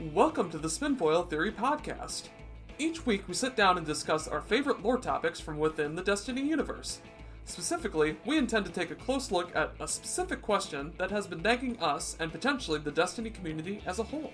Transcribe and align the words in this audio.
Welcome 0.00 0.50
to 0.52 0.56
the 0.56 0.68
Spinfoil 0.68 1.28
Theory 1.28 1.52
Podcast. 1.52 2.30
Each 2.78 3.04
week 3.04 3.28
we 3.28 3.34
sit 3.34 3.54
down 3.54 3.76
and 3.76 3.86
discuss 3.86 4.26
our 4.26 4.40
favorite 4.40 4.82
lore 4.82 4.96
topics 4.96 5.40
from 5.40 5.58
within 5.58 5.94
the 5.94 6.02
Destiny 6.02 6.40
universe. 6.40 7.00
Specifically, 7.44 8.16
we 8.24 8.38
intend 8.38 8.64
to 8.64 8.72
take 8.72 8.90
a 8.90 8.94
close 8.94 9.30
look 9.30 9.54
at 9.54 9.74
a 9.78 9.86
specific 9.86 10.40
question 10.40 10.94
that 10.96 11.10
has 11.10 11.26
been 11.26 11.42
nagging 11.42 11.78
us 11.80 12.16
and 12.18 12.32
potentially 12.32 12.78
the 12.78 12.90
Destiny 12.90 13.28
community 13.28 13.82
as 13.84 13.98
a 13.98 14.04
whole. 14.04 14.32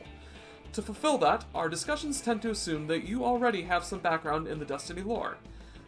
To 0.74 0.82
fulfill 0.82 1.18
that, 1.18 1.44
our 1.52 1.68
discussions 1.68 2.20
tend 2.20 2.42
to 2.42 2.50
assume 2.50 2.86
that 2.86 3.02
you 3.02 3.24
already 3.24 3.62
have 3.62 3.82
some 3.82 3.98
background 3.98 4.46
in 4.46 4.60
the 4.60 4.64
Destiny 4.64 5.02
lore. 5.02 5.36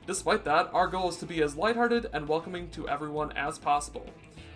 Despite 0.09 0.45
that, 0.45 0.71
our 0.73 0.89
goal 0.89 1.11
is 1.11 1.19
to 1.19 1.27
be 1.27 1.41
as 1.41 1.55
lighthearted 1.55 2.07
and 2.13 2.27
welcoming 2.27 2.69
to 2.71 2.89
everyone 2.89 3.31
as 3.37 3.61
possible. 3.61 4.07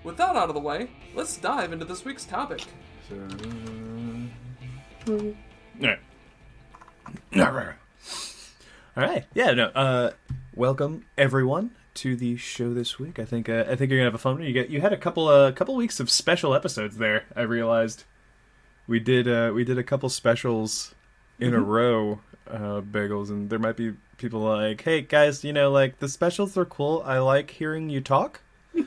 With 0.02 0.16
that 0.16 0.34
out 0.34 0.48
of 0.48 0.54
the 0.54 0.60
way, 0.60 0.90
let's 1.14 1.36
dive 1.36 1.72
into 1.72 1.84
this 1.84 2.04
week's 2.04 2.24
topic. 2.24 2.64
All 5.08 5.16
right. 5.80 5.98
All 7.36 7.50
right. 7.50 7.74
All 8.96 9.02
right. 9.02 9.24
Yeah. 9.34 9.50
No. 9.52 9.66
Uh, 9.66 10.10
welcome 10.54 11.06
everyone 11.18 11.72
to 11.94 12.14
the 12.14 12.36
show 12.36 12.72
this 12.72 12.98
week. 12.98 13.18
I 13.18 13.24
think 13.24 13.48
uh, 13.48 13.64
I 13.68 13.74
think 13.74 13.90
you're 13.90 13.98
gonna 13.98 14.04
have 14.04 14.14
a 14.14 14.18
fun 14.18 14.34
one. 14.34 14.44
You 14.44 14.52
get 14.52 14.70
you 14.70 14.80
had 14.80 14.92
a 14.92 14.96
couple 14.96 15.28
a 15.28 15.48
uh, 15.48 15.52
couple 15.52 15.74
weeks 15.74 15.98
of 15.98 16.08
special 16.08 16.54
episodes 16.54 16.98
there. 16.98 17.24
I 17.34 17.42
realized 17.42 18.04
we 18.86 19.00
did 19.00 19.26
uh, 19.26 19.50
we 19.54 19.64
did 19.64 19.76
a 19.78 19.82
couple 19.82 20.08
specials 20.08 20.94
in 21.40 21.52
a 21.54 21.60
row, 21.60 22.20
uh, 22.48 22.80
bagels, 22.82 23.30
and 23.30 23.50
there 23.50 23.58
might 23.58 23.76
be 23.76 23.94
people 24.18 24.40
like, 24.40 24.82
hey 24.82 25.00
guys, 25.00 25.42
you 25.42 25.52
know, 25.52 25.72
like 25.72 25.98
the 25.98 26.08
specials 26.08 26.56
are 26.56 26.64
cool. 26.64 27.02
I 27.04 27.18
like 27.18 27.50
hearing 27.50 27.90
you 27.90 28.00
talk. 28.00 28.40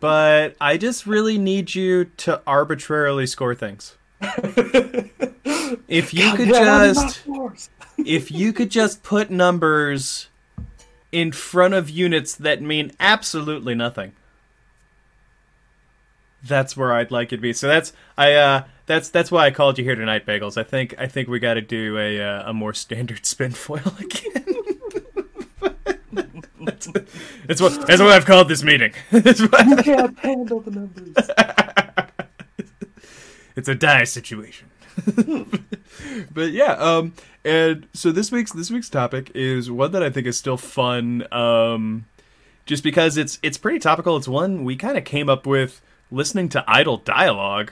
But 0.00 0.56
I 0.58 0.78
just 0.78 1.06
really 1.06 1.36
need 1.36 1.74
you 1.74 2.06
to 2.06 2.40
arbitrarily 2.46 3.26
score 3.26 3.54
things. 3.54 3.98
if 5.90 6.14
you 6.14 6.34
could 6.34 6.48
just 6.48 7.22
if 7.98 8.30
you 8.30 8.52
could 8.52 8.70
just 8.70 9.02
put 9.02 9.30
numbers 9.30 10.28
in 11.12 11.32
front 11.32 11.74
of 11.74 11.90
units 11.90 12.34
that 12.36 12.62
mean 12.62 12.92
absolutely 13.00 13.74
nothing 13.74 14.12
that's 16.42 16.76
where 16.76 16.92
i'd 16.94 17.10
like 17.10 17.32
it 17.32 17.36
to 17.36 17.42
be. 17.42 17.52
So 17.52 17.66
that's 17.68 17.92
i 18.16 18.32
uh 18.32 18.64
that's 18.86 19.10
that's 19.10 19.30
why 19.30 19.44
i 19.46 19.50
called 19.50 19.76
you 19.78 19.84
here 19.84 19.94
tonight 19.96 20.24
bagels. 20.24 20.56
I 20.56 20.62
think 20.62 20.94
i 20.98 21.06
think 21.06 21.28
we 21.28 21.38
got 21.38 21.54
to 21.54 21.60
do 21.60 21.98
a 21.98 22.18
uh, 22.20 22.50
a 22.50 22.54
more 22.54 22.72
standard 22.72 23.26
spin 23.34 23.50
foil 23.52 23.82
again. 23.98 24.44
That's, 26.62 26.86
that's 27.46 27.60
what 27.60 27.86
that's 27.86 28.00
what 28.00 28.10
i've 28.12 28.24
called 28.26 28.48
this 28.48 28.62
meeting. 28.62 28.92
That's 29.10 29.40
what- 29.40 29.66
You 29.66 29.76
can't 29.76 30.18
handle 30.20 30.60
the 30.60 30.70
numbers. 30.70 31.14
it's 33.56 33.68
a 33.68 33.74
dire 33.74 34.04
situation. 34.06 34.69
but 36.32 36.52
yeah, 36.52 36.72
um, 36.72 37.12
and 37.44 37.86
so 37.92 38.12
this 38.12 38.30
week's 38.30 38.52
this 38.52 38.70
week's 38.70 38.88
topic 38.88 39.30
is 39.34 39.70
one 39.70 39.92
that 39.92 40.02
I 40.02 40.10
think 40.10 40.26
is 40.26 40.36
still 40.36 40.56
fun, 40.56 41.26
um, 41.32 42.06
just 42.66 42.82
because 42.82 43.16
it's 43.16 43.38
it's 43.42 43.58
pretty 43.58 43.78
topical. 43.78 44.16
It's 44.16 44.28
one 44.28 44.64
we 44.64 44.76
kind 44.76 44.98
of 44.98 45.04
came 45.04 45.28
up 45.28 45.46
with 45.46 45.80
listening 46.10 46.48
to 46.50 46.64
idle 46.66 46.98
dialog 46.98 47.70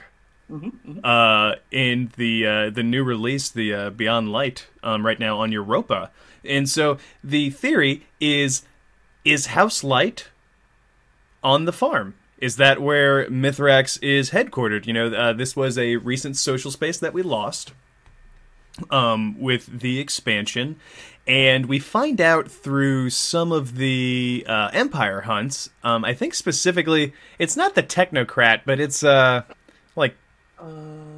uh, 1.05 1.55
in 1.70 2.10
the 2.16 2.47
uh, 2.47 2.70
the 2.70 2.83
new 2.83 3.05
release, 3.05 3.48
the 3.48 3.75
uh, 3.75 3.91
Beyond 3.91 4.32
Light, 4.32 4.66
um, 4.82 5.05
right 5.05 5.19
now 5.19 5.38
on 5.38 5.53
Europa. 5.53 6.10
And 6.44 6.69
so 6.69 6.98
the 7.22 7.50
theory 7.50 8.06
is 8.20 8.62
is 9.25 9.47
House 9.47 9.84
Light 9.84 10.28
on 11.42 11.64
the 11.64 11.72
farm? 11.72 12.14
Is 12.39 12.56
that 12.56 12.81
where 12.81 13.27
Mithrax 13.28 14.00
is 14.03 14.31
headquartered? 14.31 14.86
You 14.86 14.92
know, 14.92 15.06
uh, 15.08 15.33
this 15.33 15.56
was 15.56 15.77
a 15.77 15.97
recent 15.97 16.36
social 16.36 16.70
space 16.70 16.98
that 16.98 17.12
we 17.12 17.22
lost 17.22 17.72
um, 18.91 19.39
with 19.41 19.81
the 19.81 19.98
expansion, 19.98 20.77
and 21.27 21.66
we 21.66 21.78
find 21.81 22.20
out 22.20 22.48
through 22.48 23.11
some 23.11 23.50
of 23.50 23.77
the 23.77 24.44
uh, 24.48 24.71
Empire 24.72 25.22
hunts. 25.22 25.71
Um, 25.82 26.04
I 26.04 26.15
think 26.15 26.32
specifically, 26.34 27.12
it's 27.41 27.56
not 27.56 27.75
the 27.75 27.82
Technocrat, 27.82 28.60
but 28.65 28.78
it's 28.78 29.03
uh, 29.03 29.43
like 29.97 30.15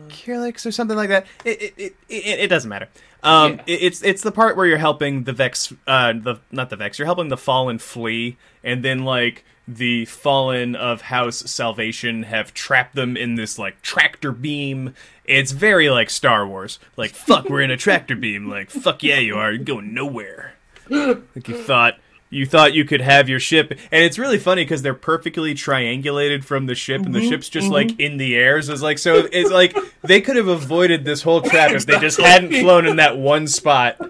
Kirlix 0.08 0.64
or 0.66 0.72
something 0.72 0.96
like 0.96 1.10
that. 1.10 1.26
It 1.44 1.62
it, 1.62 1.74
it, 1.76 1.96
it, 2.08 2.40
it 2.40 2.48
doesn't 2.48 2.68
matter. 2.68 2.88
Um, 3.22 3.52
Yeah. 3.54 3.62
it- 3.66 3.82
it's 3.82 4.02
it's 4.02 4.22
the 4.22 4.32
part 4.32 4.56
where 4.56 4.66
you're 4.66 4.78
helping 4.78 5.24
the 5.24 5.32
Vex, 5.32 5.72
uh, 5.86 6.14
the 6.14 6.36
not 6.50 6.70
the 6.70 6.76
Vex. 6.76 6.98
You're 6.98 7.06
helping 7.06 7.28
the 7.28 7.36
Fallen 7.36 7.78
flee, 7.78 8.36
and 8.64 8.82
then 8.82 9.04
like 9.04 9.44
the 9.76 10.04
Fallen 10.06 10.74
of 10.74 11.02
House 11.02 11.38
Salvation 11.50 12.24
have 12.24 12.52
trapped 12.54 12.94
them 12.94 13.16
in 13.16 13.36
this 13.36 13.58
like 13.58 13.80
tractor 13.82 14.32
beam. 14.32 14.94
It's 15.24 15.52
very 15.52 15.90
like 15.90 16.10
Star 16.10 16.46
Wars. 16.46 16.78
Like 16.96 17.12
fuck, 17.12 17.48
we're 17.48 17.62
in 17.62 17.70
a 17.70 17.76
tractor 17.76 18.16
beam. 18.16 18.48
Like 18.48 18.70
fuck 18.70 19.02
yeah, 19.02 19.18
you 19.18 19.36
are. 19.36 19.52
You're 19.52 19.64
going 19.64 19.94
nowhere. 19.94 20.54
Like 20.88 21.46
you 21.46 21.62
thought 21.62 21.98
you 22.30 22.46
thought 22.46 22.72
you 22.72 22.84
could 22.84 23.00
have 23.00 23.28
your 23.28 23.40
ship 23.40 23.70
and 23.70 24.04
it's 24.04 24.18
really 24.18 24.38
funny 24.38 24.62
because 24.64 24.82
they're 24.82 24.94
perfectly 24.94 25.54
triangulated 25.54 26.44
from 26.44 26.66
the 26.66 26.74
ship 26.74 27.02
and 27.02 27.14
the 27.14 27.18
mm-hmm, 27.18 27.28
ship's 27.28 27.48
just 27.48 27.66
mm-hmm. 27.66 27.74
like 27.74 28.00
in 28.00 28.16
the 28.16 28.36
air 28.36 28.62
so 28.62 28.72
it's 28.72 28.82
like 28.82 28.98
so 28.98 29.28
it's 29.32 29.50
like 29.50 29.76
they 30.02 30.20
could 30.20 30.36
have 30.36 30.46
avoided 30.46 31.04
this 31.04 31.22
whole 31.22 31.42
trap 31.42 31.72
if 31.72 31.86
they 31.86 31.98
just 32.00 32.20
hadn't 32.20 32.52
flown 32.52 32.86
in 32.86 32.96
that 32.96 33.18
one 33.18 33.48
spot 33.48 34.00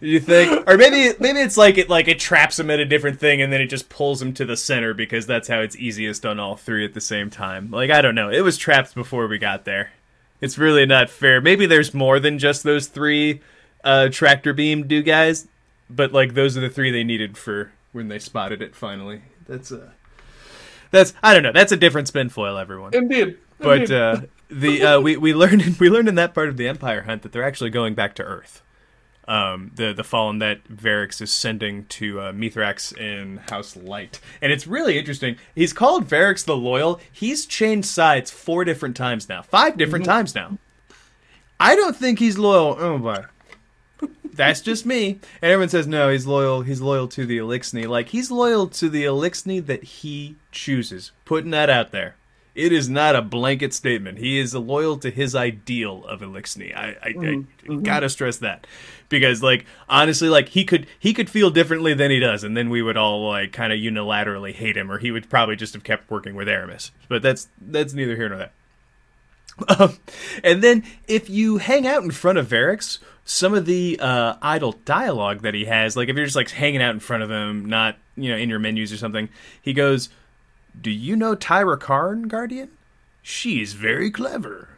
you 0.00 0.20
think? 0.20 0.68
Or 0.68 0.76
maybe 0.76 1.16
maybe 1.20 1.40
it's 1.40 1.56
like 1.56 1.78
it 1.78 1.88
like 1.88 2.08
it 2.08 2.18
traps 2.18 2.56
them 2.56 2.70
at 2.70 2.80
a 2.80 2.84
different 2.84 3.20
thing 3.20 3.42
and 3.42 3.52
then 3.52 3.60
it 3.60 3.66
just 3.66 3.88
pulls 3.88 4.20
them 4.20 4.32
to 4.34 4.44
the 4.44 4.56
center 4.56 4.94
because 4.94 5.26
that's 5.26 5.48
how 5.48 5.60
it's 5.60 5.76
easiest 5.76 6.24
on 6.24 6.38
all 6.40 6.56
three 6.56 6.84
at 6.84 6.94
the 6.94 7.00
same 7.00 7.30
time. 7.30 7.70
Like 7.70 7.90
i 7.90 8.00
don't 8.00 8.14
know. 8.14 8.30
It 8.30 8.40
was 8.40 8.56
trapped 8.56 8.94
before 8.94 9.26
we 9.26 9.38
got 9.38 9.64
there. 9.64 9.90
It's 10.40 10.56
really 10.58 10.86
not 10.86 11.10
fair. 11.10 11.40
Maybe 11.40 11.66
there's 11.66 11.92
more 11.92 12.18
than 12.18 12.38
just 12.38 12.62
those 12.62 12.86
three 12.86 13.40
uh 13.84 14.08
tractor 14.10 14.52
beam 14.52 14.86
do 14.86 15.02
guys 15.02 15.48
but 15.88 16.12
like 16.12 16.34
those 16.34 16.56
are 16.56 16.60
the 16.60 16.70
three 16.70 16.90
they 16.90 17.04
needed 17.04 17.36
for 17.36 17.72
when 17.92 18.08
they 18.08 18.18
spotted 18.18 18.62
it 18.62 18.74
finally. 18.74 19.22
That's 19.46 19.72
uh 19.72 19.90
that's 20.90 21.12
i 21.22 21.34
don't 21.34 21.42
know. 21.42 21.52
That's 21.52 21.72
a 21.72 21.76
different 21.76 22.08
spin 22.08 22.28
foil 22.28 22.56
everyone. 22.58 22.94
Indeed. 22.94 23.38
but 23.58 23.82
Indeed. 23.82 23.94
uh, 23.94 24.20
the 24.50 24.82
uh, 24.82 25.00
we 25.00 25.16
we 25.16 25.34
learned 25.34 25.62
we 25.80 25.90
learned 25.90 26.08
in 26.08 26.14
that 26.16 26.34
part 26.34 26.48
of 26.48 26.56
the 26.56 26.68
Empire 26.68 27.02
hunt 27.02 27.22
that 27.22 27.32
they're 27.32 27.44
actually 27.44 27.70
going 27.70 27.94
back 27.94 28.14
to 28.16 28.22
Earth. 28.22 28.62
Um, 29.30 29.70
the 29.76 29.92
the 29.92 30.02
fallen 30.02 30.40
that 30.40 30.64
Variks 30.64 31.22
is 31.22 31.30
sending 31.30 31.84
to 31.84 32.20
uh, 32.20 32.32
Mithrax 32.32 32.96
in 32.96 33.36
House 33.36 33.76
Light, 33.76 34.18
and 34.42 34.50
it's 34.50 34.66
really 34.66 34.98
interesting. 34.98 35.36
He's 35.54 35.72
called 35.72 36.08
Variks 36.08 36.44
the 36.44 36.56
Loyal. 36.56 36.98
He's 37.12 37.46
changed 37.46 37.86
sides 37.86 38.32
four 38.32 38.64
different 38.64 38.96
times 38.96 39.28
now, 39.28 39.42
five 39.42 39.76
different 39.76 40.04
times 40.04 40.34
now. 40.34 40.58
I 41.60 41.76
don't 41.76 41.94
think 41.94 42.18
he's 42.18 42.38
loyal. 42.38 42.74
Oh 42.76 42.98
boy. 42.98 43.24
That's 44.32 44.62
just 44.62 44.86
me. 44.86 45.20
And 45.42 45.52
everyone 45.52 45.68
says 45.68 45.86
no, 45.86 46.08
he's 46.08 46.26
loyal. 46.26 46.62
He's 46.62 46.80
loyal 46.80 47.06
to 47.08 47.24
the 47.24 47.38
Eliksni. 47.38 47.86
Like 47.86 48.08
he's 48.08 48.32
loyal 48.32 48.66
to 48.68 48.88
the 48.88 49.04
Eliksni 49.04 49.64
that 49.66 49.84
he 49.84 50.36
chooses. 50.50 51.12
Putting 51.24 51.50
that 51.50 51.70
out 51.70 51.92
there. 51.92 52.16
It 52.60 52.72
is 52.72 52.90
not 52.90 53.16
a 53.16 53.22
blanket 53.22 53.72
statement. 53.72 54.18
He 54.18 54.38
is 54.38 54.54
loyal 54.54 54.98
to 54.98 55.10
his 55.10 55.34
ideal 55.34 56.04
of 56.04 56.20
Eliksni. 56.20 56.76
I, 56.76 56.96
I, 57.02 57.44
I 57.70 57.76
gotta 57.76 58.10
stress 58.10 58.36
that 58.38 58.66
because, 59.08 59.42
like, 59.42 59.64
honestly, 59.88 60.28
like 60.28 60.50
he 60.50 60.64
could 60.64 60.86
he 60.98 61.14
could 61.14 61.30
feel 61.30 61.50
differently 61.50 61.94
than 61.94 62.10
he 62.10 62.20
does, 62.20 62.44
and 62.44 62.54
then 62.54 62.68
we 62.68 62.82
would 62.82 62.98
all 62.98 63.28
like 63.28 63.52
kind 63.52 63.72
of 63.72 63.78
unilaterally 63.78 64.52
hate 64.52 64.76
him, 64.76 64.90
or 64.92 64.98
he 64.98 65.10
would 65.10 65.30
probably 65.30 65.56
just 65.56 65.72
have 65.72 65.84
kept 65.84 66.10
working 66.10 66.34
with 66.34 66.48
Eramis. 66.48 66.90
But 67.08 67.22
that's 67.22 67.48
that's 67.60 67.94
neither 67.94 68.14
here 68.14 68.28
nor 68.28 68.38
there. 68.38 68.52
Um, 69.78 69.98
and 70.42 70.62
then 70.62 70.84
if 71.06 71.28
you 71.28 71.58
hang 71.58 71.86
out 71.86 72.02
in 72.02 72.10
front 72.10 72.38
of 72.38 72.48
Variks, 72.48 72.98
some 73.24 73.54
of 73.54 73.66
the 73.66 73.98
uh, 74.00 74.36
idle 74.42 74.72
dialogue 74.84 75.42
that 75.42 75.54
he 75.54 75.66
has, 75.66 75.96
like 75.96 76.08
if 76.08 76.16
you're 76.16 76.24
just 76.24 76.36
like 76.36 76.50
hanging 76.50 76.82
out 76.82 76.94
in 76.94 77.00
front 77.00 77.22
of 77.22 77.30
him, 77.30 77.66
not 77.66 77.96
you 78.16 78.30
know 78.30 78.36
in 78.36 78.48
your 78.48 78.58
menus 78.58 78.92
or 78.92 78.96
something, 78.96 79.28
he 79.62 79.72
goes, 79.72 80.08
"Do 80.78 80.90
you 80.90 81.16
know 81.16 81.34
Tyra 81.36 81.78
Karn, 81.78 82.28
Guardian? 82.28 82.70
She's 83.22 83.72
very 83.74 84.10
clever. 84.10 84.68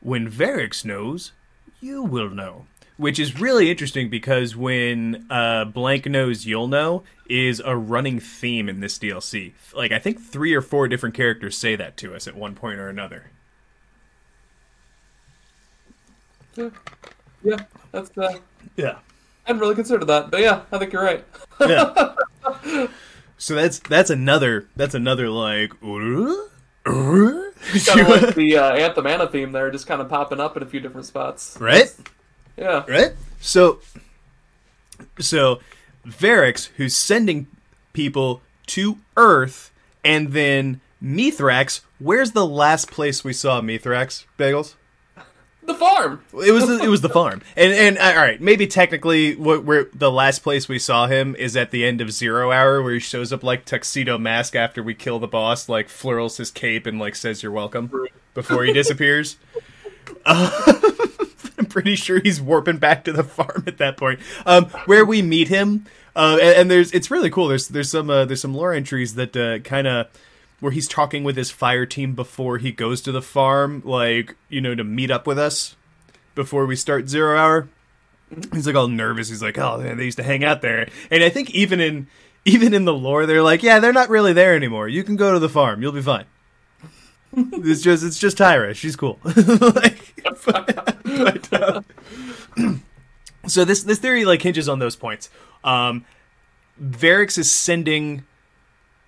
When 0.00 0.30
Variks 0.30 0.84
knows, 0.84 1.32
you 1.80 2.02
will 2.02 2.30
know." 2.30 2.66
Which 2.96 3.18
is 3.18 3.40
really 3.40 3.72
interesting 3.72 4.08
because 4.08 4.54
when 4.54 5.26
uh, 5.28 5.64
blank 5.64 6.06
knows, 6.06 6.46
you'll 6.46 6.68
know 6.68 7.02
is 7.28 7.60
a 7.64 7.76
running 7.76 8.20
theme 8.20 8.68
in 8.68 8.78
this 8.78 9.00
DLC. 9.00 9.52
Like 9.74 9.90
I 9.90 9.98
think 9.98 10.20
three 10.20 10.54
or 10.54 10.62
four 10.62 10.86
different 10.86 11.16
characters 11.16 11.58
say 11.58 11.74
that 11.74 11.96
to 11.98 12.14
us 12.14 12.28
at 12.28 12.36
one 12.36 12.54
point 12.54 12.78
or 12.78 12.88
another. 12.88 13.30
yeah. 16.56 16.70
yeah, 17.42 17.56
that's. 17.90 18.16
Uh, 18.16 18.38
Yeah. 18.76 18.98
I 19.46 19.48
hadn't 19.48 19.60
really 19.60 19.74
considered 19.74 20.06
that, 20.06 20.30
but 20.30 20.40
yeah, 20.40 20.62
I 20.72 20.78
think 20.78 20.92
you're 20.92 21.02
right. 21.04 21.24
Yeah. 21.60 22.14
so 23.38 23.54
that's 23.54 23.78
that's 23.80 24.10
another 24.10 24.68
that's 24.76 24.94
another 24.94 25.28
like 25.28 25.72
kind 26.84 28.00
of 28.00 28.08
like 28.08 28.34
the 28.34 28.56
uh, 28.58 28.72
Anthem 28.74 29.06
Anna 29.06 29.26
theme 29.28 29.52
there, 29.52 29.70
just 29.70 29.86
kind 29.86 30.00
of 30.00 30.08
popping 30.08 30.40
up 30.40 30.56
in 30.56 30.62
a 30.62 30.66
few 30.66 30.80
different 30.80 31.06
spots. 31.06 31.56
right 31.60 31.94
Yeah. 32.56 32.84
right 32.88 33.12
so 33.40 33.80
so 35.18 35.60
Variks 36.06 36.68
who's 36.76 36.94
sending 36.94 37.46
people 37.92 38.42
to 38.68 38.98
Earth 39.16 39.72
and 40.04 40.32
then 40.32 40.80
Mithrax 41.02 41.80
where's 41.98 42.32
the 42.32 42.46
last 42.46 42.90
place 42.90 43.24
we 43.24 43.32
saw 43.32 43.60
Mithrax 43.60 44.24
bagels 44.38 44.74
The 45.66 45.74
farm. 45.74 46.22
It 46.32 46.50
was 46.52 46.66
the, 46.66 46.78
it 46.82 46.88
was 46.88 47.00
the 47.00 47.08
farm, 47.08 47.40
and 47.56 47.72
and 47.72 47.98
uh, 47.98 48.12
all 48.16 48.22
right, 48.22 48.38
maybe 48.40 48.66
technically, 48.66 49.34
what 49.34 49.64
we're 49.64 49.88
the 49.94 50.10
last 50.10 50.40
place 50.40 50.68
we 50.68 50.78
saw 50.78 51.06
him 51.06 51.34
is 51.36 51.56
at 51.56 51.70
the 51.70 51.86
end 51.86 52.02
of 52.02 52.12
Zero 52.12 52.52
Hour, 52.52 52.82
where 52.82 52.92
he 52.92 53.00
shows 53.00 53.32
up 53.32 53.42
like 53.42 53.64
tuxedo 53.64 54.18
mask 54.18 54.54
after 54.54 54.82
we 54.82 54.94
kill 54.94 55.18
the 55.18 55.26
boss, 55.26 55.68
like 55.68 55.88
flurls 55.88 56.36
his 56.36 56.50
cape 56.50 56.86
and 56.86 56.98
like 56.98 57.16
says 57.16 57.42
you're 57.42 57.50
welcome 57.50 57.90
before 58.34 58.64
he 58.64 58.72
disappears. 58.72 59.36
Uh, 60.26 60.50
I'm 61.58 61.66
pretty 61.66 61.96
sure 61.96 62.20
he's 62.20 62.40
warping 62.40 62.76
back 62.76 63.04
to 63.04 63.12
the 63.12 63.24
farm 63.24 63.64
at 63.66 63.78
that 63.78 63.96
point, 63.96 64.20
um, 64.44 64.66
where 64.84 65.04
we 65.04 65.22
meet 65.22 65.48
him. 65.48 65.86
Uh, 66.14 66.38
and, 66.40 66.56
and 66.56 66.70
there's 66.70 66.92
it's 66.92 67.10
really 67.10 67.30
cool. 67.30 67.48
There's 67.48 67.68
there's 67.68 67.90
some 67.90 68.10
uh, 68.10 68.24
there's 68.26 68.40
some 68.40 68.54
lore 68.54 68.72
entries 68.72 69.14
that 69.14 69.36
uh, 69.36 69.60
kind 69.60 69.86
of 69.86 70.08
where 70.64 70.72
he's 70.72 70.88
talking 70.88 71.24
with 71.24 71.36
his 71.36 71.50
fire 71.50 71.84
team 71.84 72.14
before 72.14 72.56
he 72.56 72.72
goes 72.72 73.02
to 73.02 73.12
the 73.12 73.20
farm, 73.20 73.82
like 73.84 74.34
you 74.48 74.62
know, 74.62 74.74
to 74.74 74.82
meet 74.82 75.10
up 75.10 75.26
with 75.26 75.38
us 75.38 75.76
before 76.34 76.64
we 76.64 76.74
start 76.74 77.06
zero 77.06 77.38
hour. 77.38 77.68
He's 78.50 78.66
like 78.66 78.74
all 78.74 78.88
nervous. 78.88 79.28
He's 79.28 79.42
like, 79.42 79.58
"Oh, 79.58 79.76
man, 79.76 79.98
they 79.98 80.06
used 80.06 80.16
to 80.16 80.24
hang 80.24 80.42
out 80.42 80.62
there." 80.62 80.88
And 81.10 81.22
I 81.22 81.28
think 81.28 81.50
even 81.50 81.80
in 81.80 82.06
even 82.46 82.72
in 82.72 82.86
the 82.86 82.94
lore, 82.94 83.26
they're 83.26 83.42
like, 83.42 83.62
"Yeah, 83.62 83.78
they're 83.78 83.92
not 83.92 84.08
really 84.08 84.32
there 84.32 84.56
anymore. 84.56 84.88
You 84.88 85.04
can 85.04 85.16
go 85.16 85.34
to 85.34 85.38
the 85.38 85.50
farm. 85.50 85.82
You'll 85.82 85.92
be 85.92 86.00
fine." 86.00 86.24
it's 87.36 87.82
just 87.82 88.02
it's 88.02 88.18
just 88.18 88.38
Tyra. 88.38 88.74
She's 88.74 88.96
cool. 88.96 89.18
like, 89.24 90.14
but, 90.46 90.98
but, 91.04 91.52
uh, 91.52 91.82
so 93.46 93.66
this 93.66 93.82
this 93.82 93.98
theory 93.98 94.24
like 94.24 94.40
hinges 94.40 94.70
on 94.70 94.78
those 94.78 94.96
points. 94.96 95.28
Um, 95.62 96.06
Variks 96.82 97.36
is 97.36 97.52
sending 97.52 98.24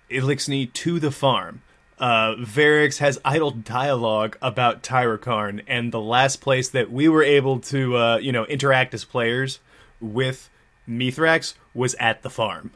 Eliksni 0.09 0.71
to 0.73 0.99
the 0.99 1.11
farm. 1.11 1.61
Uh, 1.99 2.35
Variks 2.35 2.99
has 2.99 3.19
idle 3.25 3.51
dialogue 3.51 4.37
about 4.41 4.83
Tyra 4.83 5.19
Karn, 5.19 5.63
and 5.67 5.91
the 5.91 5.99
last 5.99 6.41
place 6.41 6.69
that 6.69 6.91
we 6.91 7.09
were 7.09 7.23
able 7.23 7.59
to, 7.59 7.97
uh, 7.97 8.17
you 8.17 8.31
know, 8.31 8.45
interact 8.45 8.93
as 8.93 9.03
players 9.03 9.59
with 9.99 10.49
Mithrax 10.87 11.55
was 11.73 11.95
at 11.95 12.21
the 12.21 12.29
farm. 12.29 12.71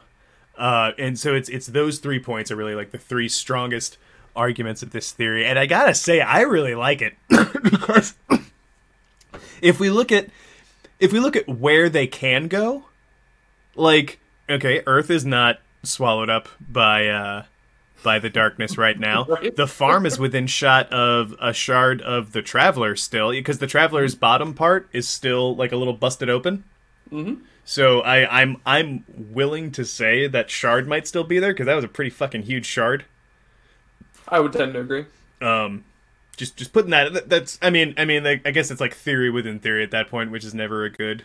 Uh, 0.56 0.92
and 0.98 1.18
so 1.18 1.34
it's 1.34 1.48
it's 1.48 1.66
those 1.68 1.98
three 1.98 2.18
points 2.18 2.50
are 2.50 2.56
really 2.56 2.74
like 2.74 2.90
the 2.90 2.98
three 2.98 3.28
strongest 3.28 3.96
arguments 4.36 4.82
of 4.82 4.90
this 4.90 5.12
theory. 5.12 5.46
And 5.46 5.58
I 5.58 5.66
gotta 5.66 5.94
say, 5.94 6.20
I 6.20 6.42
really 6.42 6.74
like 6.74 7.00
it 7.00 7.14
because 7.28 8.14
if 9.60 9.80
we 9.80 9.88
look 9.90 10.12
at 10.12 10.28
if 11.00 11.12
we 11.12 11.20
look 11.20 11.36
at 11.36 11.48
where 11.48 11.88
they 11.88 12.06
can 12.06 12.48
go, 12.48 12.84
like 13.74 14.20
okay, 14.48 14.82
Earth 14.86 15.10
is 15.10 15.24
not 15.24 15.58
swallowed 15.82 16.30
up 16.30 16.48
by 16.60 17.08
uh 17.08 17.44
by 18.02 18.18
the 18.18 18.30
darkness 18.30 18.76
right 18.76 18.98
now. 18.98 19.24
Right. 19.28 19.54
The 19.54 19.66
farm 19.66 20.06
is 20.06 20.18
within 20.18 20.46
shot 20.46 20.92
of 20.92 21.34
a 21.40 21.52
shard 21.52 22.02
of 22.02 22.32
the 22.32 22.42
traveler 22.42 22.96
still 22.96 23.30
because 23.30 23.58
the 23.58 23.66
traveler's 23.66 24.14
bottom 24.14 24.54
part 24.54 24.88
is 24.92 25.08
still 25.08 25.54
like 25.56 25.72
a 25.72 25.76
little 25.76 25.94
busted 25.94 26.28
open. 26.28 26.64
Mm-hmm. 27.10 27.42
So 27.64 28.00
I, 28.00 28.40
I'm 28.42 28.56
I'm 28.66 29.04
willing 29.08 29.70
to 29.72 29.84
say 29.84 30.26
that 30.26 30.50
shard 30.50 30.88
might 30.88 31.06
still 31.06 31.22
be 31.24 31.38
there 31.38 31.52
because 31.52 31.66
that 31.66 31.74
was 31.76 31.84
a 31.84 31.88
pretty 31.88 32.10
fucking 32.10 32.42
huge 32.42 32.66
shard. 32.66 33.04
I 34.28 34.40
would 34.40 34.52
tend 34.52 34.74
to 34.74 34.80
agree. 34.80 35.06
Um, 35.40 35.84
just 36.36 36.56
just 36.56 36.72
putting 36.72 36.90
that, 36.90 37.12
that- 37.12 37.28
that's 37.28 37.58
I 37.62 37.70
mean 37.70 37.94
I 37.96 38.04
mean 38.04 38.24
like, 38.24 38.46
I 38.46 38.50
guess 38.50 38.70
it's 38.70 38.80
like 38.80 38.94
theory 38.94 39.30
within 39.30 39.60
theory 39.60 39.82
at 39.84 39.90
that 39.92 40.08
point, 40.08 40.30
which 40.32 40.44
is 40.44 40.54
never 40.54 40.84
a 40.84 40.90
good 40.90 41.24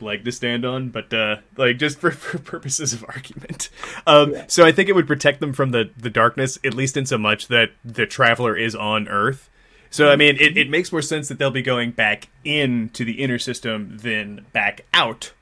leg 0.00 0.24
to 0.24 0.32
stand 0.32 0.64
on. 0.64 0.88
But 0.90 1.12
uh, 1.12 1.36
like 1.56 1.78
just 1.78 1.98
for, 1.98 2.10
for 2.12 2.38
purposes 2.38 2.92
of 2.92 3.04
argument, 3.08 3.68
um, 4.06 4.32
Yeah. 4.32 4.44
so 4.48 4.64
I 4.64 4.72
think 4.72 4.88
it 4.88 4.94
would 4.94 5.06
protect 5.06 5.40
them 5.40 5.52
from 5.52 5.70
the 5.70 5.90
the 5.96 6.10
darkness 6.10 6.58
at 6.64 6.74
least 6.74 6.96
in 6.96 7.06
so 7.06 7.18
much 7.18 7.48
that 7.48 7.70
the 7.84 8.06
traveler 8.06 8.56
is 8.56 8.74
on 8.74 9.08
Earth. 9.08 9.48
So 9.90 10.10
I 10.10 10.16
mean, 10.16 10.36
it, 10.40 10.56
it 10.58 10.68
makes 10.68 10.90
more 10.92 11.00
sense 11.00 11.28
that 11.28 11.38
they'll 11.38 11.50
be 11.50 11.62
going 11.62 11.92
back 11.92 12.28
into 12.44 13.04
the 13.04 13.22
inner 13.22 13.38
system 13.38 13.96
than 13.98 14.44
back 14.52 14.84
out 14.92 15.32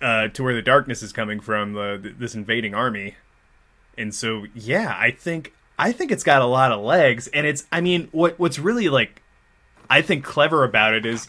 uh, 0.00 0.28
to 0.28 0.42
where 0.42 0.54
the 0.54 0.62
darkness 0.62 1.02
is 1.02 1.12
coming 1.12 1.40
from, 1.40 1.76
uh, 1.76 1.96
this 2.00 2.34
invading 2.34 2.74
army. 2.74 3.16
And 3.96 4.14
so, 4.14 4.46
yeah, 4.54 4.94
I 4.96 5.10
think 5.10 5.52
I 5.78 5.90
think 5.90 6.12
it's 6.12 6.22
got 6.22 6.42
a 6.42 6.46
lot 6.46 6.70
of 6.70 6.80
legs, 6.84 7.26
and 7.28 7.46
it's. 7.46 7.66
I 7.72 7.80
mean, 7.80 8.08
what 8.12 8.38
what's 8.38 8.58
really 8.58 8.88
like, 8.88 9.22
I 9.90 10.02
think 10.02 10.22
clever 10.24 10.62
about 10.62 10.94
it 10.94 11.04
is, 11.04 11.28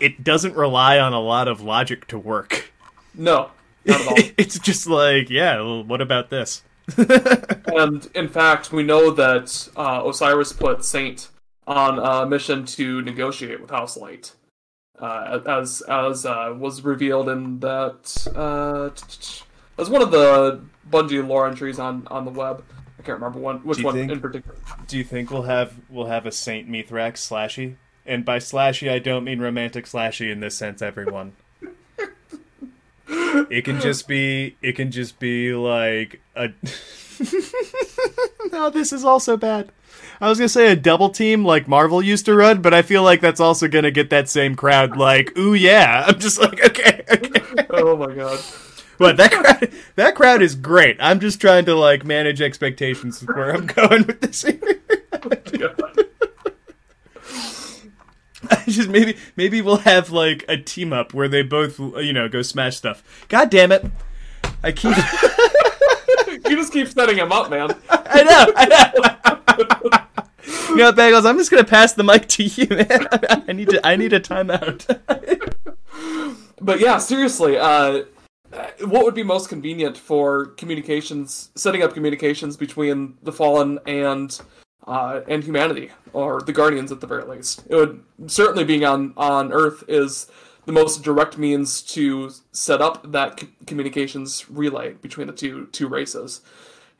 it 0.00 0.24
doesn't 0.24 0.54
rely 0.54 0.98
on 0.98 1.12
a 1.12 1.20
lot 1.20 1.48
of 1.48 1.60
logic 1.60 2.06
to 2.08 2.18
work. 2.18 2.72
No, 3.14 3.50
not 3.84 4.00
at 4.00 4.06
all. 4.08 4.16
it's 4.36 4.58
just 4.58 4.86
like, 4.86 5.30
yeah, 5.30 5.56
well, 5.56 5.84
what 5.84 6.00
about 6.00 6.30
this? 6.30 6.62
and 6.96 8.08
in 8.14 8.28
fact, 8.28 8.72
we 8.72 8.82
know 8.82 9.10
that 9.10 9.68
uh, 9.76 10.02
Osiris 10.04 10.52
put 10.52 10.84
Saint 10.84 11.28
on 11.66 11.98
a 11.98 12.26
mission 12.26 12.66
to 12.66 13.00
negotiate 13.02 13.60
with 13.60 13.70
House 13.70 13.96
Light, 13.96 14.32
uh, 14.98 15.40
as 15.46 15.82
as 15.88 16.26
uh, 16.26 16.54
was 16.56 16.82
revealed 16.82 17.28
in 17.28 17.60
that 17.60 18.26
uh, 18.34 18.90
as 19.80 19.90
one 19.90 20.02
of 20.02 20.10
the 20.10 20.60
Bungie 20.90 21.26
lore 21.26 21.46
entries 21.48 21.78
on 21.78 22.06
on 22.10 22.24
the 22.24 22.30
web. 22.30 22.62
I 22.98 23.02
can't 23.02 23.18
remember 23.18 23.38
one 23.38 23.58
which 23.58 23.82
one 23.82 23.94
think- 23.94 24.12
in 24.12 24.20
particular. 24.20 24.56
Do 24.86 24.98
you 24.98 25.04
think 25.04 25.30
we'll 25.30 25.42
have 25.42 25.74
we'll 25.88 26.06
have 26.06 26.26
a 26.26 26.32
Saint 26.32 26.68
Mithrax 26.68 27.14
slashy? 27.14 27.76
And 28.06 28.24
by 28.24 28.38
slashy, 28.38 28.90
I 28.90 28.98
don't 28.98 29.24
mean 29.24 29.40
romantic 29.40 29.86
slashy 29.86 30.30
in 30.30 30.40
this 30.40 30.56
sense, 30.56 30.82
everyone. 30.82 31.32
it 33.08 33.64
can 33.64 33.80
just 33.80 34.08
be 34.08 34.56
it 34.62 34.72
can 34.76 34.90
just 34.90 35.18
be 35.18 35.52
like 35.54 36.20
a 36.34 36.50
No, 38.52 38.70
this 38.70 38.92
is 38.92 39.04
also 39.04 39.36
bad. 39.36 39.70
I 40.20 40.28
was 40.28 40.38
gonna 40.38 40.48
say 40.48 40.70
a 40.70 40.76
double 40.76 41.10
team 41.10 41.44
like 41.44 41.68
Marvel 41.68 42.02
used 42.02 42.26
to 42.26 42.34
run, 42.34 42.62
but 42.62 42.72
I 42.72 42.82
feel 42.82 43.02
like 43.02 43.20
that's 43.20 43.40
also 43.40 43.68
gonna 43.68 43.90
get 43.90 44.10
that 44.10 44.28
same 44.28 44.54
crowd 44.54 44.96
like, 44.96 45.36
ooh 45.36 45.54
yeah. 45.54 46.04
I'm 46.08 46.18
just 46.18 46.40
like, 46.40 46.64
okay, 46.64 47.04
okay. 47.10 47.66
oh 47.70 47.96
my 47.96 48.14
god. 48.14 48.40
But 48.96 49.16
that 49.16 49.32
crowd 49.32 49.72
that 49.96 50.14
crowd 50.14 50.42
is 50.42 50.54
great. 50.54 50.96
I'm 51.00 51.20
just 51.20 51.40
trying 51.40 51.64
to 51.64 51.74
like 51.74 52.04
manage 52.04 52.40
expectations 52.40 53.22
of 53.22 53.28
where 53.28 53.54
I'm 53.54 53.66
going 53.66 54.06
with 54.06 54.20
this 54.20 54.44
oh 54.44 55.83
just 58.66 58.88
maybe 58.88 59.16
maybe 59.36 59.62
we'll 59.62 59.78
have 59.78 60.10
like 60.10 60.44
a 60.48 60.56
team 60.56 60.92
up 60.92 61.14
where 61.14 61.28
they 61.28 61.42
both 61.42 61.78
you 61.78 62.12
know 62.12 62.28
go 62.28 62.42
smash 62.42 62.76
stuff. 62.76 63.02
God 63.28 63.50
damn 63.50 63.72
it! 63.72 63.84
I 64.62 64.72
keep 64.72 64.96
you 66.48 66.56
just 66.56 66.72
keep 66.72 66.88
setting 66.88 67.16
him 67.16 67.32
up, 67.32 67.50
man. 67.50 67.70
I 67.90 68.22
know 68.22 68.52
I 68.56 68.66
know. 68.66 70.50
you 70.70 70.76
know, 70.76 70.84
what, 70.86 70.96
Bagels. 70.96 71.26
I'm 71.26 71.38
just 71.38 71.50
gonna 71.50 71.64
pass 71.64 71.92
the 71.94 72.04
mic 72.04 72.28
to 72.28 72.44
you, 72.44 72.66
man. 72.68 73.08
I 73.48 73.52
need 73.52 73.70
to 73.70 73.86
I 73.86 73.96
need 73.96 74.12
a 74.12 74.20
timeout. 74.20 75.00
But 76.60 76.80
yeah, 76.80 76.98
seriously, 76.98 77.58
uh, 77.58 78.04
what 78.80 79.04
would 79.04 79.14
be 79.14 79.22
most 79.22 79.48
convenient 79.48 79.98
for 79.98 80.46
communications, 80.56 81.50
setting 81.54 81.82
up 81.82 81.92
communications 81.92 82.56
between 82.56 83.18
the 83.22 83.32
Fallen 83.32 83.78
and 83.86 84.40
uh, 84.86 85.20
and 85.28 85.44
humanity, 85.44 85.90
or 86.12 86.40
the 86.40 86.52
Guardians 86.52 86.92
at 86.92 87.00
the 87.00 87.06
very 87.06 87.24
least? 87.24 87.64
It 87.68 87.76
would 87.76 88.04
certainly 88.26 88.64
being 88.64 88.84
on 88.84 89.14
on 89.16 89.52
Earth 89.52 89.84
is 89.88 90.26
the 90.66 90.72
most 90.72 91.02
direct 91.02 91.36
means 91.38 91.82
to 91.82 92.30
set 92.52 92.80
up 92.80 93.12
that 93.12 93.40
c- 93.40 93.48
communications 93.66 94.48
relay 94.50 94.94
between 94.94 95.26
the 95.26 95.32
two 95.32 95.66
two 95.72 95.88
races, 95.88 96.40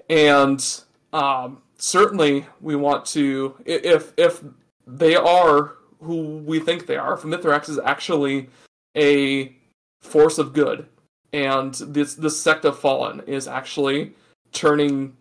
and 0.09 0.83
um, 1.13 1.63
certainly 1.79 2.47
we 2.61 2.77
want 2.77 3.05
to 3.07 3.55
if 3.65 4.13
if 4.17 4.43
they 4.87 5.15
are 5.15 5.75
who 6.01 6.39
we 6.39 6.61
think 6.61 6.87
they 6.87 6.97
are, 6.97 7.15
if 7.15 7.23
Mithrax 7.23 7.69
is 7.69 7.79
actually 7.79 8.49
a 8.97 9.57
force 10.03 10.39
of 10.39 10.53
good, 10.53 10.87
and 11.33 11.75
this 11.75 12.15
this 12.15 12.41
sect 12.41 12.65
of 12.65 12.79
fallen 12.79 13.21
is 13.27 13.49
actually 13.49 14.13
turning 14.53 15.17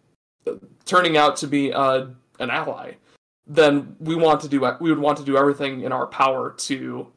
turning 0.85 1.17
out 1.17 1.35
to 1.37 1.47
be 1.47 1.71
uh, 1.73 2.07
an 2.43 2.49
ally, 2.49 2.93
then 3.47 3.95
we 3.99 4.15
want 4.15 4.41
to 4.41 4.47
do 4.47 4.59
we 4.79 4.89
would 4.89 4.99
want 4.99 5.17
to 5.17 5.23
do 5.23 5.37
everything 5.37 5.81
in 5.81 5.91
our 5.91 6.07
power 6.07 6.51
to 6.51 7.07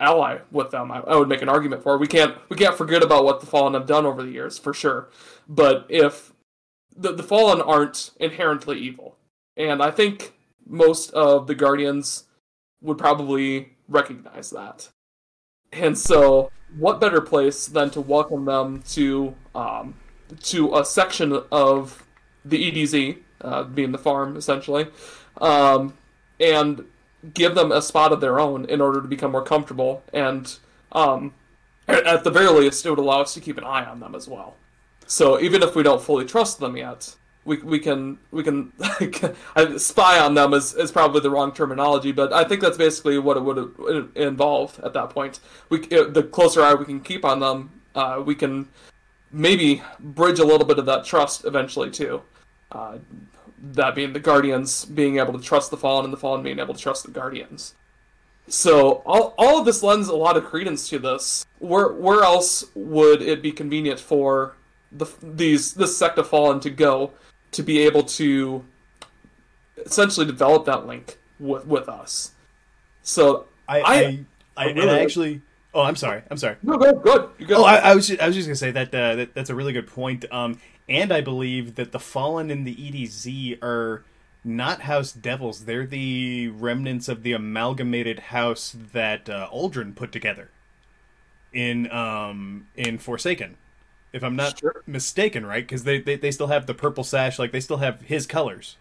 ally 0.00 0.38
with 0.50 0.70
them. 0.70 0.90
I, 0.90 1.00
I 1.00 1.16
would 1.16 1.28
make 1.28 1.42
an 1.42 1.48
argument 1.48 1.82
for 1.82 1.98
we 1.98 2.06
can't 2.06 2.36
we 2.48 2.56
can't 2.56 2.76
forget 2.76 3.02
about 3.02 3.24
what 3.24 3.40
the 3.40 3.46
fallen 3.46 3.74
have 3.74 3.86
done 3.86 4.06
over 4.06 4.22
the 4.22 4.30
years 4.30 4.58
for 4.58 4.74
sure. 4.74 5.08
But 5.48 5.86
if 5.88 6.32
the 6.96 7.12
the 7.12 7.22
fallen 7.22 7.60
aren't 7.60 8.10
inherently 8.20 8.78
evil, 8.78 9.16
and 9.56 9.82
I 9.82 9.90
think 9.90 10.34
most 10.66 11.10
of 11.12 11.46
the 11.46 11.54
guardians 11.54 12.24
would 12.80 12.98
probably 12.98 13.76
recognize 13.88 14.50
that. 14.50 14.88
And 15.72 15.96
so, 15.96 16.50
what 16.76 17.00
better 17.00 17.20
place 17.20 17.66
than 17.66 17.90
to 17.90 18.00
welcome 18.00 18.44
them 18.44 18.82
to 18.90 19.34
um, 19.54 19.94
to 20.42 20.76
a 20.76 20.84
section 20.84 21.40
of 21.50 22.06
the 22.44 22.70
EDZ, 22.70 23.18
uh, 23.42 23.64
being 23.64 23.92
the 23.92 23.98
farm 23.98 24.36
essentially, 24.36 24.86
um, 25.40 25.94
and 26.40 26.84
give 27.34 27.54
them 27.54 27.70
a 27.70 27.82
spot 27.82 28.12
of 28.12 28.20
their 28.20 28.40
own 28.40 28.64
in 28.66 28.80
order 28.80 29.00
to 29.00 29.08
become 29.08 29.32
more 29.32 29.44
comfortable. 29.44 30.02
And 30.12 30.54
um, 30.92 31.34
at, 31.88 32.24
the 32.24 32.30
very 32.30 32.48
least, 32.48 32.84
it 32.84 32.90
would 32.90 32.98
allow 32.98 33.20
us 33.20 33.34
to 33.34 33.40
keep 33.40 33.58
an 33.58 33.64
eye 33.64 33.84
on 33.84 34.00
them 34.00 34.14
as 34.14 34.28
well. 34.28 34.56
So 35.06 35.40
even 35.40 35.62
if 35.62 35.74
we 35.74 35.82
don't 35.82 36.02
fully 36.02 36.24
trust 36.24 36.58
them 36.58 36.76
yet, 36.76 37.14
we 37.44 37.56
we 37.58 37.80
can 37.80 38.18
we 38.30 38.42
can 38.42 38.72
spy 39.78 40.20
on 40.20 40.34
them 40.34 40.54
is, 40.54 40.74
is 40.74 40.92
probably 40.92 41.20
the 41.20 41.30
wrong 41.30 41.52
terminology, 41.52 42.12
but 42.12 42.32
I 42.32 42.44
think 42.44 42.60
that's 42.60 42.76
basically 42.76 43.18
what 43.18 43.36
it 43.36 43.40
would 43.40 44.12
involve 44.16 44.78
at 44.84 44.92
that 44.94 45.10
point. 45.10 45.40
We 45.68 45.80
the 45.80 46.28
closer 46.30 46.62
eye 46.62 46.74
we 46.74 46.84
can 46.84 47.00
keep 47.00 47.24
on 47.24 47.40
them, 47.40 47.82
uh, 47.94 48.22
we 48.24 48.36
can 48.36 48.68
maybe 49.32 49.82
bridge 49.98 50.38
a 50.38 50.44
little 50.44 50.66
bit 50.66 50.78
of 50.78 50.86
that 50.86 51.04
trust 51.04 51.44
eventually 51.44 51.90
too. 51.90 52.22
Uh, 52.72 52.98
that 53.62 53.94
being 53.94 54.12
the 54.12 54.20
guardians 54.20 54.84
being 54.84 55.18
able 55.18 55.32
to 55.38 55.44
trust 55.44 55.70
the 55.70 55.76
fallen 55.76 56.04
and 56.04 56.12
the 56.12 56.16
fallen 56.16 56.42
being 56.42 56.58
able 56.58 56.74
to 56.74 56.80
trust 56.80 57.04
the 57.04 57.10
guardians. 57.12 57.74
So 58.48 59.02
all, 59.06 59.34
all 59.38 59.60
of 59.60 59.64
this 59.64 59.82
lends 59.82 60.08
a 60.08 60.16
lot 60.16 60.36
of 60.36 60.44
credence 60.44 60.88
to 60.88 60.98
this. 60.98 61.46
Where 61.58 61.92
where 61.92 62.22
else 62.24 62.64
would 62.74 63.22
it 63.22 63.40
be 63.40 63.52
convenient 63.52 64.00
for 64.00 64.56
the 64.90 65.06
these 65.22 65.74
this 65.74 65.96
sect 65.96 66.18
of 66.18 66.28
fallen 66.28 66.58
to 66.60 66.70
go 66.70 67.12
to 67.52 67.62
be 67.62 67.78
able 67.78 68.02
to 68.02 68.64
essentially 69.86 70.26
develop 70.26 70.64
that 70.64 70.86
link 70.86 71.18
with 71.38 71.66
with 71.66 71.88
us? 71.88 72.32
So 73.02 73.46
I 73.68 73.80
I, 73.80 73.94
I, 73.94 74.24
I, 74.56 74.72
really, 74.72 74.90
I 74.90 75.00
actually. 75.00 75.42
Oh, 75.74 75.82
I'm 75.82 75.96
sorry. 75.96 76.22
I'm 76.30 76.36
sorry. 76.36 76.56
No, 76.62 76.76
go 76.76 76.92
good. 76.92 77.30
You're 77.38 77.48
good. 77.48 77.56
Oh, 77.56 77.64
I, 77.64 77.76
I 77.76 77.94
was 77.94 78.08
just, 78.08 78.20
I 78.20 78.26
was 78.26 78.36
just 78.36 78.46
gonna 78.46 78.56
say 78.56 78.70
that, 78.72 78.94
uh, 78.94 79.16
that 79.16 79.34
that's 79.34 79.50
a 79.50 79.54
really 79.54 79.72
good 79.72 79.86
point. 79.86 80.24
Um, 80.30 80.58
and 80.88 81.12
I 81.12 81.20
believe 81.20 81.76
that 81.76 81.92
the 81.92 82.00
fallen 82.00 82.50
in 82.50 82.64
the 82.64 82.74
EDZ 82.74 83.62
are 83.62 84.04
not 84.44 84.82
House 84.82 85.12
Devils. 85.12 85.64
They're 85.64 85.86
the 85.86 86.48
remnants 86.48 87.08
of 87.08 87.22
the 87.22 87.32
amalgamated 87.32 88.18
house 88.18 88.76
that 88.92 89.30
uh, 89.30 89.48
Uldren 89.52 89.94
put 89.94 90.12
together 90.12 90.50
in 91.52 91.90
um 91.90 92.66
in 92.74 92.98
Forsaken. 92.98 93.56
If 94.12 94.22
I'm 94.22 94.36
not 94.36 94.58
sure. 94.58 94.82
mistaken, 94.86 95.46
right? 95.46 95.64
Because 95.66 95.84
they, 95.84 96.00
they 96.00 96.16
they 96.16 96.30
still 96.30 96.48
have 96.48 96.66
the 96.66 96.74
purple 96.74 97.04
sash, 97.04 97.38
like 97.38 97.52
they 97.52 97.60
still 97.60 97.78
have 97.78 98.02
his 98.02 98.26
colors. 98.26 98.76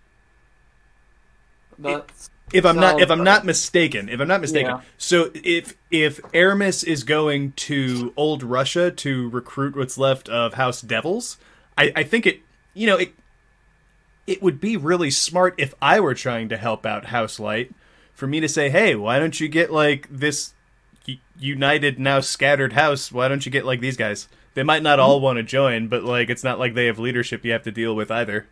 That's 1.82 2.30
if 2.54 2.66
I'm 2.66 2.76
not 2.76 3.02
if 3.02 3.10
I'm 3.10 3.24
not 3.24 3.46
mistaken, 3.46 4.10
if 4.10 4.20
I'm 4.20 4.28
not 4.28 4.42
mistaken. 4.42 4.72
Yeah. 4.72 4.82
So 4.98 5.32
if 5.34 5.76
if 5.90 6.22
Eramis 6.34 6.84
is 6.84 7.04
going 7.04 7.54
to 7.54 8.14
old 8.16 8.44
Russia 8.44 8.92
to 8.92 9.30
recruit 9.30 9.76
what's 9.76 9.98
left 9.98 10.30
of 10.30 10.56
House 10.56 10.82
Devils, 10.82 11.38
I, 11.78 11.92
I 11.96 12.04
think 12.04 12.26
it 12.26 12.42
you 12.74 12.88
know 12.88 12.98
it 12.98 13.14
it 14.28 14.42
would 14.42 14.60
be 14.60 14.78
really 14.78 15.12
smart 15.12 15.56
if 15.58 15.74
I 15.82 16.00
were 16.00 16.14
trying 16.14 16.50
to 16.50 16.58
help 16.58 16.86
out 16.86 17.06
House 17.06 17.40
Light 17.40 17.74
for 18.14 18.28
me 18.28 18.40
to 18.40 18.50
say, 18.50 18.70
hey, 18.70 18.96
why 18.96 19.20
don't 19.20 19.40
you 19.40 19.48
get 19.48 19.72
like 19.72 20.08
this 20.10 20.54
united 21.40 22.00
now 22.00 22.20
scattered 22.20 22.74
house? 22.74 23.12
Why 23.12 23.28
don't 23.28 23.46
you 23.46 23.52
get 23.52 23.66
like 23.66 23.80
these 23.80 23.98
guys? 23.98 24.28
They 24.54 24.64
might 24.64 24.84
not 24.84 25.00
all 25.00 25.16
mm-hmm. 25.16 25.24
want 25.24 25.38
to 25.38 25.44
join, 25.44 25.88
but 25.88 26.04
like 26.04 26.30
it's 26.30 26.44
not 26.44 26.60
like 26.60 26.74
they 26.74 26.86
have 26.86 27.00
leadership 27.00 27.46
you 27.46 27.52
have 27.54 27.64
to 27.64 27.72
deal 27.72 27.96
with 27.96 28.12
either. 28.12 28.48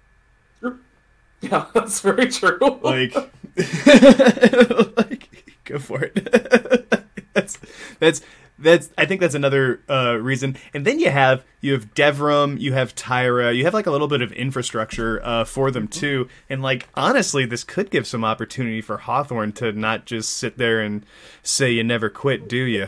Yeah, 1.41 1.67
that's 1.73 2.01
very 2.01 2.27
true. 2.27 2.59
like, 2.83 3.15
like 4.97 5.29
go 5.63 5.79
for 5.79 6.03
it. 6.03 6.89
that's 7.33 7.57
that's 7.99 8.21
that's 8.57 8.89
I 8.97 9.05
think 9.05 9.21
that's 9.21 9.35
another 9.35 9.79
uh, 9.89 10.17
reason. 10.19 10.57
And 10.73 10.85
then 10.85 10.99
you 10.99 11.09
have 11.09 11.45
you 11.61 11.71
have 11.73 11.93
Devrim, 11.93 12.59
you 12.59 12.73
have 12.73 12.93
Tyra, 12.93 13.55
you 13.55 13.63
have 13.63 13.73
like 13.73 13.87
a 13.87 13.91
little 13.91 14.09
bit 14.09 14.21
of 14.21 14.33
infrastructure 14.33 15.23
uh, 15.25 15.45
for 15.45 15.71
them 15.71 15.87
too. 15.87 16.27
And 16.49 16.61
like 16.61 16.89
honestly, 16.95 17.45
this 17.45 17.63
could 17.63 17.89
give 17.89 18.05
some 18.05 18.25
opportunity 18.25 18.81
for 18.81 18.97
Hawthorne 18.97 19.53
to 19.53 19.71
not 19.71 20.05
just 20.05 20.35
sit 20.35 20.57
there 20.57 20.81
and 20.81 21.05
say 21.41 21.71
you 21.71 21.85
never 21.85 22.09
quit, 22.09 22.49
do 22.49 22.57
you? 22.57 22.87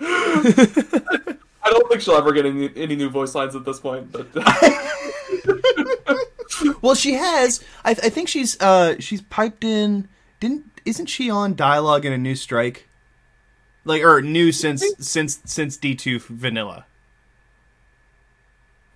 I 0.00 1.70
don't 1.70 1.88
think 1.88 2.00
she'll 2.00 2.14
ever 2.14 2.32
get 2.32 2.44
any, 2.46 2.70
any 2.76 2.96
new 2.96 3.08
voice 3.08 3.34
lines 3.34 3.54
at 3.54 3.64
this 3.64 3.80
point, 3.80 4.12
but. 4.12 4.26
well, 6.82 6.94
she 6.94 7.14
has. 7.14 7.62
I, 7.84 7.90
I 7.90 7.94
think 7.94 8.28
she's 8.28 8.60
uh, 8.60 8.96
she's 8.98 9.22
piped 9.22 9.64
in. 9.64 10.08
Didn't 10.40 10.64
isn't 10.84 11.06
she 11.06 11.30
on 11.30 11.54
dialogue 11.54 12.04
in 12.04 12.12
a 12.12 12.18
new 12.18 12.34
strike? 12.34 12.86
like 13.86 14.02
or 14.02 14.20
new 14.20 14.52
since 14.52 14.84
since 14.98 15.40
since 15.44 15.76
D 15.78 15.94
two 15.94 16.18
vanilla. 16.18 16.84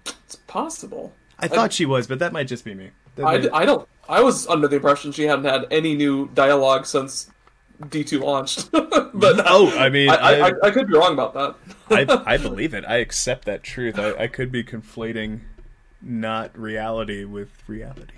It's 0.05 0.37
possible. 0.37 1.15
I 1.39 1.49
thought 1.49 1.67
I, 1.67 1.69
she 1.69 1.87
was, 1.87 2.07
but 2.07 2.19
that 2.19 2.33
might 2.33 2.49
just 2.49 2.65
be 2.65 2.75
me. 2.75 2.91
I, 3.25 3.49
I 3.53 3.65
don't. 3.65 3.89
I 4.09 4.21
was 4.23 4.47
under 4.49 4.69
the 4.69 4.77
impression 4.77 5.13
she 5.13 5.23
hadn't 5.23 5.45
had 5.45 5.67
any 5.71 5.95
new 5.95 6.29
dialogue 6.35 6.85
since 6.85 7.31
D 7.89 8.05
two 8.05 8.21
launched. 8.21 8.71
but 8.73 9.47
oh, 9.47 9.73
I 9.79 9.89
mean, 9.89 10.11
I, 10.11 10.49
I, 10.49 10.53
I, 10.65 10.71
could 10.71 10.89
be 10.89 10.95
wrong 10.95 11.15
about 11.15 11.35
that. 11.35 11.55
I, 11.91 12.35
I 12.35 12.37
believe 12.37 12.75
it. 12.75 12.85
I 12.87 12.97
accept 12.97 13.45
that 13.47 13.63
truth. 13.63 13.99
I, 13.99 14.25
I 14.25 14.27
could 14.27 14.53
be 14.53 14.63
conflating 14.63 15.41
not 16.03 16.57
reality 16.59 17.25
with 17.25 17.51
reality. 17.67 18.15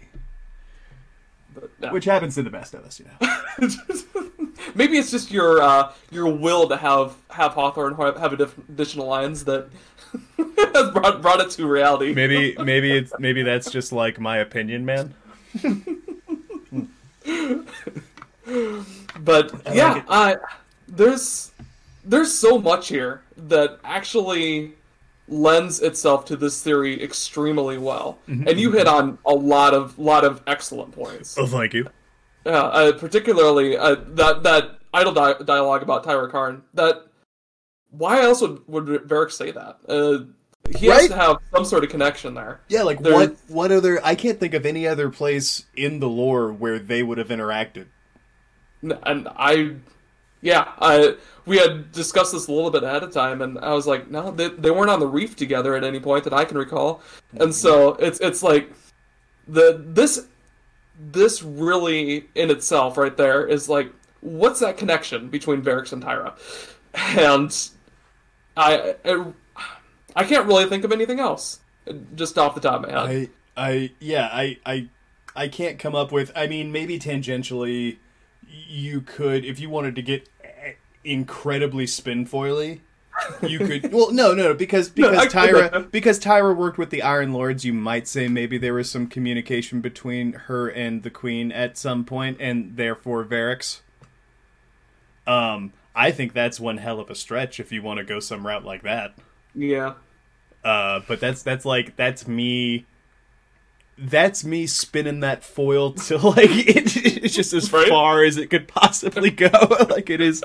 But, 1.54 1.70
no. 1.80 1.92
Which 1.92 2.04
happens 2.04 2.34
to 2.36 2.42
the 2.42 2.50
best 2.50 2.74
of 2.74 2.84
us, 2.84 3.00
you 3.00 3.06
know. 3.06 3.28
Maybe 4.74 4.98
it's 4.98 5.10
just 5.10 5.30
your 5.30 5.60
uh, 5.60 5.92
your 6.10 6.28
will 6.28 6.68
to 6.68 6.76
have 6.76 7.16
have 7.30 7.52
Hawthorne 7.52 7.94
have 7.96 8.32
additional 8.32 9.06
lines 9.06 9.44
that 9.44 9.68
has 10.38 10.90
brought 10.90 11.20
brought 11.20 11.40
it 11.40 11.50
to 11.50 11.66
reality. 11.66 12.14
Maybe 12.14 12.56
maybe 12.62 12.92
it's 12.92 13.12
maybe 13.18 13.42
that's 13.42 13.70
just 13.70 13.92
like 13.92 14.18
my 14.18 14.38
opinion, 14.38 14.86
man. 14.86 15.14
but 19.20 19.54
I 19.66 19.74
yeah, 19.74 19.92
like 19.92 20.04
I 20.08 20.36
there's 20.88 21.52
there's 22.04 22.32
so 22.32 22.58
much 22.58 22.88
here 22.88 23.22
that 23.36 23.78
actually 23.84 24.74
lends 25.32 25.80
itself 25.80 26.24
to 26.26 26.36
this 26.36 26.62
theory 26.62 27.02
extremely 27.02 27.78
well, 27.78 28.18
mm-hmm. 28.28 28.46
and 28.46 28.60
you 28.60 28.72
hit 28.72 28.86
on 28.86 29.18
a 29.24 29.32
lot 29.34 29.74
of 29.74 29.98
lot 29.98 30.24
of 30.24 30.42
excellent 30.46 30.92
points. 30.92 31.36
Oh, 31.38 31.46
thank 31.46 31.72
you. 31.72 31.88
Yeah, 32.44 32.62
uh, 32.62 32.92
particularly 32.92 33.76
uh, 33.76 33.96
that 34.08 34.42
that 34.42 34.78
idle 34.92 35.12
di- 35.12 35.42
dialogue 35.44 35.82
about 35.82 36.04
Tyra 36.04 36.30
Karn. 36.30 36.62
That 36.74 37.06
why 37.90 38.20
else 38.20 38.40
would 38.40 38.66
would 38.68 38.86
Variks 38.86 39.32
say 39.32 39.50
that? 39.50 39.78
Uh, 39.88 40.24
he 40.78 40.88
right? 40.88 41.00
has 41.00 41.08
to 41.08 41.16
have 41.16 41.36
some 41.52 41.64
sort 41.64 41.84
of 41.84 41.90
connection 41.90 42.34
there. 42.34 42.60
Yeah, 42.68 42.82
like 42.82 43.00
There's, 43.00 43.14
what 43.14 43.36
what 43.48 43.72
other? 43.72 44.00
I 44.04 44.14
can't 44.14 44.38
think 44.38 44.54
of 44.54 44.64
any 44.66 44.86
other 44.86 45.10
place 45.10 45.66
in 45.76 46.00
the 46.00 46.08
lore 46.08 46.52
where 46.52 46.78
they 46.78 47.02
would 47.02 47.18
have 47.18 47.28
interacted. 47.28 47.86
And 48.82 49.28
I, 49.36 49.76
yeah, 50.40 50.72
I 50.80 51.14
we 51.46 51.58
had 51.58 51.92
discussed 51.92 52.32
this 52.32 52.46
a 52.46 52.52
little 52.52 52.70
bit 52.70 52.82
ahead 52.82 53.02
of 53.02 53.12
time, 53.12 53.42
and 53.42 53.58
I 53.58 53.72
was 53.72 53.86
like, 53.86 54.10
no, 54.10 54.30
they, 54.30 54.48
they 54.48 54.70
weren't 54.70 54.90
on 54.90 55.00
the 55.00 55.06
reef 55.06 55.36
together 55.36 55.74
at 55.74 55.84
any 55.84 56.00
point 56.00 56.24
that 56.24 56.32
I 56.32 56.44
can 56.44 56.56
recall, 56.56 57.02
and 57.38 57.54
so 57.54 57.94
it's 57.94 58.20
it's 58.20 58.42
like 58.42 58.72
the 59.48 59.82
this 59.84 60.26
this 60.98 61.42
really 61.42 62.28
in 62.34 62.50
itself 62.50 62.96
right 62.96 63.16
there 63.16 63.46
is 63.46 63.68
like 63.68 63.92
what's 64.20 64.60
that 64.60 64.76
connection 64.76 65.28
between 65.28 65.62
Variks 65.62 65.92
and 65.92 66.02
Tyra? 66.02 66.34
And 66.94 67.70
I, 68.56 68.96
I, 69.04 69.32
I 70.14 70.24
can't 70.24 70.46
really 70.46 70.66
think 70.66 70.84
of 70.84 70.92
anything 70.92 71.20
else 71.20 71.60
just 72.14 72.38
off 72.38 72.54
the 72.54 72.60
top 72.60 72.84
of 72.84 72.90
my 72.90 72.90
head. 72.90 73.30
I 73.56 73.70
I 73.70 73.90
yeah, 73.98 74.28
I 74.32 74.58
I 74.64 74.88
I 75.34 75.48
can't 75.48 75.78
come 75.78 75.94
up 75.94 76.12
with 76.12 76.30
I 76.36 76.46
mean 76.46 76.70
maybe 76.72 76.98
tangentially 76.98 77.96
you 78.46 79.00
could 79.00 79.44
if 79.44 79.58
you 79.58 79.70
wanted 79.70 79.94
to 79.96 80.02
get 80.02 80.28
incredibly 81.04 81.86
spinfoily 81.86 82.80
you 83.42 83.58
could 83.58 83.92
well 83.92 84.12
no 84.12 84.34
no 84.34 84.54
because 84.54 84.88
because 84.88 85.16
no, 85.16 85.26
Tyra 85.26 85.90
because 85.90 86.18
Tyra 86.18 86.56
worked 86.56 86.78
with 86.78 86.90
the 86.90 87.02
Iron 87.02 87.32
Lords 87.32 87.64
you 87.64 87.72
might 87.72 88.08
say 88.08 88.28
maybe 88.28 88.58
there 88.58 88.74
was 88.74 88.90
some 88.90 89.06
communication 89.06 89.80
between 89.80 90.32
her 90.32 90.68
and 90.68 91.02
the 91.02 91.10
queen 91.10 91.52
at 91.52 91.76
some 91.76 92.04
point 92.04 92.36
and 92.40 92.76
therefore 92.76 93.24
Variks 93.24 93.80
um 95.26 95.72
I 95.94 96.10
think 96.10 96.32
that's 96.32 96.58
one 96.58 96.78
hell 96.78 97.00
of 97.00 97.10
a 97.10 97.14
stretch 97.14 97.60
if 97.60 97.70
you 97.70 97.82
want 97.82 97.98
to 97.98 98.04
go 98.04 98.18
some 98.18 98.46
route 98.46 98.64
like 98.64 98.82
that. 98.82 99.14
Yeah. 99.54 99.94
Uh 100.64 101.00
but 101.06 101.20
that's 101.20 101.42
that's 101.42 101.64
like 101.64 101.96
that's 101.96 102.26
me 102.26 102.86
that's 103.98 104.42
me 104.44 104.66
spinning 104.66 105.20
that 105.20 105.44
foil 105.44 105.92
to 105.92 106.16
like 106.16 106.50
it, 106.50 106.96
it's 106.96 107.34
just 107.34 107.52
as 107.52 107.72
right? 107.72 107.88
far 107.88 108.24
as 108.24 108.36
it 108.36 108.48
could 108.48 108.68
possibly 108.68 109.30
go. 109.30 109.48
like 109.90 110.10
it 110.10 110.20
is, 110.20 110.42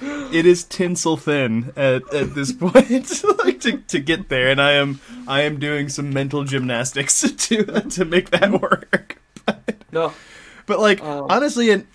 it 0.00 0.46
is 0.46 0.64
tinsel 0.64 1.16
thin 1.16 1.72
at, 1.76 2.12
at 2.14 2.34
this 2.34 2.52
point, 2.52 3.24
like 3.44 3.60
to, 3.60 3.78
to 3.78 3.98
get 3.98 4.28
there. 4.28 4.48
And 4.48 4.60
I 4.60 4.72
am 4.72 5.00
I 5.26 5.42
am 5.42 5.58
doing 5.58 5.88
some 5.88 6.12
mental 6.12 6.44
gymnastics 6.44 7.20
to 7.20 7.64
to 7.64 8.04
make 8.04 8.30
that 8.30 8.60
work. 8.60 9.20
but, 9.44 9.76
no, 9.92 10.12
but 10.66 10.80
like 10.80 11.02
um, 11.02 11.26
honestly, 11.28 11.70
and 11.70 11.86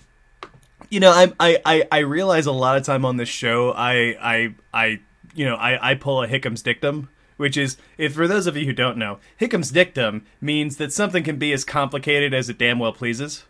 you 0.90 1.00
know, 1.00 1.10
I 1.10 1.32
I 1.40 1.58
I 1.64 1.88
I 1.90 1.98
realize 2.00 2.46
a 2.46 2.52
lot 2.52 2.76
of 2.76 2.84
time 2.84 3.04
on 3.04 3.16
this 3.16 3.28
show, 3.28 3.72
I 3.72 4.16
I 4.20 4.54
I 4.74 5.00
you 5.34 5.46
know 5.46 5.56
I 5.56 5.92
I 5.92 5.94
pull 5.94 6.22
a 6.22 6.28
Hickam's 6.28 6.62
dictum 6.62 7.08
which 7.36 7.56
is, 7.56 7.76
if 7.98 8.14
for 8.14 8.26
those 8.26 8.46
of 8.46 8.56
you 8.56 8.66
who 8.66 8.72
don't 8.72 8.96
know, 8.96 9.18
Hickam's 9.40 9.70
dictum 9.70 10.24
means 10.40 10.76
that 10.76 10.92
something 10.92 11.22
can 11.22 11.36
be 11.36 11.52
as 11.52 11.64
complicated 11.64 12.34
as 12.34 12.48
it 12.48 12.58
damn 12.58 12.78
well 12.78 12.92
pleases, 12.92 13.44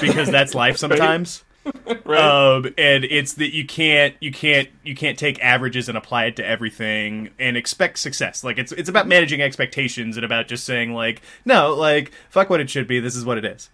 because 0.00 0.30
that's 0.30 0.54
life 0.54 0.76
sometimes. 0.76 1.44
right. 2.04 2.20
um, 2.20 2.66
and 2.78 3.04
it's 3.04 3.34
that 3.34 3.52
you 3.52 3.66
can't 3.66 4.14
you 4.20 4.30
can't 4.30 4.68
you 4.84 4.94
can't 4.94 5.18
take 5.18 5.42
averages 5.42 5.88
and 5.88 5.98
apply 5.98 6.26
it 6.26 6.36
to 6.36 6.46
everything 6.46 7.30
and 7.38 7.56
expect 7.56 7.98
success. 7.98 8.44
Like 8.44 8.58
it's 8.58 8.72
it's 8.72 8.88
about 8.88 9.08
managing 9.08 9.42
expectations 9.42 10.16
and 10.16 10.24
about 10.24 10.46
just 10.48 10.64
saying 10.64 10.92
like 10.92 11.22
no, 11.44 11.74
like 11.74 12.12
fuck 12.30 12.50
what 12.50 12.60
it 12.60 12.70
should 12.70 12.86
be. 12.86 13.00
This 13.00 13.16
is 13.16 13.24
what 13.24 13.38
it 13.38 13.44
is. 13.44 13.68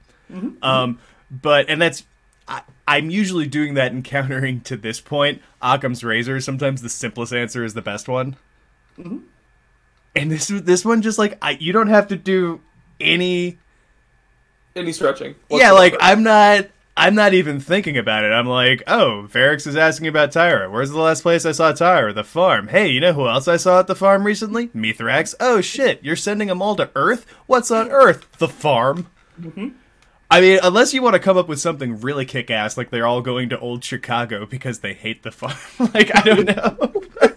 Um, 0.62 0.98
but 1.30 1.68
and 1.68 1.80
that's 1.80 2.04
I, 2.48 2.62
I'm 2.88 3.10
usually 3.10 3.46
doing 3.46 3.74
that 3.74 3.92
and 3.92 4.04
countering 4.04 4.60
to 4.62 4.76
this 4.76 5.00
point. 5.00 5.42
Occam's 5.60 6.02
razor. 6.02 6.40
Sometimes 6.40 6.82
the 6.82 6.88
simplest 6.88 7.32
answer 7.32 7.64
is 7.64 7.74
the 7.74 7.82
best 7.82 8.08
one. 8.08 8.36
And 10.14 10.30
this 10.30 10.48
this 10.48 10.84
one 10.84 11.02
just 11.02 11.18
like 11.18 11.38
I 11.42 11.52
you 11.52 11.72
don't 11.72 11.88
have 11.88 12.08
to 12.08 12.16
do 12.16 12.60
any 13.00 13.58
Any 14.76 14.92
stretching? 14.92 15.34
yeah, 15.50 15.72
like. 15.72 15.94
I'm 16.00 16.22
not 16.22 16.68
I'm 16.94 17.14
not 17.14 17.32
even 17.32 17.58
thinking 17.58 17.96
about 17.96 18.22
it. 18.24 18.32
I'm 18.32 18.46
like, 18.46 18.82
oh, 18.86 19.26
Variks 19.32 19.66
is 19.66 19.76
asking 19.76 20.08
about 20.08 20.30
Tyra. 20.30 20.70
Where's 20.70 20.90
the 20.90 21.00
last 21.00 21.22
place 21.22 21.46
I 21.46 21.52
saw 21.52 21.72
Tyra? 21.72 22.14
The 22.14 22.22
farm. 22.24 22.68
Hey, 22.68 22.88
you 22.88 23.00
know 23.00 23.14
who 23.14 23.26
else 23.26 23.48
I 23.48 23.56
saw 23.56 23.80
at 23.80 23.86
the 23.86 23.94
farm 23.94 24.24
recently? 24.24 24.68
Mithrax. 24.68 25.34
Oh 25.40 25.62
shit, 25.62 26.04
you're 26.04 26.16
sending 26.16 26.48
them 26.48 26.60
all 26.60 26.76
to 26.76 26.90
Earth? 26.94 27.24
What's 27.46 27.70
on 27.70 27.90
Earth? 27.90 28.30
The 28.38 28.48
farm. 28.48 29.06
Mm-hmm. 29.40 29.68
I 30.30 30.40
mean, 30.42 30.60
unless 30.62 30.92
you 30.94 31.02
want 31.02 31.14
to 31.14 31.18
come 31.20 31.36
up 31.38 31.48
with 31.48 31.60
something 31.60 32.00
really 32.00 32.24
kick 32.26 32.50
ass, 32.50 32.76
like 32.76 32.90
they're 32.90 33.06
all 33.06 33.22
going 33.22 33.48
to 33.50 33.58
old 33.58 33.82
Chicago 33.84 34.44
because 34.46 34.80
they 34.80 34.92
hate 34.94 35.22
the 35.22 35.30
farm. 35.30 35.56
like, 35.94 36.14
I 36.14 36.20
don't 36.22 36.46
know. 36.56 37.02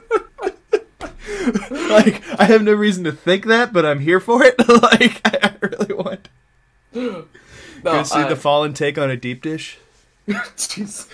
like, 1.90 2.22
I 2.40 2.46
have 2.46 2.64
no 2.64 2.74
reason 2.74 3.04
to 3.06 3.12
think 3.12 3.46
that, 3.46 3.74
but 3.74 3.86
I'm 3.86 4.00
here 4.00 4.20
for 4.20 4.44
it. 4.44 4.56
like, 4.68 5.22
I, 5.26 5.54
really 5.62 5.94
want. 5.94 6.30
no, 6.94 7.26
Gonna 7.84 8.06
see 8.06 8.20
I- 8.20 8.30
the 8.30 8.36
fallen 8.36 8.74
take 8.74 8.98
on 8.98 9.10
a 9.10 9.18
deep 9.18 9.42
dish? 9.42 9.78
Jeez. 10.28 11.08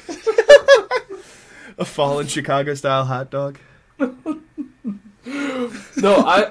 A 1.78 1.86
fallen 1.86 2.28
Chicago 2.28 2.74
style 2.76 3.06
hot 3.06 3.30
dog? 3.32 3.58
no, 4.00 4.10
I, 5.26 6.50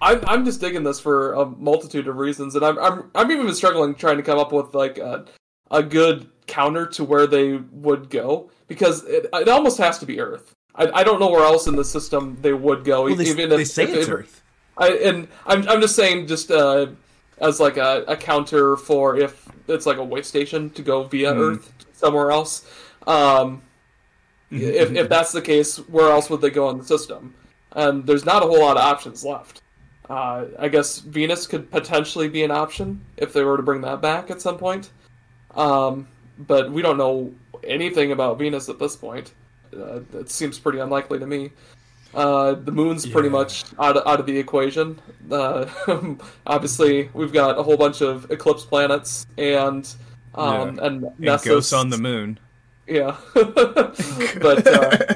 I'm, 0.00 0.20
I'm 0.26 0.44
just 0.44 0.60
digging 0.60 0.84
this 0.84 1.00
for 1.00 1.32
a 1.34 1.46
multitude 1.46 2.06
of 2.08 2.16
reasons, 2.16 2.54
and 2.54 2.64
I'm, 2.64 2.78
I'm, 2.78 3.10
I'm 3.14 3.30
even 3.30 3.52
struggling 3.54 3.94
trying 3.94 4.16
to 4.18 4.22
come 4.22 4.38
up 4.38 4.52
with 4.52 4.74
like 4.74 4.98
a, 4.98 5.24
a 5.70 5.82
good 5.82 6.28
counter 6.46 6.86
to 6.86 7.04
where 7.04 7.26
they 7.26 7.56
would 7.56 8.10
go 8.10 8.50
because 8.68 9.04
it, 9.04 9.26
it 9.32 9.48
almost 9.48 9.78
has 9.78 9.98
to 9.98 10.06
be 10.06 10.20
Earth. 10.20 10.54
I, 10.78 11.00
I 11.00 11.04
don't 11.04 11.20
know 11.20 11.30
where 11.30 11.44
else 11.44 11.66
in 11.66 11.76
the 11.76 11.84
system 11.84 12.38
they 12.40 12.52
would 12.54 12.84
go. 12.84 13.04
Well, 13.04 13.14
they, 13.16 13.24
even 13.26 13.50
they 13.50 13.62
if, 13.62 13.68
say 13.68 13.84
if 13.84 13.90
it's 13.94 14.08
it- 14.08 14.12
Earth. 14.12 14.42
I, 14.78 14.90
and 14.92 15.26
I'm, 15.44 15.68
I'm 15.68 15.80
just 15.80 15.96
saying, 15.96 16.28
just 16.28 16.50
uh, 16.52 16.86
as 17.38 17.58
like 17.58 17.76
a, 17.76 18.04
a 18.06 18.16
counter 18.16 18.76
for 18.76 19.16
if 19.16 19.46
it's 19.66 19.86
like 19.86 19.96
a 19.98 20.04
way 20.04 20.22
station 20.22 20.70
to 20.70 20.82
go 20.82 21.02
via 21.02 21.34
Hmm. 21.34 21.40
Earth 21.40 21.72
somewhere 21.92 22.30
else. 22.30 22.64
Um, 23.06 23.62
Mm-hmm, 24.50 24.64
if, 24.64 24.92
if 24.92 25.08
that's 25.10 25.30
the 25.32 25.42
case, 25.42 25.76
where 25.76 26.10
else 26.10 26.30
would 26.30 26.40
they 26.40 26.48
go 26.48 26.70
in 26.70 26.78
the 26.78 26.84
system? 26.84 27.34
And 27.72 28.06
there's 28.06 28.24
not 28.24 28.42
a 28.42 28.46
whole 28.46 28.60
lot 28.60 28.78
of 28.78 28.82
options 28.82 29.22
left. 29.22 29.60
Uh, 30.08 30.46
I 30.58 30.68
guess 30.68 31.00
Venus 31.00 31.46
could 31.46 31.70
potentially 31.70 32.30
be 32.30 32.42
an 32.44 32.50
option 32.50 33.04
if 33.18 33.34
they 33.34 33.44
were 33.44 33.58
to 33.58 33.62
bring 33.62 33.82
that 33.82 34.00
back 34.00 34.30
at 34.30 34.40
some 34.40 34.56
point. 34.56 34.88
Um, 35.54 36.08
but 36.38 36.72
we 36.72 36.80
don't 36.80 36.96
know 36.96 37.34
anything 37.62 38.10
about 38.12 38.38
Venus 38.38 38.70
at 38.70 38.78
this 38.78 38.96
point. 38.96 39.34
Uh, 39.76 40.00
it 40.18 40.30
seems 40.30 40.58
pretty 40.58 40.78
unlikely 40.78 41.18
to 41.18 41.26
me. 41.26 41.50
Uh, 42.14 42.52
the 42.54 42.72
moon's 42.72 43.06
pretty 43.06 43.28
Yeah. 43.28 43.32
much 43.32 43.64
out 43.78 43.96
of, 43.96 44.06
out 44.06 44.18
of 44.20 44.26
the 44.26 44.36
equation. 44.38 44.98
Uh, 45.30 45.66
obviously, 46.46 47.10
we've 47.12 47.32
got 47.32 47.58
a 47.58 47.62
whole 47.62 47.76
bunch 47.76 48.00
of 48.00 48.30
eclipse 48.30 48.64
planets 48.64 49.26
and 49.36 49.88
um, 50.34 50.76
Yeah. 50.76 50.86
and, 50.86 51.04
And 51.18 51.42
ghosts 51.42 51.72
on 51.72 51.90
the 51.90 51.98
moon. 51.98 52.38
Yeah, 52.86 53.16
but 53.34 54.66
uh, 54.66 55.14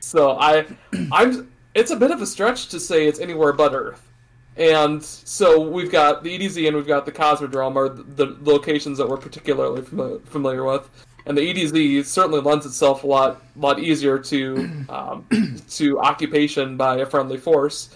so 0.00 0.38
I, 0.38 0.64
I'm. 1.10 1.50
It's 1.74 1.90
a 1.90 1.96
bit 1.96 2.10
of 2.12 2.22
a 2.22 2.26
stretch 2.26 2.68
to 2.68 2.80
say 2.80 3.06
it's 3.06 3.18
anywhere 3.20 3.52
but 3.52 3.74
Earth, 3.74 4.08
and 4.56 5.02
so 5.04 5.60
we've 5.60 5.90
got 5.90 6.22
the 6.22 6.38
EDZ 6.38 6.66
and 6.68 6.76
we've 6.76 6.86
got 6.86 7.06
the 7.06 7.12
Cosmodrome 7.12 7.76
are 7.76 7.88
the, 7.88 8.04
the 8.26 8.50
locations 8.50 8.98
that 8.98 9.08
we're 9.08 9.16
particularly 9.16 9.82
familiar, 9.82 10.18
familiar 10.20 10.64
with, 10.64 10.88
and 11.28 11.36
the 11.36 11.42
EDZ 11.42 12.06
certainly 12.06 12.40
lends 12.40 12.66
itself 12.66 13.04
a 13.04 13.06
lot 13.06 13.42
lot 13.54 13.78
easier 13.78 14.18
to 14.18 14.84
um, 14.88 15.26
to 15.70 16.00
occupation 16.00 16.76
by 16.76 16.96
a 16.96 17.06
friendly 17.06 17.36
force. 17.36 17.90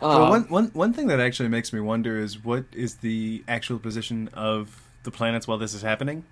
Um, 0.00 0.20
Well, 0.20 0.30
one, 0.30 0.42
one, 0.44 0.66
one 0.72 0.92
thing 0.94 1.08
that 1.08 1.20
actually 1.20 1.50
makes 1.50 1.72
me 1.72 1.80
wonder 1.80 2.16
is 2.16 2.42
what 2.42 2.64
is 2.72 2.96
the 2.96 3.44
actual 3.46 3.78
position 3.78 4.28
of 4.32 4.82
the 5.02 5.10
planets 5.10 5.46
while 5.46 5.58
this 5.58 5.74
is 5.74 5.82
happening? 5.82 6.24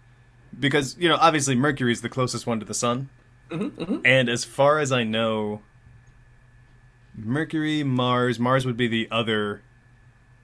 Because, 0.58 0.96
you 0.98 1.08
know, 1.08 1.16
obviously 1.20 1.54
Mercury 1.54 1.92
is 1.92 2.00
the 2.00 2.08
closest 2.08 2.46
one 2.46 2.60
to 2.60 2.64
the 2.66 2.72
sun. 2.72 3.10
Mm-hmm, 3.50 4.00
And 4.06 4.28
as 4.30 4.44
far 4.44 4.78
as 4.78 4.90
I 4.92 5.04
know, 5.04 5.60
Mercury, 7.14 7.82
Mars, 7.82 8.38
Mars 8.38 8.64
would 8.64 8.76
be 8.76 8.88
the 8.88 9.08
other 9.10 9.62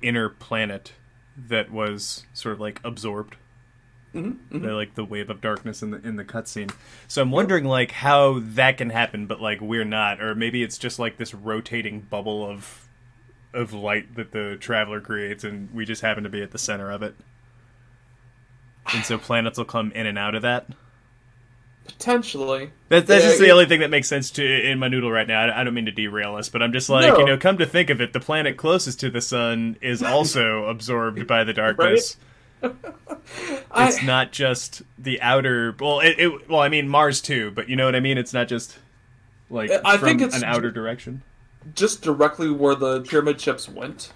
inner 0.03 0.29
planet 0.29 0.93
that 1.37 1.71
was 1.71 2.25
sort 2.35 2.55
of 2.55 2.61
like 2.61 2.81
absorbed. 2.85 3.37
Mm-hmm, 4.15 4.61
They're 4.61 4.75
like 4.75 4.95
the 4.95 5.05
wave 5.05 5.29
of 5.29 5.41
darkness 5.41 5.83
in 5.83 5.91
the 5.91 5.99
in 6.07 6.17
the 6.17 6.25
cutscene. 6.25 6.73
So 7.09 7.21
I'm 7.21 7.31
wondering 7.33 7.65
like 7.65 7.91
how 7.91 8.39
that 8.41 8.79
can 8.79 8.91
happen, 8.91 9.27
but 9.27 9.41
like 9.41 9.61
we're 9.61 9.85
not, 9.85 10.23
or 10.23 10.35
maybe 10.35 10.63
it's 10.63 10.79
just 10.79 10.99
like 10.99 11.17
this 11.17 11.35
rotating 11.35 12.01
bubble 12.01 12.49
of 12.49 12.89
of 13.53 13.73
light 13.73 14.15
that 14.17 14.31
the 14.33 14.57
traveler 14.61 15.01
creates, 15.01 15.43
and 15.45 15.73
we 15.75 15.85
just 15.85 16.03
happen 16.03 16.23
to 16.25 16.31
be 16.31 16.43
at 16.43 16.53
the 16.53 16.59
center 16.59 16.91
of 16.91 17.03
it. 17.03 17.15
And 18.95 19.05
so 19.05 19.19
planets 19.19 19.59
will 19.59 19.65
come 19.65 19.91
in 19.93 20.07
and 20.07 20.19
out 20.19 20.35
of 20.35 20.43
that. 20.43 20.67
potentially. 21.87 22.71
That, 22.89 23.07
that's 23.07 23.25
Yeah, 23.25 23.31
just 23.31 23.41
the 23.41 23.49
it- 23.49 23.51
only 23.53 23.67
thing 23.67 23.81
that 23.81 23.91
makes 23.91 24.09
sense 24.09 24.31
to 24.33 24.45
in 24.71 24.79
my 24.79 24.89
noodle 24.89 25.11
right 25.11 25.27
now. 25.27 25.41
I, 25.43 25.61
I 25.61 25.65
don't 25.65 25.75
mean 25.75 25.87
to 25.87 25.93
derail 25.93 26.35
us, 26.37 26.49
but 26.49 26.63
I'm 26.63 26.73
just 26.73 26.89
like, 26.89 27.13
No. 27.13 27.19
you 27.19 27.25
know, 27.27 27.37
come 27.37 27.59
to 27.59 27.67
think 27.67 27.91
of 27.91 28.01
it, 28.01 28.13
the 28.13 28.21
planet 28.21 28.57
closest 28.57 29.01
to 29.01 29.11
the 29.11 29.21
sun 29.21 29.77
is 29.81 30.03
also 30.05 30.65
absorbed 30.67 31.27
by 31.27 31.45
the 31.45 31.53
darkness. 31.53 32.17
I- 32.21 32.25
It's 33.77 34.03
not 34.05 34.31
just 34.33 34.83
the 34.99 35.21
outer. 35.21 35.75
Well, 35.81 36.01
it, 36.01 36.17
it. 36.19 36.49
Well, 36.49 36.61
I 36.61 36.69
mean 36.69 36.89
Mars 36.89 37.21
too, 37.21 37.51
but 37.51 37.69
you 37.69 37.75
know 37.77 37.87
what 37.87 37.97
I 37.97 38.01
mean. 38.01 38.19
It's 38.19 38.33
not 38.33 38.47
just 38.49 38.79
like 39.51 39.71
I 39.85 39.97
from 39.97 40.07
think 40.09 40.23
it's 40.23 40.37
an 40.37 40.45
outer 40.45 40.71
direction. 40.71 41.23
just 41.75 42.03
directly 42.03 42.51
where 42.51 42.75
the 42.77 43.01
pyramid 43.03 43.41
ships 43.41 43.69
went. 43.69 44.13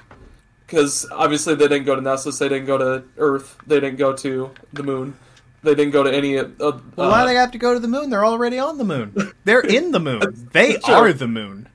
Because 0.67 1.07
obviously 1.11 1.55
they 1.55 1.67
didn't 1.67 1.87
go 1.87 1.95
to 1.97 2.01
Nessus, 2.03 2.39
they 2.39 2.49
didn't 2.49 2.67
go 2.67 2.77
to 2.79 3.03
Earth, 3.17 3.57
they 3.67 3.81
didn't 3.81 3.97
go 3.97 4.13
to 4.13 4.51
the 4.75 4.83
Moon, 4.83 5.17
they 5.63 5.75
didn't 5.75 5.93
go 5.93 6.03
to 6.03 6.15
any. 6.15 6.39
Uh, 6.39 6.45
Well, 6.61 6.81
why 7.11 7.23
do 7.23 7.29
they 7.29 7.35
have 7.37 7.53
to 7.53 7.59
go 7.59 7.73
to 7.73 7.81
the 7.81 7.89
moon? 7.89 8.11
They're 8.11 8.25
already 8.27 8.59
on 8.59 8.77
the 8.79 8.85
moon. 8.85 9.33
They're 9.45 9.61
in 9.61 9.93
the 9.93 10.01
moon. 10.01 10.49
They 10.53 10.79
Sure. 10.81 10.95
are 11.09 11.13
the 11.13 11.27
moon. 11.29 11.69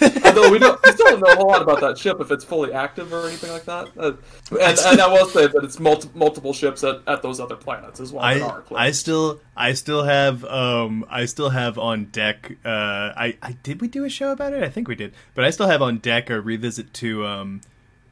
although 0.24 0.50
we 0.50 0.58
don't, 0.58 0.80
we 0.84 0.92
still 0.92 1.06
don't 1.06 1.20
know 1.20 1.32
a 1.32 1.36
whole 1.36 1.48
lot 1.48 1.62
about 1.62 1.80
that 1.80 1.98
ship 1.98 2.20
if 2.20 2.30
it's 2.30 2.44
fully 2.44 2.72
active 2.72 3.12
or 3.12 3.26
anything 3.26 3.50
like 3.50 3.64
that. 3.64 3.88
Uh, 3.96 4.12
and, 4.52 4.78
and 4.78 5.00
I 5.00 5.06
will 5.08 5.26
say 5.26 5.46
that 5.46 5.62
it's 5.64 5.78
multi- 5.78 6.10
multiple 6.14 6.52
ships 6.52 6.82
at, 6.84 7.00
at 7.06 7.22
those 7.22 7.40
other 7.40 7.56
planets 7.56 8.00
as 8.00 8.12
well. 8.12 8.24
I. 8.24 8.62
I 8.74 8.90
still 8.90 9.40
I 9.56 9.72
still 9.72 10.04
have 10.04 10.44
um 10.44 11.04
I 11.08 11.24
still 11.26 11.50
have 11.50 11.78
on 11.78 12.06
deck 12.06 12.52
uh 12.64 12.68
I, 13.16 13.36
I 13.42 13.52
did 13.62 13.80
we 13.80 13.88
do 13.88 14.04
a 14.04 14.08
show 14.10 14.32
about 14.32 14.52
it 14.52 14.62
I 14.62 14.68
think 14.68 14.88
we 14.88 14.94
did 14.94 15.14
but 15.34 15.44
I 15.44 15.50
still 15.50 15.66
have 15.68 15.80
on 15.82 15.98
deck 15.98 16.28
a 16.30 16.40
revisit 16.40 16.92
to 16.94 17.26
um 17.26 17.60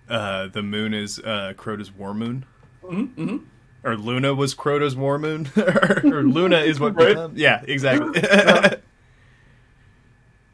uh 0.08 0.48
the 0.48 0.62
moon 0.62 0.94
is 0.94 1.18
uh 1.18 1.52
Crota's 1.56 1.92
war 1.92 2.14
moon 2.14 2.44
Mm-hmm, 2.82 3.38
or 3.82 3.96
Luna 3.96 4.34
was 4.34 4.54
Crota's 4.54 4.94
war 4.96 5.18
moon 5.18 5.50
or, 5.56 6.00
or 6.04 6.22
Luna 6.22 6.58
is 6.58 6.78
what 6.80 6.94
Right. 6.96 7.30
yeah 7.34 7.62
exactly 7.66 8.20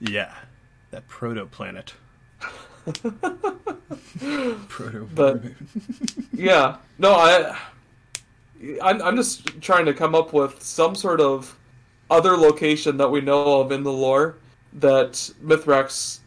yeah 0.01 0.35
that 0.90 1.07
proto 1.09 1.46
planet 1.46 1.94
proto 4.68 5.09
But- 5.14 5.42
Yeah. 6.33 6.76
No, 6.98 7.12
I. 7.12 7.57
I'm, 8.83 9.00
I'm 9.00 9.16
just 9.16 9.61
trying 9.62 9.87
to 9.87 9.94
come 9.94 10.14
up 10.14 10.35
with 10.35 10.62
some 10.62 10.94
sort 10.94 11.20
of 11.20 11.57
other 12.11 12.37
location 12.37 12.98
that 12.98 13.11
we 13.11 13.22
know 13.22 13.61
of 13.61 13.72
in 13.72 13.83
the 13.85 13.92
lore 13.92 14.37
that 14.74 15.12
Mithrax 15.42 16.18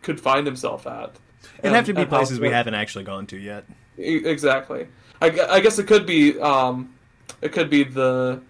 could 0.00 0.18
find 0.18 0.46
himself 0.46 0.86
at. 0.86 1.14
it'd 1.58 1.72
have 1.72 1.84
to 1.86 1.92
be 1.92 2.00
And 2.02 2.10
places 2.10 2.40
we 2.40 2.48
haven't 2.48 2.74
actually 2.74 3.04
gone 3.04 3.26
to 3.26 3.36
yet 3.36 3.66
Exactly. 3.98 4.86
I, 5.20 5.38
I 5.50 5.60
guess 5.60 5.78
it 5.78 5.86
could 5.86 6.06
be 6.06 6.40
um, 6.40 6.94
it 7.42 7.52
could 7.52 7.68
be 7.68 7.84
the 7.84 8.40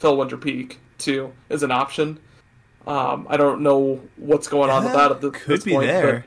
Felwinter 0.00 0.40
Peak 0.40 0.80
too 0.96 1.32
is 1.50 1.62
an 1.62 1.70
option. 1.70 2.18
Um, 2.86 3.26
I 3.28 3.36
don't 3.36 3.62
know 3.62 4.00
what's 4.16 4.46
going 4.48 4.70
on 4.70 4.84
with 4.84 4.92
that 4.92 5.10
at 5.10 5.20
this, 5.20 5.32
could 5.32 5.64
be 5.64 5.72
point, 5.72 5.88
there 5.88 6.24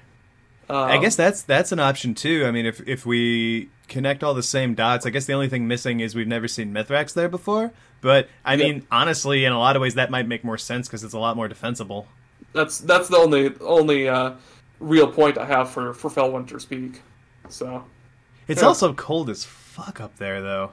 But, 0.68 0.76
um, 0.76 0.92
I 0.92 0.98
guess 0.98 1.16
that's 1.16 1.42
that's 1.42 1.72
an 1.72 1.80
option 1.80 2.14
too. 2.14 2.46
I 2.46 2.52
mean, 2.52 2.66
if 2.66 2.86
if 2.88 3.06
we 3.06 3.70
connect 3.88 4.24
all 4.24 4.34
the 4.34 4.44
same 4.44 4.76
dots, 4.76 5.06
I 5.06 5.10
guess 5.10 5.26
the 5.26 5.34
only 5.34 5.48
thing 5.50 5.68
missing 5.68 6.00
is 6.00 6.16
we've 6.16 6.28
never 6.28 6.48
seen 6.48 6.74
Mithrax 6.74 7.14
there 7.14 7.30
before. 7.30 7.72
But 8.02 8.30
I 8.46 8.54
Yep. 8.56 8.60
mean, 8.68 8.88
honestly, 8.92 9.46
in 9.46 9.52
a 9.52 9.58
lot 9.60 9.76
of 9.76 9.82
ways, 9.82 9.96
that 9.96 10.12
might 10.12 10.28
make 10.28 10.44
more 10.44 10.58
sense 10.58 10.88
because 10.88 11.04
it's 11.04 11.14
a 11.14 11.20
lot 11.20 11.36
more 11.36 11.48
defensible. 11.48 12.08
that's 12.54 12.80
that's 12.80 13.08
the 13.10 13.18
only 13.18 13.54
only 13.62 14.08
uh, 14.10 14.34
real 14.80 15.08
point 15.12 15.38
I 15.38 15.46
have 15.46 15.70
for 15.70 15.94
for 15.94 16.10
Felwinter's 16.10 16.66
Peak. 16.66 17.02
So 17.50 17.84
It's 18.48 18.62
Yeah. 18.62 18.68
also 18.68 18.94
cold 18.94 19.30
as 19.30 19.44
fuck 19.46 20.00
up 20.02 20.18
there, 20.18 20.42
though. 20.42 20.72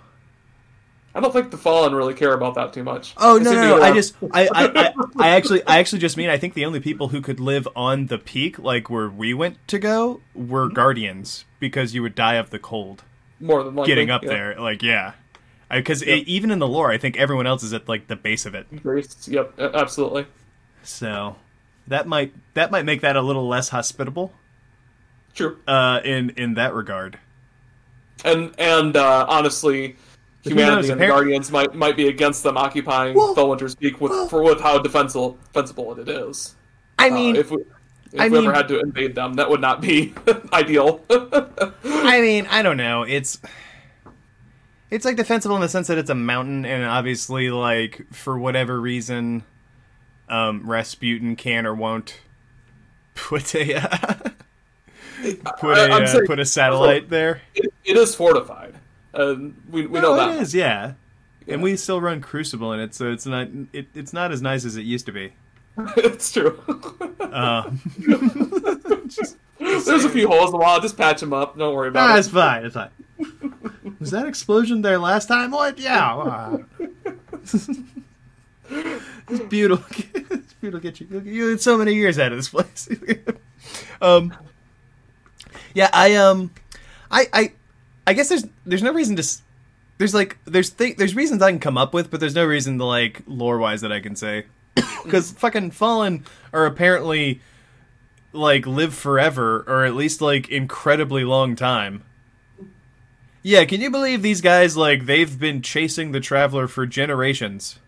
I 1.17 1.21
don't 1.21 1.33
think 1.33 1.51
the 1.51 1.57
Fallen 1.57 1.95
really 1.95 2.13
care 2.13 2.35
about 2.35 2.57
that 2.57 2.75
too 2.75 2.85
much. 2.85 3.15
Oh 3.17 3.39
no, 3.39 3.55
no, 3.55 3.79
no! 3.79 3.83
I 3.83 3.95
just, 3.95 4.15
I, 4.33 4.49
I, 4.49 4.67
I, 4.67 4.93
I 5.17 5.29
actually, 5.31 5.67
I 5.67 5.79
actually 5.79 6.01
just 6.01 6.19
mean 6.19 6.29
I 6.29 6.37
think 6.37 6.53
the 6.53 6.67
only 6.67 6.79
people 6.79 7.09
who 7.09 7.23
could 7.23 7.41
live 7.41 7.67
on 7.75 8.09
the 8.09 8.19
peak, 8.19 8.59
like 8.59 8.91
where 8.91 9.09
we 9.09 9.33
went 9.33 9.67
to 9.69 9.79
go, 9.79 10.21
were 10.35 10.69
guardians 10.69 11.47
because 11.59 11.95
you 11.95 12.03
would 12.03 12.15
die 12.15 12.35
of 12.35 12.51
the 12.51 12.59
cold 12.59 13.03
more 13.41 13.65
than 13.65 13.75
likely 13.75 13.91
getting 13.91 14.11
up 14.11 14.25
yeah. 14.25 14.29
there. 14.29 14.61
Like, 14.61 14.83
yeah, 14.83 15.13
because 15.71 16.05
Yeah. 16.05 16.17
even 16.27 16.51
in 16.51 16.59
the 16.59 16.69
lore, 16.69 16.91
I 16.91 16.99
think 16.99 17.17
everyone 17.17 17.47
else 17.47 17.63
is 17.63 17.73
at 17.73 17.89
like 17.89 18.09
the 18.09 18.17
base 18.17 18.45
of 18.45 18.55
it. 18.55 18.67
Yep, 19.27 19.59
absolutely. 19.59 20.27
So 20.83 21.37
that 21.87 22.07
might 22.07 22.35
that 22.53 22.71
might 22.71 22.85
make 22.85 23.01
that 23.01 23.17
a 23.17 23.23
little 23.23 23.49
less 23.49 23.71
hospitable 23.71 24.35
True. 25.35 25.57
uh, 25.67 26.01
in 26.05 26.31
in 26.37 26.55
that 26.55 26.75
regard. 26.75 27.19
And 28.23 28.55
and 28.59 28.99
uh, 28.99 29.25
honestly, 29.29 29.97
Humanity 30.51 30.91
and 30.91 31.01
the 31.01 31.07
Guardians 31.07 31.51
might 31.51 31.75
might 31.75 31.97
be 31.97 32.09
against 32.09 32.43
them 32.43 32.57
occupying 32.57 33.15
Well- 33.17 33.35
Felwinter's 33.35 33.75
Peak 33.75 34.01
with 34.01 34.11
well- 34.13 34.29
for 34.29 34.43
with 34.43 34.61
how 34.61 34.79
defensible 34.79 35.39
defensible 35.53 35.99
it 35.99 36.09
is. 36.09 36.55
I 36.99 37.09
Uh, 37.11 37.15
mean, 37.15 37.37
if 37.37 37.51
we 37.51 37.59
if 38.13 38.21
I 38.21 38.29
we 38.29 38.39
mean- 38.39 38.47
ever 38.49 38.55
had 38.55 38.69
to 38.69 38.81
invade 38.81 39.15
them, 39.15 39.35
that 39.35 39.51
would 39.51 39.61
not 39.61 39.81
be 39.81 40.15
ideal. 40.53 41.01
I 41.85 42.21
mean, 42.21 42.47
I 42.51 42.63
don't 42.63 42.77
know. 42.77 43.03
It's 43.03 43.41
it's 44.91 45.05
like 45.05 45.17
defensible 45.17 45.57
in 45.57 45.63
the 45.63 45.69
sense 45.69 45.89
that 45.89 45.99
it's 45.99 46.11
a 46.11 46.15
mountain, 46.15 46.65
and 46.65 46.85
obviously, 46.85 47.51
like 47.51 48.07
for 48.13 48.39
whatever 48.39 48.81
reason, 48.81 49.43
um, 50.29 50.63
Rasputin 50.65 51.35
can 51.37 51.67
or 51.67 51.75
won't 51.75 52.21
put 53.15 53.55
a 53.55 53.75
uh, 53.75 54.15
put 55.59 55.77
I- 55.79 55.87
a 55.87 55.91
I'm 55.93 56.03
uh, 56.05 56.07
saying- 56.07 56.27
put 56.27 56.39
a 56.39 56.45
satellite 56.45 57.09
there. 57.11 57.41
it, 57.55 57.73
it 57.85 57.97
is 57.97 58.15
fortified. 58.15 58.66
And 59.17 59.61
we, 59.71 59.87
we 59.87 60.01
know 60.01 60.15
that. 60.17 60.37
it 60.37 60.43
is, 60.43 60.55
yeah. 60.55 60.93
And 61.49 61.63
we 61.63 61.77
still 61.77 62.01
run 62.01 62.21
Crucible 62.21 62.73
in 62.73 62.81
it, 62.81 62.95
so 62.95 63.11
it's 63.13 63.25
not 63.27 63.49
it, 63.73 63.87
it's 63.95 64.13
not 64.13 64.33
as 64.33 64.43
nice 64.43 64.65
as 64.65 64.77
it 64.77 64.83
used 64.83 65.07
to 65.07 65.13
be. 65.13 65.33
it's 65.97 66.33
true. 66.33 66.61
Um, 67.33 67.81
There's 69.59 70.05
a 70.05 70.09
few 70.09 70.27
holes 70.29 70.47
in 70.47 70.53
the 70.53 70.57
wall. 70.59 70.81
Just 70.81 70.97
patch 70.97 71.21
them 71.21 71.33
up. 71.35 71.59
Don't 71.59 71.75
worry 71.75 71.89
about 71.89 72.11
Ah, 72.11 72.17
it. 72.17 72.21
it's 72.21 72.29
fine. 72.29 72.65
It's 72.65 72.75
fine. 72.75 72.91
Was 74.01 74.11
that 74.13 74.27
explosion 74.27 74.81
there 74.83 74.99
last 74.99 75.27
time? 75.27 75.51
What? 75.51 75.79
Yeah. 75.79 76.17
uh. 76.17 76.59
it's 78.71 79.45
beautiful. 79.49 79.85
it's 80.31 80.53
beautiful. 80.55 80.81
Get 80.81 81.01
you. 81.01 81.21
You 81.25 81.49
had 81.51 81.61
so 81.61 81.77
many 81.77 81.95
years 81.95 82.19
out 82.19 82.33
of 82.33 82.39
this 82.39 82.49
place. 82.49 82.89
um. 84.01 84.35
Yeah, 85.75 85.91
I 85.93 86.15
um, 86.17 86.51
I 87.11 87.27
I 87.33 87.53
I 88.07 88.13
guess 88.13 88.29
there's 88.29 88.47
there's 88.65 88.83
no 88.83 88.93
reason 88.93 89.17
to. 89.17 89.27
There's 89.99 90.15
like 90.15 90.39
there's 90.45 90.71
th- 90.71 90.97
there's 90.97 91.15
reasons 91.15 91.43
I 91.43 91.51
can 91.51 91.59
come 91.59 91.79
up 91.79 91.95
with, 91.95 92.11
but 92.11 92.21
there's 92.21 92.35
no 92.35 92.45
reason 92.45 92.79
to 92.79 92.85
like 92.85 93.23
lore 93.27 93.59
wise 93.59 93.81
that 93.81 93.93
I 93.93 94.01
can 94.01 94.15
say 94.15 94.47
because 95.05 95.33
fucking 95.33 95.73
fallen 95.73 96.25
are 96.53 96.67
apparently 96.67 97.41
like 98.33 98.67
live 98.67 98.95
forever 98.95 99.65
or 99.67 99.85
at 99.85 99.95
least 99.95 100.21
like 100.21 100.49
incredibly 100.49 101.25
long 101.25 101.57
time. 101.57 102.05
Yeah, 103.43 103.65
can 103.65 103.81
you 103.81 103.91
believe 103.91 104.23
these 104.23 104.41
guys 104.41 104.77
like 104.77 105.07
they've 105.07 105.39
been 105.39 105.63
chasing 105.63 106.13
the 106.13 106.21
traveler 106.21 106.69
for 106.69 106.87
generations? 106.87 107.79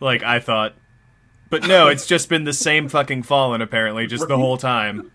Like 0.00 0.22
I 0.22 0.40
thought. 0.40 0.74
But 1.48 1.66
no, 1.66 1.86
it's 1.86 2.06
just 2.06 2.28
been 2.28 2.42
the 2.42 2.52
same 2.52 2.88
fucking 2.88 3.22
fallen 3.22 3.62
apparently 3.62 4.06
just 4.06 4.26
the 4.26 4.36
whole 4.36 4.56
time 4.56 5.12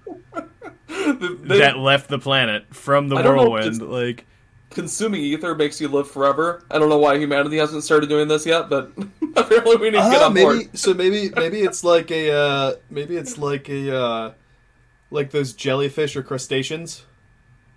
They- 0.92 1.60
that 1.60 1.78
left 1.78 2.10
the 2.10 2.20
planet 2.20 2.66
from 2.74 3.08
the 3.10 3.16
I 3.16 3.22
don't 3.22 3.36
know 3.38 3.50
whirlwind 3.50 3.82
like 3.82 4.26
consuming 4.70 5.22
ether 5.22 5.54
makes 5.56 5.80
you 5.82 5.88
live 5.88 6.10
forever. 6.10 6.64
I 6.72 6.80
don't 6.80 6.90
know 6.90 6.98
why 6.98 7.18
humanity 7.18 7.58
hasn't 7.58 7.84
started 7.84 8.08
doing 8.10 8.28
this 8.28 8.46
yet, 8.46 8.70
but 8.70 8.92
apparently 9.36 9.76
we 9.78 9.90
need 9.90 9.98
to 9.98 10.10
get 10.10 10.22
Ah, 10.22 10.26
on 10.28 10.34
maybe 10.34 10.44
board. 10.66 10.78
so. 10.78 10.94
Maybe 10.94 11.30
maybe 11.36 11.62
it's 11.62 11.84
like 11.84 12.12
a 12.12 12.32
uh, 12.32 12.74
maybe 12.90 13.18
it's 13.18 13.38
like 13.38 13.70
a 13.70 13.96
uh, 13.96 14.32
like 15.10 15.32
those 15.32 15.54
jellyfish 15.54 16.16
or 16.16 16.24
crustaceans 16.24 17.04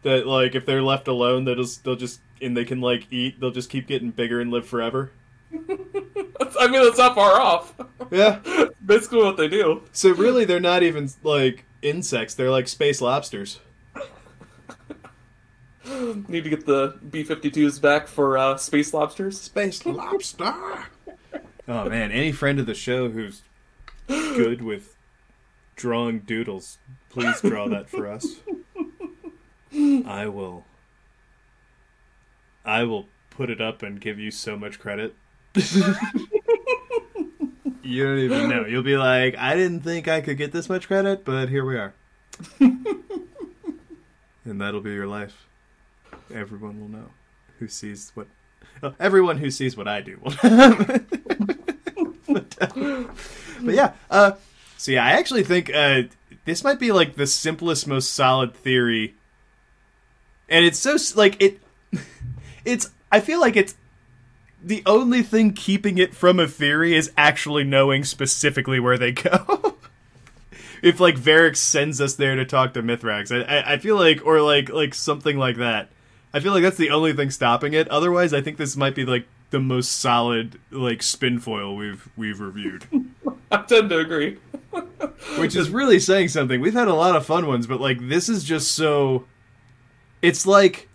that 0.02 0.26
like 0.26 0.54
if 0.54 0.66
they're 0.66 0.82
left 0.82 1.08
alone, 1.08 1.44
they'll 1.44 1.54
just 1.56 1.82
they'll 1.84 1.96
just 1.96 2.20
and 2.42 2.56
they 2.56 2.64
can 2.64 2.80
like 2.80 3.06
eat. 3.10 3.40
They'll 3.40 3.50
just 3.50 3.70
keep 3.70 3.86
getting 3.86 4.10
bigger 4.10 4.40
and 4.40 4.50
live 4.50 4.66
forever. 4.66 5.10
I 5.52 6.66
mean, 6.68 6.82
it's 6.86 6.98
not 6.98 7.14
far 7.14 7.40
off. 7.40 7.74
Yeah. 8.10 8.40
Basically, 8.86 9.18
what 9.22 9.36
they 9.36 9.48
do. 9.48 9.82
So 9.92 10.10
really, 10.12 10.44
they're 10.44 10.60
not 10.60 10.82
even 10.82 11.08
like 11.22 11.63
insects. 11.84 12.34
They're 12.34 12.50
like 12.50 12.68
space 12.68 13.00
lobsters. 13.00 13.60
Need 16.28 16.44
to 16.44 16.50
get 16.50 16.66
the 16.66 16.98
B 17.10 17.22
52s 17.24 17.80
back 17.80 18.06
for 18.06 18.38
uh, 18.38 18.56
space 18.56 18.94
lobsters. 18.94 19.40
Space 19.40 19.84
lobster. 19.86 20.54
Oh 21.66 21.88
man, 21.88 22.12
any 22.12 22.30
friend 22.30 22.60
of 22.60 22.66
the 22.66 22.74
show 22.74 23.08
who's 23.08 23.40
good 24.06 24.60
with 24.60 24.94
drawing 25.76 26.18
doodles, 26.18 26.76
please 27.08 27.40
draw 27.40 27.68
that 27.70 27.88
for 27.88 28.06
us. 28.06 28.26
I 29.72 30.26
will 30.26 30.66
I 32.66 32.82
will 32.84 33.08
put 33.30 33.48
it 33.48 33.62
up 33.62 33.82
and 33.82 33.98
give 33.98 34.18
you 34.18 34.30
so 34.30 34.58
much 34.58 34.78
credit. 34.78 35.14
you 37.84 38.04
don't 38.04 38.18
even 38.18 38.48
know. 38.48 38.66
You'll 38.66 38.82
be 38.82 38.96
like, 38.96 39.36
I 39.36 39.54
didn't 39.54 39.80
think 39.80 40.08
I 40.08 40.20
could 40.20 40.36
get 40.36 40.52
this 40.52 40.68
much 40.68 40.86
credit, 40.86 41.24
but 41.24 41.48
here 41.48 41.64
we 41.64 41.76
are. 41.76 41.94
and 42.60 42.84
that'll 44.44 44.80
be 44.80 44.92
your 44.92 45.06
life. 45.06 45.46
Everyone 46.32 46.80
will 46.80 46.88
know 46.88 47.10
who 47.58 47.68
sees 47.68 48.12
what 48.14 48.26
well, 48.80 48.94
everyone 48.98 49.38
who 49.38 49.50
sees 49.50 49.76
what 49.76 49.88
I 49.88 50.00
do 50.00 50.18
will 50.22 50.34
but, 52.26 52.56
uh, 52.60 53.04
but 53.62 53.74
yeah, 53.74 53.92
uh, 54.10 54.32
so 54.76 54.92
yeah, 54.92 55.04
I 55.04 55.12
actually 55.12 55.44
think 55.44 55.72
uh, 55.72 56.02
this 56.44 56.64
might 56.64 56.78
be 56.78 56.92
like 56.92 57.14
the 57.14 57.26
simplest, 57.26 57.86
most 57.86 58.12
solid 58.12 58.54
theory, 58.54 59.14
and 60.48 60.64
it's 60.64 60.78
so 60.78 60.96
like 61.16 61.40
it. 61.40 61.60
It's 62.64 62.90
I 63.12 63.20
feel 63.20 63.42
like 63.42 63.56
it's 63.56 63.74
the 64.64 64.82
only 64.86 65.22
thing 65.22 65.52
keeping 65.52 65.98
it 65.98 66.14
from 66.14 66.40
a 66.40 66.48
theory 66.48 66.96
is 66.96 67.12
actually 67.16 67.64
knowing 67.64 68.02
specifically 68.02 68.80
where 68.80 68.96
they 68.96 69.12
go. 69.12 69.76
if 70.82 71.00
like 71.00 71.16
Variks 71.16 71.58
sends 71.58 72.00
us 72.00 72.14
there 72.14 72.34
to 72.34 72.44
talk 72.46 72.72
to 72.74 72.82
Mithrax, 72.82 73.30
I, 73.30 73.58
I 73.58 73.72
I 73.74 73.78
feel 73.78 73.96
like 73.96 74.24
or 74.24 74.40
like 74.40 74.70
like 74.70 74.94
something 74.94 75.36
like 75.36 75.56
that. 75.56 75.90
I 76.32 76.40
feel 76.40 76.52
like 76.52 76.62
that's 76.62 76.78
the 76.78 76.90
only 76.90 77.12
thing 77.12 77.30
stopping 77.30 77.74
it. 77.74 77.86
Otherwise, 77.88 78.32
I 78.32 78.40
think 78.40 78.56
this 78.56 78.76
might 78.76 78.94
be 78.94 79.04
like 79.04 79.26
the 79.50 79.60
most 79.60 79.92
solid 80.00 80.58
like 80.70 81.02
spin 81.02 81.38
foil 81.38 81.76
we've 81.76 82.08
we've 82.16 82.40
reviewed. 82.40 82.86
I 83.52 83.58
tend 83.62 83.90
to 83.90 83.98
agree. 83.98 84.38
Which 85.38 85.54
is 85.54 85.70
really 85.70 86.00
saying 86.00 86.28
something. 86.28 86.60
We've 86.60 86.72
had 86.74 86.88
a 86.88 86.94
lot 86.94 87.14
of 87.14 87.26
fun 87.26 87.46
ones, 87.46 87.66
but 87.66 87.80
like 87.80 88.08
this 88.08 88.28
is 88.28 88.44
just 88.44 88.72
so 88.72 89.26
it's 90.22 90.46
like 90.46 90.88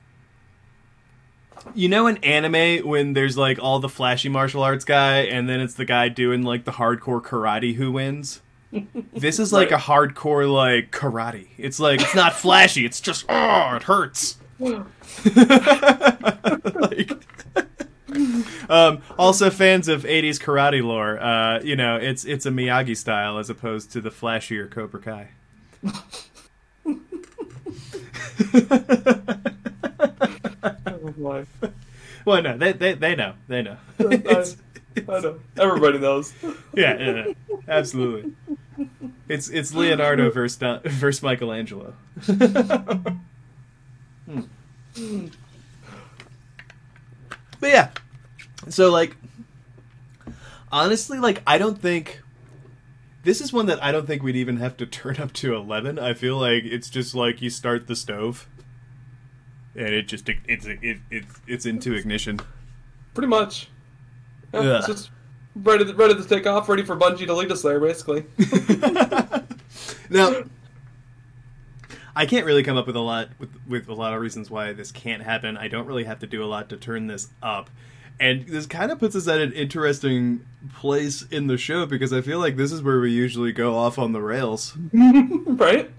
you 1.75 1.87
know 1.89 2.07
in 2.07 2.17
anime 2.17 2.85
when 2.87 3.13
there's 3.13 3.37
like 3.37 3.59
all 3.59 3.79
the 3.79 3.89
flashy 3.89 4.29
martial 4.29 4.63
arts 4.63 4.85
guy 4.85 5.19
and 5.21 5.47
then 5.49 5.59
it's 5.59 5.73
the 5.75 5.85
guy 5.85 6.09
doing 6.09 6.43
like 6.43 6.65
the 6.65 6.71
hardcore 6.71 7.21
karate 7.21 7.75
who 7.75 7.91
wins? 7.91 8.41
This 9.13 9.39
is 9.39 9.51
like 9.51 9.71
Right. 9.71 9.79
a 9.79 9.83
hardcore 9.83 10.51
like 10.51 10.91
karate. 10.91 11.47
It's 11.57 11.79
like 11.79 12.01
it's 12.01 12.13
not 12.15 12.33
flashy, 12.33 12.85
it's 12.85 13.01
just 13.01 13.25
oh, 13.29 13.75
it 13.75 13.83
hurts. 13.83 14.37
like 14.59 14.77
um, 18.69 19.01
also 19.17 19.49
fans 19.49 19.87
of 19.87 20.03
80s 20.03 20.37
karate 20.39 20.83
lore 20.83 21.17
uh, 21.19 21.61
you 21.61 21.75
know 21.77 21.95
it's 21.95 22.25
it's 22.25 22.45
a 22.45 22.49
miyagi 22.51 22.95
style 22.97 23.37
as 23.37 23.49
opposed 23.49 23.91
to 23.93 24.01
the 24.01 24.09
flashier 24.09 24.69
cobra 24.69 24.99
kai 24.99 25.29
Oh, 30.63 31.45
well 32.25 32.41
no 32.41 32.57
they, 32.57 32.73
they, 32.73 32.93
they 32.93 33.15
know. 33.15 33.33
They 33.47 33.61
know. 33.61 33.77
I, 33.99 34.03
It's- 34.05 34.57
I 35.07 35.19
know. 35.19 35.39
Everybody 35.57 35.99
knows. 35.99 36.33
yeah, 36.73 36.97
yeah, 36.97 37.25
yeah, 37.27 37.33
absolutely. 37.67 38.33
It's 39.27 39.47
it's 39.49 39.73
leonardo 39.73 40.29
versus, 40.31 40.57
Don- 40.57 40.81
versus 40.83 41.21
michelangelo. 41.23 41.93
Hmm. 44.25 45.27
but 47.59 47.69
yeah. 47.69 47.89
So 48.69 48.91
like 48.91 49.15
honestly 50.71 51.17
like 51.17 51.41
i 51.47 51.57
don't 51.57 51.81
think 51.81 52.21
this 53.23 53.41
is 53.41 53.51
one 53.51 53.65
that 53.65 53.83
i 53.83 53.91
don't 53.91 54.05
think 54.05 54.21
we'd 54.21 54.35
even 54.35 54.57
have 54.57 54.77
to 54.77 54.85
turn 54.85 55.17
up 55.17 55.33
to 55.33 55.55
11 55.55 55.97
i 55.97 56.13
feel 56.13 56.37
like 56.37 56.63
it's 56.63 56.91
just 56.91 57.15
like 57.15 57.41
you 57.41 57.49
start 57.49 57.87
the 57.87 57.95
stove 57.95 58.47
and 59.79 59.93
it 59.95 60.07
just 60.07 60.29
it's 60.47 60.65
it, 60.67 60.99
it, 61.09 61.23
it's 61.47 61.65
into 61.65 61.93
ignition 61.95 62.39
Pretty 63.15 63.27
much. 63.27 63.69
Yeah, 64.53 64.61
Yeah. 64.61 64.77
it's 64.77 64.87
just 64.87 65.09
ready 65.55 65.83
to, 65.85 65.93
ready 65.95 66.13
to 66.15 66.23
take 66.23 66.45
off, 66.45 66.69
ready 66.69 66.83
for 66.83 66.95
Bungie 66.95 67.25
to 67.25 67.33
lead 67.33 67.51
us 67.51 67.63
there, 67.63 67.79
basically. 67.79 68.25
Now, 70.11 70.43
I 72.15 72.25
can't 72.25 72.45
really 72.45 72.63
come 72.63 72.75
up 72.77 72.87
with 72.87 72.95
a 72.95 72.99
lot 73.01 73.29
with 73.39 73.49
with 73.67 73.87
a 73.87 73.93
lot 73.93 74.13
of 74.13 74.21
reasons 74.21 74.49
why 74.49 74.73
this 74.73 74.91
can't 74.91 75.21
happen. 75.21 75.55
I 75.57 75.67
don't 75.67 75.85
really 75.85 76.03
have 76.05 76.19
to 76.19 76.27
do 76.27 76.43
a 76.43 76.47
lot 76.47 76.69
to 76.69 76.77
turn 76.77 77.07
this 77.07 77.29
up. 77.41 77.69
And 78.19 78.45
this 78.47 78.65
kind 78.65 78.91
of 78.91 78.99
puts 78.99 79.15
us 79.15 79.27
at 79.27 79.39
an 79.39 79.53
interesting 79.53 80.45
place 80.75 81.21
in 81.21 81.47
the 81.47 81.57
show 81.57 81.85
because 81.85 82.11
I 82.11 82.21
feel 82.21 82.39
like 82.39 82.57
this 82.57 82.71
is 82.71 82.81
where 82.83 82.99
we 82.99 83.11
usually 83.11 83.53
go 83.53 83.75
off 83.77 83.97
on 83.97 84.11
the 84.11 84.21
rails. 84.21 84.75
right? 84.93 85.89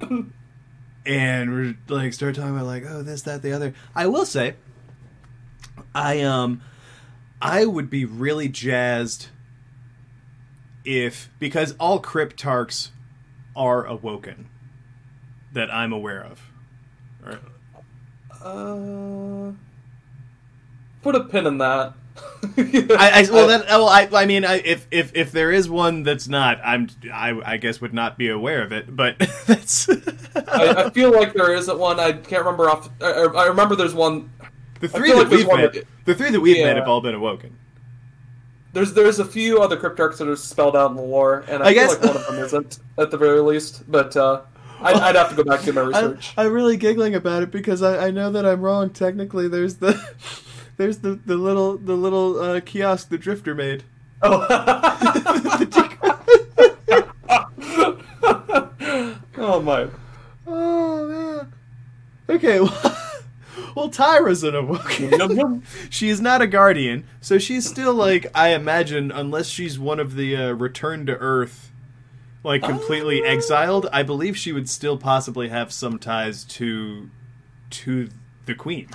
And 1.07 1.51
we're 1.53 1.77
like 1.89 2.13
start 2.13 2.35
talking 2.35 2.51
about 2.55 2.67
like 2.67 2.85
oh 2.87 3.03
this 3.03 3.23
that 3.23 3.41
the 3.43 3.53
other 3.53 3.73
i 3.95 4.07
will 4.07 4.27
say 4.27 4.55
i 5.95 6.21
um 6.21 6.61
i 7.41 7.65
would 7.65 7.89
be 7.89 8.05
really 8.05 8.49
jazzed 8.49 9.29
if 10.85 11.31
because 11.39 11.75
all 11.81 12.01
cryptarchs 12.01 12.91
are 13.57 13.85
awoken 13.87 14.49
that 15.53 15.73
i'm 15.73 15.93
aware 15.93 16.23
of 16.23 16.43
Or- 17.25 17.41
Uh, 18.43 19.53
put 21.03 21.15
a 21.15 21.25
pin 21.25 21.47
in 21.47 21.59
that. 21.59 21.93
I, 22.57 23.27
I 23.27 23.27
well 23.31 23.47
then 23.47 23.63
well 23.69 23.89
I 23.89 24.09
I 24.13 24.27
mean 24.27 24.45
I, 24.45 24.57
if 24.57 24.87
if 24.91 25.13
if 25.15 25.31
there 25.33 25.53
is 25.53 25.69
one 25.69 26.03
that's 26.03 26.27
not 26.27 26.59
I'm 26.65 26.89
I 27.13 27.39
I 27.45 27.57
guess 27.59 27.81
would 27.81 27.93
not 27.95 28.17
be 28.19 28.29
aware 28.29 28.63
of 28.63 28.73
it 28.73 28.95
but 28.95 29.19
that's 29.47 29.89
I, 29.89 30.85
I 30.87 30.91
feel 30.91 31.13
like 31.13 31.35
there 31.35 31.53
isn't 31.55 31.79
one. 31.79 32.01
I 32.01 32.13
can't 32.13 32.45
remember 32.45 32.69
off. 32.71 32.89
I, 33.01 33.11
I 33.11 33.47
remember 33.47 33.77
there's 33.77 33.95
one. 33.95 34.31
the 34.81 34.89
three 34.89 35.11
that 35.11 35.17
like 35.19 35.29
we've 35.29 35.47
met 35.47 35.73
that- 35.75 35.87
the 36.07 36.15
three 36.15 36.31
that 36.31 36.41
we've 36.41 36.65
met 36.65 36.77
have 36.77 36.89
all 36.89 37.01
been 37.01 37.15
awoken 37.15 37.57
There's 38.73 38.93
there's 38.95 39.19
a 39.19 39.25
few 39.25 39.61
other 39.61 39.77
cryptarchs 39.77 40.19
that 40.19 40.29
are 40.29 40.37
spelled 40.37 40.77
out 40.77 40.91
in 40.91 40.97
the 40.97 41.03
lore, 41.03 41.45
and 41.49 41.63
I, 41.63 41.67
I 41.71 41.75
feel 41.75 41.83
guess- 41.83 41.91
like 41.99 42.15
one 42.15 42.17
of 42.17 42.27
them 42.27 42.39
isn't 42.45 42.79
at 42.99 43.11
the 43.11 43.19
very 43.19 43.41
least. 43.41 43.91
But 43.91 44.17
uh, 44.17 44.43
I'd, 44.81 44.97
I'd 44.97 45.17
have 45.17 45.29
to 45.31 45.35
go 45.37 45.45
back 45.45 45.61
to 45.63 45.73
my 45.73 45.81
research. 45.93 46.33
I, 46.37 46.45
I'm 46.47 46.53
really 46.53 46.77
giggling 46.77 47.15
about 47.15 47.43
it 47.43 47.51
because 47.51 47.83
I, 47.83 48.07
I 48.07 48.11
know 48.11 48.31
that 48.33 48.47
I'm 48.47 48.61
wrong. 48.63 48.91
Technically, 48.91 49.47
there's 49.49 49.77
the 49.77 49.93
there's 50.81 50.99
the, 50.99 51.21
the 51.27 51.37
little 51.37 51.77
the 51.77 51.95
little 51.95 52.41
uh, 52.41 52.61
kiosk 52.61 53.11
the 53.11 53.19
Drifter 53.19 53.55
made. 53.55 53.85
oh. 54.23 54.47
oh 59.37 59.61
my! 59.61 59.89
Oh 60.47 61.07
man. 61.07 61.53
Okay. 62.31 62.61
Well, 62.61 62.97
well 63.77 63.91
Tyra's 63.91 64.43
an 64.43 64.55
awoken. 64.55 65.63
She 65.91 66.09
is 66.09 66.23
not 66.23 66.41
a 66.41 66.47
guardian, 66.47 67.07
so 67.21 67.39
she's 67.39 67.69
still 67.69 67.93
like 67.93 68.27
I 68.35 68.55
imagine, 68.55 69.13
unless 69.13 69.49
she's 69.49 69.79
one 69.79 70.01
of 70.01 70.17
the 70.17 70.35
uh, 70.35 70.53
return 70.53 71.05
to 71.07 71.17
Earth, 71.19 71.71
like 72.43 72.63
completely 72.63 73.21
Ah. 73.23 73.29
exiled. 73.29 73.87
I 73.93 74.03
believe 74.03 74.39
she 74.39 74.53
would 74.53 74.69
still 74.69 74.97
possibly 74.97 75.49
have 75.49 75.73
some 75.73 75.99
ties 75.99 76.43
to 76.45 77.11
to 77.71 78.09
the 78.47 78.55
Queen, 78.55 78.89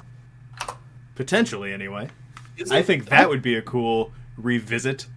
potentially 1.16 1.74
anyway. 1.74 2.10
Is 2.58 2.72
I 2.72 2.80
it- 2.80 2.86
think 2.86 3.06
that 3.08 3.30
would 3.30 3.42
be 3.42 3.56
a 3.56 3.62
cool 3.62 4.12
revisit. 4.38 5.08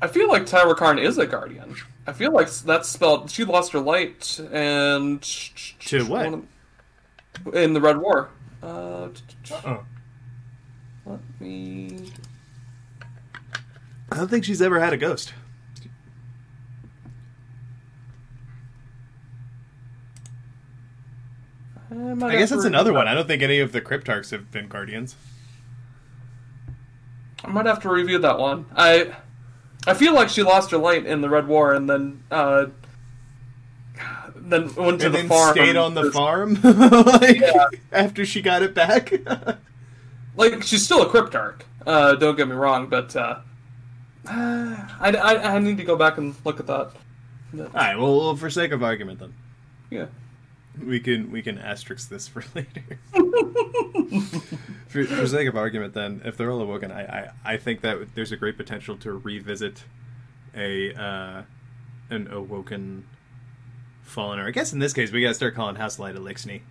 I 0.00 0.08
feel 0.08 0.28
like 0.28 0.42
Tyra 0.46 0.76
Karn 0.76 0.98
is 0.98 1.16
a 1.18 1.26
guardian. 1.26 1.76
I 2.06 2.12
feel 2.12 2.32
like 2.32 2.50
that's 2.50 2.88
spelled. 2.88 3.30
She 3.30 3.44
lost 3.44 3.70
her 3.72 3.78
light 3.78 4.40
and 4.52 5.22
To 5.22 6.04
what? 6.06 6.42
in 7.54 7.72
the 7.72 7.80
Red 7.80 7.98
War. 7.98 8.28
Uh, 8.62 9.08
Oh. 9.64 9.84
let 11.06 11.20
me. 11.40 12.10
I 14.10 14.16
don't 14.16 14.28
think 14.28 14.44
she's 14.44 14.60
ever 14.60 14.80
had 14.80 14.92
a 14.92 14.96
ghost. 14.96 15.32
I 21.90 22.32
guess 22.32 22.50
that's 22.50 22.64
another 22.64 22.92
one. 22.92 23.06
I 23.06 23.14
don't 23.14 23.26
think 23.26 23.42
any 23.42 23.58
of 23.60 23.72
the 23.72 23.80
Cryptarchs 23.80 24.30
have 24.30 24.50
been 24.50 24.68
guardians. 24.68 25.14
I 27.44 27.48
might 27.50 27.66
have 27.66 27.80
to 27.82 27.88
review 27.90 28.18
that 28.18 28.38
one. 28.38 28.66
I 28.76 29.14
I 29.86 29.94
feel 29.94 30.14
like 30.14 30.28
she 30.28 30.42
lost 30.42 30.70
her 30.70 30.78
light 30.78 31.06
in 31.06 31.20
the 31.20 31.28
Red 31.28 31.46
War 31.48 31.72
and 31.74 31.88
then 31.90 32.22
uh 32.30 32.66
then 34.36 34.74
went 34.74 35.00
to 35.00 35.06
and 35.06 35.14
the 35.14 35.18
then 35.18 35.28
farm. 35.28 35.54
stayed 35.54 35.76
on 35.76 35.94
the 35.94 36.10
farm 36.10 36.58
like, 36.62 37.40
Yeah. 37.40 37.66
after 37.92 38.24
she 38.24 38.42
got 38.42 38.62
it 38.62 38.74
back. 38.74 39.12
Like 40.34 40.62
she's 40.62 40.82
still 40.82 41.02
a 41.02 41.06
cryptarch. 41.10 41.60
Uh, 41.86 42.14
don't 42.14 42.36
get 42.36 42.48
me 42.48 42.54
wrong, 42.54 42.86
but 42.88 43.14
uh, 43.14 43.40
I, 44.26 44.74
I 45.00 45.56
I 45.56 45.58
need 45.58 45.76
to 45.76 45.84
go 45.84 45.94
back 45.94 46.16
and 46.16 46.34
look 46.46 46.58
at 46.58 46.66
that. 46.68 46.90
All 47.54 47.68
right. 47.74 47.98
Well, 47.98 48.16
well, 48.18 48.34
for 48.36 48.48
sake 48.48 48.72
of 48.72 48.82
argument, 48.82 49.18
then 49.20 49.34
Yeah. 49.90 50.06
We 50.80 51.00
can 51.00 51.30
we 51.30 51.42
can 51.42 51.58
asterisk 51.58 52.08
this 52.08 52.28
for 52.28 52.44
later. 52.54 52.98
for, 54.88 55.04
for 55.04 55.26
sake 55.26 55.48
of 55.48 55.56
argument, 55.56 55.94
then, 55.94 56.22
if 56.24 56.36
they're 56.36 56.50
all 56.50 56.60
awoken, 56.60 56.90
I 56.90 57.02
I, 57.02 57.30
I 57.44 57.56
think 57.56 57.82
that 57.82 58.14
there's 58.14 58.32
a 58.32 58.36
great 58.36 58.56
potential 58.56 58.96
to 58.98 59.12
revisit 59.12 59.84
a 60.54 60.94
uh, 60.94 61.42
an 62.10 62.28
awoken 62.30 63.06
fallen. 64.02 64.38
Or 64.38 64.46
I 64.46 64.50
guess 64.50 64.72
in 64.72 64.78
this 64.78 64.92
case, 64.92 65.12
we 65.12 65.22
gotta 65.22 65.34
start 65.34 65.54
calling 65.54 65.76
House 65.76 65.98
Light 65.98 66.14
Eliksni. 66.14 66.62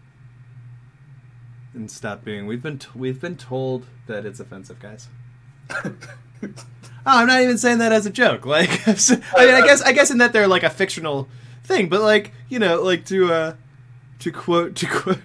And 1.74 1.90
stop 1.90 2.26
being. 2.26 2.48
We've 2.48 2.62
been 2.62 2.80
t- 2.80 2.90
we've 2.96 3.22
been 3.22 3.38
told 3.38 3.86
that 4.08 4.26
it's 4.26 4.40
offensive, 4.40 4.80
guys. 4.80 5.08
Oh, 7.04 7.20
I'm 7.20 7.28
not 7.28 7.42
even 7.42 7.58
saying 7.58 7.80
that 7.80 7.92
as 7.92 8.06
a 8.06 8.12
joke. 8.12 8.46
Like, 8.46 8.70
I 8.88 8.92
mean, 9.46 9.56
I 9.56 9.62
guess 9.66 9.82
I 9.82 9.92
guess 9.92 10.12
in 10.12 10.20
that 10.20 10.34
they're 10.34 10.48
like 10.48 10.64
a 10.64 10.70
fictional 10.70 11.28
thing, 11.64 11.90
but 11.90 12.02
like 12.02 12.32
you 12.50 12.60
know, 12.60 12.82
like 12.82 13.06
to 13.06 13.34
uh, 13.34 13.54
to 14.22 14.32
quote 14.32 14.76
to 14.78 14.88
quote 14.88 15.20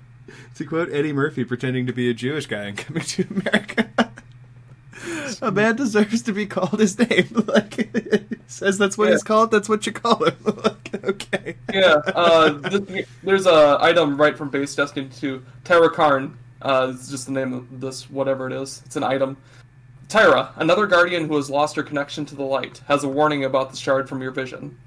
to 0.56 0.64
quote 0.64 0.90
Eddie 0.92 1.12
Murphy 1.12 1.44
pretending 1.44 1.86
to 1.86 1.92
be 1.92 2.10
a 2.10 2.14
Jewish 2.14 2.46
guy 2.46 2.64
and 2.64 2.76
coming 2.76 3.02
to 3.04 3.26
America. 3.30 3.88
a 5.42 5.50
man 5.50 5.76
deserves 5.76 6.22
to 6.22 6.32
be 6.32 6.46
called 6.46 6.80
his 6.80 6.98
name. 6.98 7.28
Like, 7.46 7.90
says 8.48 8.78
that's 8.78 8.96
what 8.96 9.06
Yeah. 9.06 9.12
he's 9.14 9.22
called. 9.22 9.50
That's 9.50 9.68
what 9.68 9.86
you 9.86 9.92
call 9.92 10.24
him. 10.24 10.36
like, 10.44 11.04
okay. 11.04 11.56
Yeah. 11.72 12.00
Uh, 12.14 12.58
th- 12.70 13.06
there's 13.22 13.46
a 13.46 13.76
item 13.80 14.16
right 14.20 14.36
from 14.36 14.48
Base 14.50 14.74
Destiny 14.74 15.08
2. 15.14 15.44
Tyra 15.64 15.92
Karn. 15.92 16.38
Uh, 16.62 16.92
it's 16.94 17.08
just 17.10 17.26
the 17.26 17.32
name 17.32 17.52
of 17.52 17.80
this 17.80 18.08
whatever 18.10 18.46
it 18.46 18.52
is. 18.52 18.82
It's 18.86 18.96
an 18.96 19.04
item. 19.04 19.36
Tyra, 20.08 20.50
another 20.56 20.86
guardian 20.86 21.26
who 21.28 21.36
has 21.36 21.50
lost 21.50 21.76
her 21.76 21.82
connection 21.82 22.24
to 22.26 22.34
the 22.36 22.44
light, 22.44 22.80
has 22.88 23.02
a 23.04 23.08
warning 23.08 23.44
about 23.44 23.70
the 23.70 23.76
shard 23.76 24.08
from 24.08 24.22
your 24.22 24.30
vision. 24.30 24.78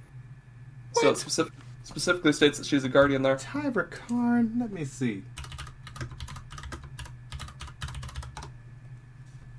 So 0.93 1.09
it 1.11 1.17
specific, 1.17 1.53
specifically 1.93 2.31
states 2.31 2.59
that 2.59 2.67
she's 2.67 2.83
a 2.83 2.89
guardian 2.89 3.23
there. 3.23 3.35
Tyra 3.35 3.89
Karn. 3.89 4.53
Let 4.59 4.71
me 4.71 4.85
see. 4.85 5.23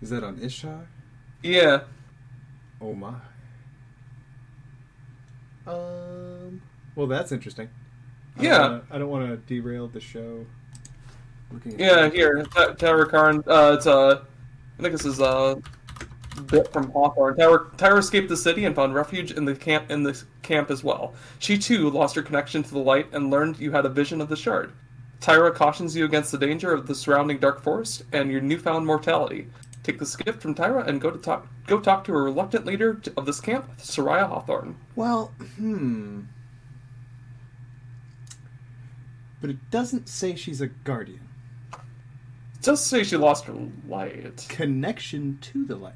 Is 0.00 0.10
that 0.10 0.22
on 0.22 0.38
Ishtar? 0.40 0.86
Yeah. 1.42 1.80
Oh 2.80 2.94
my. 2.94 3.14
Um. 5.66 6.62
Well, 6.94 7.06
that's 7.08 7.32
interesting. 7.32 7.68
I 8.36 8.42
don't 8.42 8.44
Yeah. 8.44 8.60
wanna- 8.60 8.82
I 8.90 8.98
don't 8.98 9.08
want 9.08 9.28
to 9.28 9.36
derail 9.36 9.88
the 9.88 10.00
show. 10.00 10.46
Looking 11.52 11.74
at 11.74 11.80
Yeah, 11.80 12.08
here, 12.10 12.42
Ty- 12.44 12.74
Tyra 12.74 13.08
Karn. 13.10 13.42
Uh, 13.46 13.74
it's 13.76 13.86
a. 13.86 14.22
I 14.78 14.82
think 14.82 14.92
this 14.92 15.04
is 15.04 15.18
a 15.18 15.60
bit 16.46 16.72
from 16.72 16.90
Hawthorne. 16.90 17.36
Tyra, 17.36 17.70
Tyra 17.76 17.98
escaped 17.98 18.28
the 18.28 18.36
city 18.36 18.64
and 18.64 18.74
found 18.74 18.94
refuge 18.94 19.32
in 19.32 19.44
the 19.44 19.54
camp 19.54 19.90
in 19.90 20.02
the 20.02 20.20
camp 20.42 20.70
as 20.70 20.84
well. 20.84 21.14
She 21.38 21.58
too 21.58 21.90
lost 21.90 22.14
her 22.14 22.22
connection 22.22 22.62
to 22.62 22.70
the 22.70 22.78
light 22.78 23.08
and 23.12 23.30
learned 23.30 23.58
you 23.58 23.72
had 23.72 23.86
a 23.86 23.90
vision 23.90 24.20
of 24.20 24.28
the 24.28 24.36
shard. 24.36 24.72
Tyra 25.20 25.54
cautions 25.54 25.94
you 25.94 26.04
against 26.04 26.32
the 26.32 26.38
danger 26.38 26.72
of 26.72 26.86
the 26.86 26.94
surrounding 26.94 27.38
dark 27.38 27.62
forest 27.62 28.04
and 28.12 28.30
your 28.30 28.40
newfound 28.40 28.86
mortality. 28.86 29.48
Take 29.82 29.98
this 29.98 30.16
gift 30.16 30.42
from 30.42 30.54
Tyra 30.54 30.86
and 30.86 31.00
go 31.00 31.10
to 31.10 31.18
talk. 31.18 31.46
Go 31.66 31.78
talk 31.80 32.04
to 32.04 32.14
a 32.14 32.20
reluctant 32.20 32.66
leader 32.66 33.00
of 33.16 33.26
this 33.26 33.40
camp, 33.40 33.78
Suraya 33.78 34.28
Hawthorne. 34.28 34.76
Well, 34.96 35.32
hmm. 35.56 36.22
But 39.40 39.50
it 39.50 39.70
doesn't 39.70 40.08
say 40.08 40.36
she's 40.36 40.60
a 40.60 40.66
guardian. 40.66 41.28
It 41.72 42.62
does 42.62 42.84
say 42.84 43.04
she 43.04 43.16
lost 43.16 43.46
her 43.46 43.54
light. 43.88 44.46
Connection 44.48 45.38
to 45.40 45.64
the 45.64 45.76
light. 45.76 45.94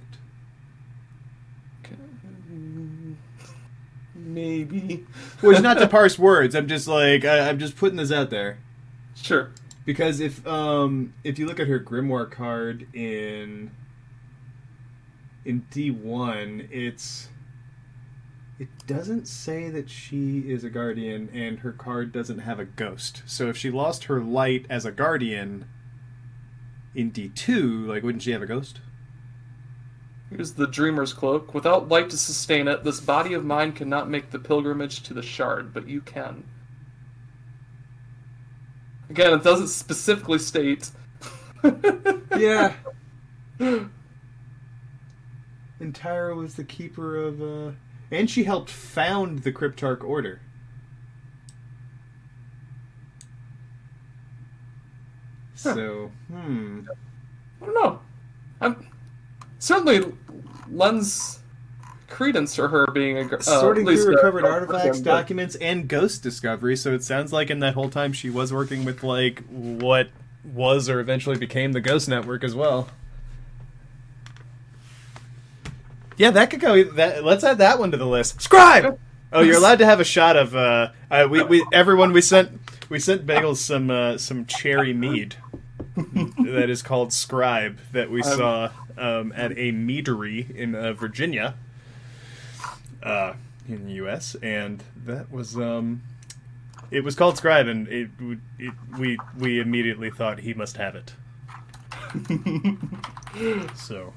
Maybe. 4.25 5.07
Which, 5.41 5.61
not 5.61 5.79
to 5.79 5.87
parse 5.87 6.19
words, 6.19 6.55
I'm 6.55 6.67
just 6.67 6.89
like 6.89 7.25
I, 7.25 7.49
I'm 7.49 7.59
just 7.59 7.77
putting 7.77 7.97
this 7.99 8.11
out 8.11 8.31
there 8.31 8.59
Sure. 9.15 9.51
because 9.85 10.19
if 10.21 10.45
um 10.47 11.13
if 11.23 11.39
you 11.39 11.47
look 11.47 11.61
at 11.61 11.69
her 11.69 11.79
grimoire 11.79 12.31
card 12.31 12.87
in 12.95 13.71
in 15.45 15.67
D1, 15.71 16.69
it's 16.71 17.29
it 18.59 18.69
doesn't 18.87 19.27
say 19.27 19.69
that 19.69 19.91
she 19.91 20.39
is 20.51 20.65
a 20.65 20.71
guardian 20.71 21.29
and 21.35 21.59
her 21.59 21.73
card 21.73 22.13
doesn't 22.13 22.39
have 22.39 22.59
a 22.59 22.65
ghost. 22.65 23.23
So 23.27 23.49
if 23.49 23.57
she 23.57 23.71
lost 23.71 24.05
her 24.05 24.21
light 24.21 24.65
as 24.71 24.85
a 24.87 24.93
guardian 24.93 25.67
in 26.95 27.11
D2, 27.11 27.87
like 27.87 28.03
wouldn't 28.03 28.23
she 28.23 28.31
have 28.31 28.43
a 28.43 28.47
ghost? 28.47 28.81
Here's 30.31 30.55
the 30.55 30.67
dreamer's 30.67 31.13
cloak. 31.13 31.55
Without 31.55 31.89
light 31.89 32.11
to 32.11 32.17
sustain 32.17 32.67
it, 32.67 32.83
this 32.83 33.01
body 33.01 33.35
of 33.35 33.45
mine 33.45 33.73
cannot 33.73 34.11
make 34.11 34.31
the 34.31 34.39
pilgrimage 34.39 35.03
to 35.05 35.15
the 35.15 35.23
shard, 35.23 35.73
but 35.73 35.89
you 35.89 36.01
can. 36.01 36.45
Again, 39.11 39.33
it 39.33 39.45
doesn't 39.45 39.69
specifically 39.69 40.39
state. 40.39 40.91
Yeah. 42.37 42.75
And 45.81 45.93
Tyra 45.93 46.35
was 46.35 46.55
the 46.55 46.65
keeper 46.65 47.17
of. 47.17 47.43
Uh... 47.43 47.73
And 48.11 48.31
she 48.31 48.45
helped 48.45 48.71
found 48.71 49.41
the 49.41 49.53
Cryptarch 49.53 50.03
Order. 50.03 50.41
So, 55.55 56.11
hmm. 56.31 56.83
I 57.61 57.65
don't 57.67 57.75
know. 57.75 58.01
I'm 58.61 58.87
certainly 59.65 60.13
lends 60.71 61.41
credence 62.09 62.55
to 62.55 62.69
her 62.69 62.87
being 62.93 63.19
a 63.19 63.37
uh, 63.37 63.41
Sorting 63.41 63.87
through 63.87 64.15
recovered 64.15 64.45
artifacts, 64.45 65.01
but- 65.01 65.05
documents, 65.05 65.57
and 65.57 65.89
ghost 65.89 66.23
discovery. 66.23 66.77
So 66.77 66.93
it 66.93 67.03
sounds 67.03 67.33
like 67.33 67.51
in 67.51 67.61
that 67.61 67.75
whole 67.75 67.89
time 67.89 68.13
she 68.13 68.31
was 68.31 68.53
working 68.53 68.85
with 68.85 69.03
like 69.03 69.43
what 69.49 70.09
was 70.45 70.89
or 70.89 71.01
eventually 71.01 71.39
became 71.39 71.73
the 71.73 71.81
Ghost 71.81 72.09
Network 72.09 72.45
as 72.45 72.55
well. 72.55 72.89
Yeah, 76.17 76.31
that 76.31 76.51
could 76.51 76.61
go. 76.61 76.85
That, 76.85 77.25
let's 77.25 77.43
add 77.43 77.59
that 77.59 77.79
one 77.79 77.91
to 77.91 77.97
the 77.97 78.07
list. 78.07 78.41
Scribe. 78.41 78.99
Oh, 79.33 79.41
you're 79.41 79.57
allowed 79.57 79.81
to 79.81 79.87
have 79.87 79.99
a 79.99 80.05
shot 80.05 80.37
of. 80.37 80.55
Uh, 80.55 80.91
uh, 81.11 81.27
we, 81.29 81.43
we 81.43 81.67
everyone 81.73 82.13
we 82.13 82.21
sent 82.21 82.61
we 82.89 83.01
sent 83.01 83.27
Bagels 83.27 83.57
some 83.57 83.91
uh, 83.91 84.17
some 84.19 84.47
cherry 84.47 84.93
mead 84.93 85.35
that 85.97 86.67
is 86.71 86.83
called 86.83 87.13
Scribe 87.13 87.79
that 87.93 88.11
we 88.11 88.23
saw 88.23 88.71
um, 88.99 89.33
at 89.37 89.53
a 89.53 89.73
meadery 89.73 90.55
in 90.55 90.75
uh, 90.75 90.93
Virginia, 90.93 91.55
uh, 93.03 93.35
in 93.69 93.87
the 93.87 93.93
U.S. 93.95 94.35
And 94.43 94.83
that 95.05 95.31
was 95.31 95.57
um, 95.57 96.03
it 96.91 97.05
was 97.05 97.15
called 97.15 97.37
Scribe, 97.37 97.67
and 97.69 97.87
it, 97.89 98.11
it 98.59 98.73
we 98.99 99.19
we 99.39 99.61
immediately 99.61 100.11
thought 100.11 100.41
he 100.41 100.55
must 100.55 100.77
have 100.77 100.95
it. 100.97 101.13
so. 103.77 104.13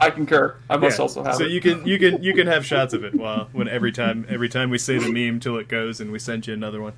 I 0.00 0.10
concur. 0.10 0.54
I 0.70 0.76
must 0.76 0.98
Yeah. 0.98 1.02
also 1.02 1.24
have 1.24 1.34
so 1.36 1.44
it. 1.44 1.50
you 1.50 1.60
can 1.60 1.84
you 1.86 1.98
can 1.98 2.22
you 2.22 2.34
can 2.34 2.46
have 2.46 2.64
shots 2.64 2.94
of 2.94 3.02
it 3.04 3.14
while 3.14 3.48
when 3.52 3.66
every 3.66 3.90
time 3.90 4.24
every 4.28 4.48
time 4.48 4.70
we 4.70 4.78
say 4.78 4.96
the 4.98 5.10
meme 5.10 5.40
till 5.40 5.56
it 5.56 5.66
goes 5.66 6.00
and 6.00 6.12
we 6.12 6.18
send 6.20 6.46
you 6.46 6.54
another 6.54 6.80
one. 6.80 6.92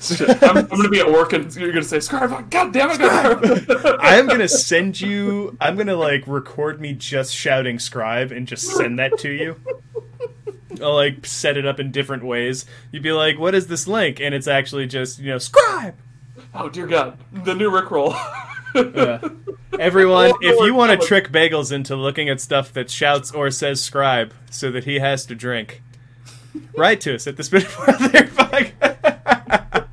I'm, 0.42 0.56
I'm 0.58 0.66
gonna 0.68 0.88
be 0.88 1.00
at 1.00 1.10
work 1.10 1.32
and 1.32 1.54
you're 1.56 1.72
gonna 1.72 1.82
say, 1.82 1.98
"Scribe, 2.00 2.50
God 2.50 2.72
damn 2.72 2.90
it!" 2.90 2.94
Scribe. 2.94 3.98
I 4.00 4.16
am 4.16 4.28
gonna 4.28 4.48
send 4.48 5.00
you. 5.00 5.56
I'm 5.60 5.76
gonna 5.76 5.96
like 5.96 6.22
record 6.26 6.80
me 6.80 6.92
just 6.92 7.34
shouting 7.34 7.78
"scribe" 7.78 8.30
and 8.30 8.46
just 8.46 8.64
send 8.76 8.98
that 9.00 9.18
to 9.18 9.30
you. 9.30 9.60
I'll 10.80 10.94
like 10.94 11.26
set 11.26 11.56
it 11.56 11.66
up 11.66 11.80
in 11.80 11.90
different 11.90 12.22
ways. 12.24 12.64
You'd 12.92 13.02
be 13.02 13.12
like, 13.12 13.38
"What 13.38 13.54
is 13.56 13.66
this 13.66 13.88
link?" 13.88 14.20
And 14.20 14.34
it's 14.34 14.46
actually 14.46 14.86
just 14.86 15.18
you 15.18 15.30
know 15.30 15.38
"scribe." 15.38 15.96
oh 16.54 16.68
dear 16.68 16.86
God, 16.86 17.18
the 17.32 17.54
new 17.54 17.70
Rickroll. 17.70 18.14
Uh, 18.74 19.28
everyone, 19.78 20.30
Oh, 20.34 20.38
if 20.40 20.64
you 20.64 20.74
want 20.74 20.98
to 20.98 21.06
trick 21.06 21.30
Bagels 21.32 21.72
into 21.72 21.96
looking 21.96 22.28
at 22.28 22.40
stuff 22.40 22.72
that 22.74 22.88
shouts 22.90 23.32
or 23.32 23.50
says 23.50 23.80
"scribe" 23.80 24.32
so 24.50 24.70
that 24.70 24.84
he 24.84 25.00
has 25.00 25.26
to 25.26 25.34
drink, 25.34 25.82
write 26.76 27.00
to 27.02 27.16
us 27.16 27.26
at 27.26 27.36
the 27.36 27.42
Spin 27.42 27.66
There 28.12 28.28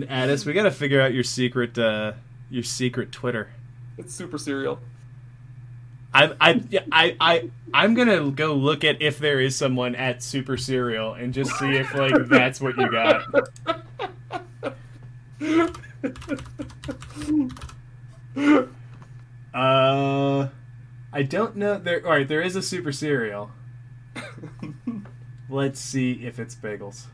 You 0.00 0.06
can 0.06 0.14
add 0.14 0.30
us. 0.30 0.46
We 0.46 0.54
got 0.54 0.62
to 0.62 0.70
figure 0.70 1.00
out 1.00 1.12
your 1.12 1.24
secret, 1.24 1.76
uh, 1.76 2.12
your 2.48 2.62
secret 2.62 3.12
Twitter. 3.12 3.50
it's 3.98 4.14
super 4.14 4.38
serial. 4.38 4.80
I, 6.14 6.34
I, 6.40 6.62
yeah, 6.70 6.80
I, 6.90 7.16
I, 7.20 7.50
I'm 7.74 7.94
gonna 7.94 8.30
go 8.30 8.54
look 8.54 8.82
at 8.82 9.00
if 9.00 9.18
there 9.18 9.40
is 9.40 9.54
someone 9.54 9.94
at 9.94 10.24
Super 10.24 10.56
Serial 10.56 11.14
and 11.14 11.32
just 11.32 11.56
see 11.56 11.76
if 11.76 11.94
like 11.94 12.14
that's 12.26 12.60
what 12.60 12.76
you 12.76 12.90
got. 12.90 13.22
Uh, 19.54 20.48
I 21.12 21.22
don't 21.22 21.56
know. 21.56 21.78
There, 21.78 22.04
all 22.04 22.12
right, 22.12 22.26
there 22.26 22.42
is 22.42 22.56
a 22.56 22.62
Super 22.62 22.90
Serial. 22.90 23.52
Let's 25.48 25.78
see 25.78 26.24
if 26.24 26.40
it's 26.40 26.56
Bagels. 26.56 27.06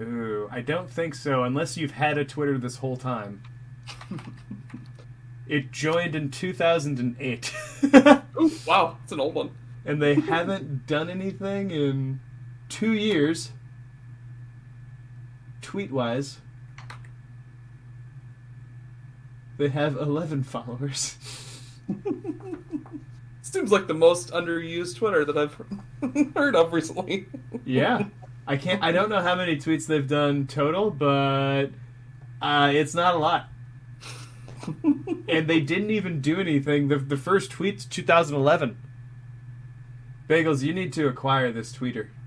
Ooh, 0.00 0.48
I 0.50 0.60
don't 0.60 0.88
think 0.90 1.14
so, 1.14 1.42
unless 1.42 1.76
you've 1.76 1.92
had 1.92 2.18
a 2.18 2.24
Twitter 2.24 2.56
this 2.58 2.76
whole 2.76 2.96
time. 2.96 3.42
it 5.48 5.72
joined 5.72 6.14
in 6.14 6.30
2008. 6.30 7.54
Ooh, 7.84 8.50
wow, 8.66 8.98
it's 9.02 9.12
an 9.12 9.20
old 9.20 9.34
one. 9.34 9.50
and 9.84 10.00
they 10.00 10.14
haven't 10.14 10.86
done 10.86 11.10
anything 11.10 11.70
in 11.70 12.20
two 12.68 12.92
years, 12.92 13.50
tweet 15.62 15.90
wise. 15.90 16.38
They 19.56 19.68
have 19.68 19.96
11 19.96 20.44
followers. 20.44 21.16
Seems 23.42 23.72
like 23.72 23.88
the 23.88 23.94
most 23.94 24.30
underused 24.30 24.96
Twitter 24.96 25.24
that 25.24 25.36
I've 25.36 26.34
heard 26.36 26.54
of 26.54 26.72
recently. 26.72 27.26
Yeah. 27.64 28.04
I 28.48 28.56
can't 28.56 28.82
I 28.82 28.92
don't 28.92 29.10
know 29.10 29.20
how 29.20 29.34
many 29.36 29.56
tweets 29.56 29.86
they've 29.86 30.08
done 30.08 30.46
total, 30.46 30.90
but 30.90 31.66
uh, 32.40 32.72
it's 32.74 32.94
not 32.94 33.14
a 33.14 33.18
lot. 33.18 33.48
and 35.28 35.46
they 35.46 35.60
didn't 35.60 35.90
even 35.90 36.20
do 36.20 36.40
anything. 36.40 36.88
The, 36.88 36.96
the 36.96 37.16
first 37.16 37.50
tweet's 37.50 37.84
2011. 37.84 38.78
Bagels, 40.28 40.62
you 40.62 40.74
need 40.74 40.92
to 40.94 41.06
acquire 41.06 41.52
this 41.52 41.72
tweeter. 41.72 42.08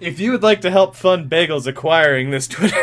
If 0.00 0.18
you 0.18 0.32
would 0.32 0.42
like 0.42 0.62
to 0.62 0.70
help 0.70 0.96
fund 0.96 1.30
Bagels 1.30 1.66
acquiring 1.66 2.30
this 2.30 2.48
Twitter, 2.48 2.74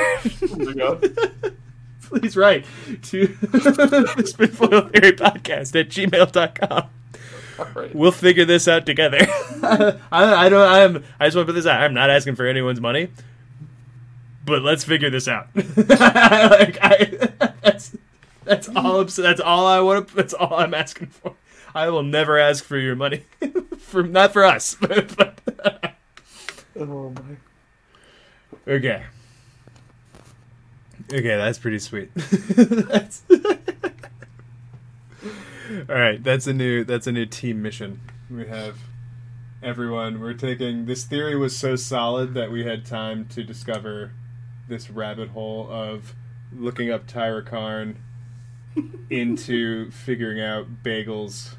my 0.55 0.71
God. 0.73 1.15
please 2.01 2.37
write 2.37 2.65
to 3.03 3.27
the 3.27 4.23
Spinfoil 4.23 4.91
Theory 4.91 5.13
Podcast 5.13 5.79
at 5.79 5.89
gmail.com. 5.89 6.89
All 7.59 7.67
right. 7.75 7.93
We'll 7.95 8.11
figure 8.11 8.45
this 8.45 8.67
out 8.67 8.85
together. 8.85 9.19
I, 9.21 9.99
I 10.11 10.49
don't. 10.49 10.67
I'm. 10.67 11.03
I 11.19 11.27
just 11.27 11.35
want 11.35 11.47
to 11.47 11.53
put 11.53 11.55
this 11.55 11.65
out. 11.65 11.81
I'm 11.81 11.93
not 11.93 12.09
asking 12.09 12.35
for 12.35 12.45
anyone's 12.45 12.81
money, 12.81 13.09
but 14.45 14.61
let's 14.61 14.83
figure 14.83 15.09
this 15.09 15.27
out. 15.27 15.47
like, 15.55 16.77
I, 16.81 17.29
that's 17.61 17.95
that's 18.43 18.69
all. 18.69 19.01
I'm, 19.01 19.07
that's 19.07 19.41
all 19.41 19.65
I 19.65 19.79
want. 19.79 20.09
to 20.09 20.15
That's 20.15 20.33
all 20.33 20.53
I'm 20.53 20.73
asking 20.73 21.07
for. 21.07 21.35
I 21.73 21.89
will 21.89 22.03
never 22.03 22.39
ask 22.39 22.63
for 22.63 22.77
your 22.77 22.95
money, 22.95 23.23
for 23.77 24.03
not 24.03 24.33
for 24.33 24.43
us. 24.43 24.75
But, 24.79 25.15
but 25.15 25.37
Oh 26.79 27.09
my. 27.09 28.71
okay. 28.73 29.03
Okay, 31.11 31.37
that's 31.37 31.57
pretty 31.57 31.79
sweet. 31.79 32.13
that's... 32.15 33.21
All 35.69 35.95
right, 35.95 36.23
that's 36.23 36.47
a 36.47 36.53
new 36.53 36.83
that's 36.83 37.07
a 37.07 37.11
new 37.11 37.25
team 37.25 37.61
mission. 37.61 37.99
We 38.29 38.47
have 38.47 38.77
everyone. 39.61 40.21
We're 40.21 40.33
taking 40.33 40.85
this 40.85 41.03
theory 41.03 41.35
was 41.35 41.57
so 41.57 41.75
solid 41.75 42.33
that 42.35 42.51
we 42.51 42.63
had 42.63 42.85
time 42.85 43.25
to 43.29 43.43
discover 43.43 44.11
this 44.67 44.89
rabbit 44.89 45.29
hole 45.29 45.67
of 45.69 46.15
looking 46.55 46.91
up 46.91 47.07
Tyra 47.07 47.45
Karn 47.45 47.97
into 49.09 49.91
figuring 49.91 50.41
out 50.41 50.83
Bagel's 50.83 51.55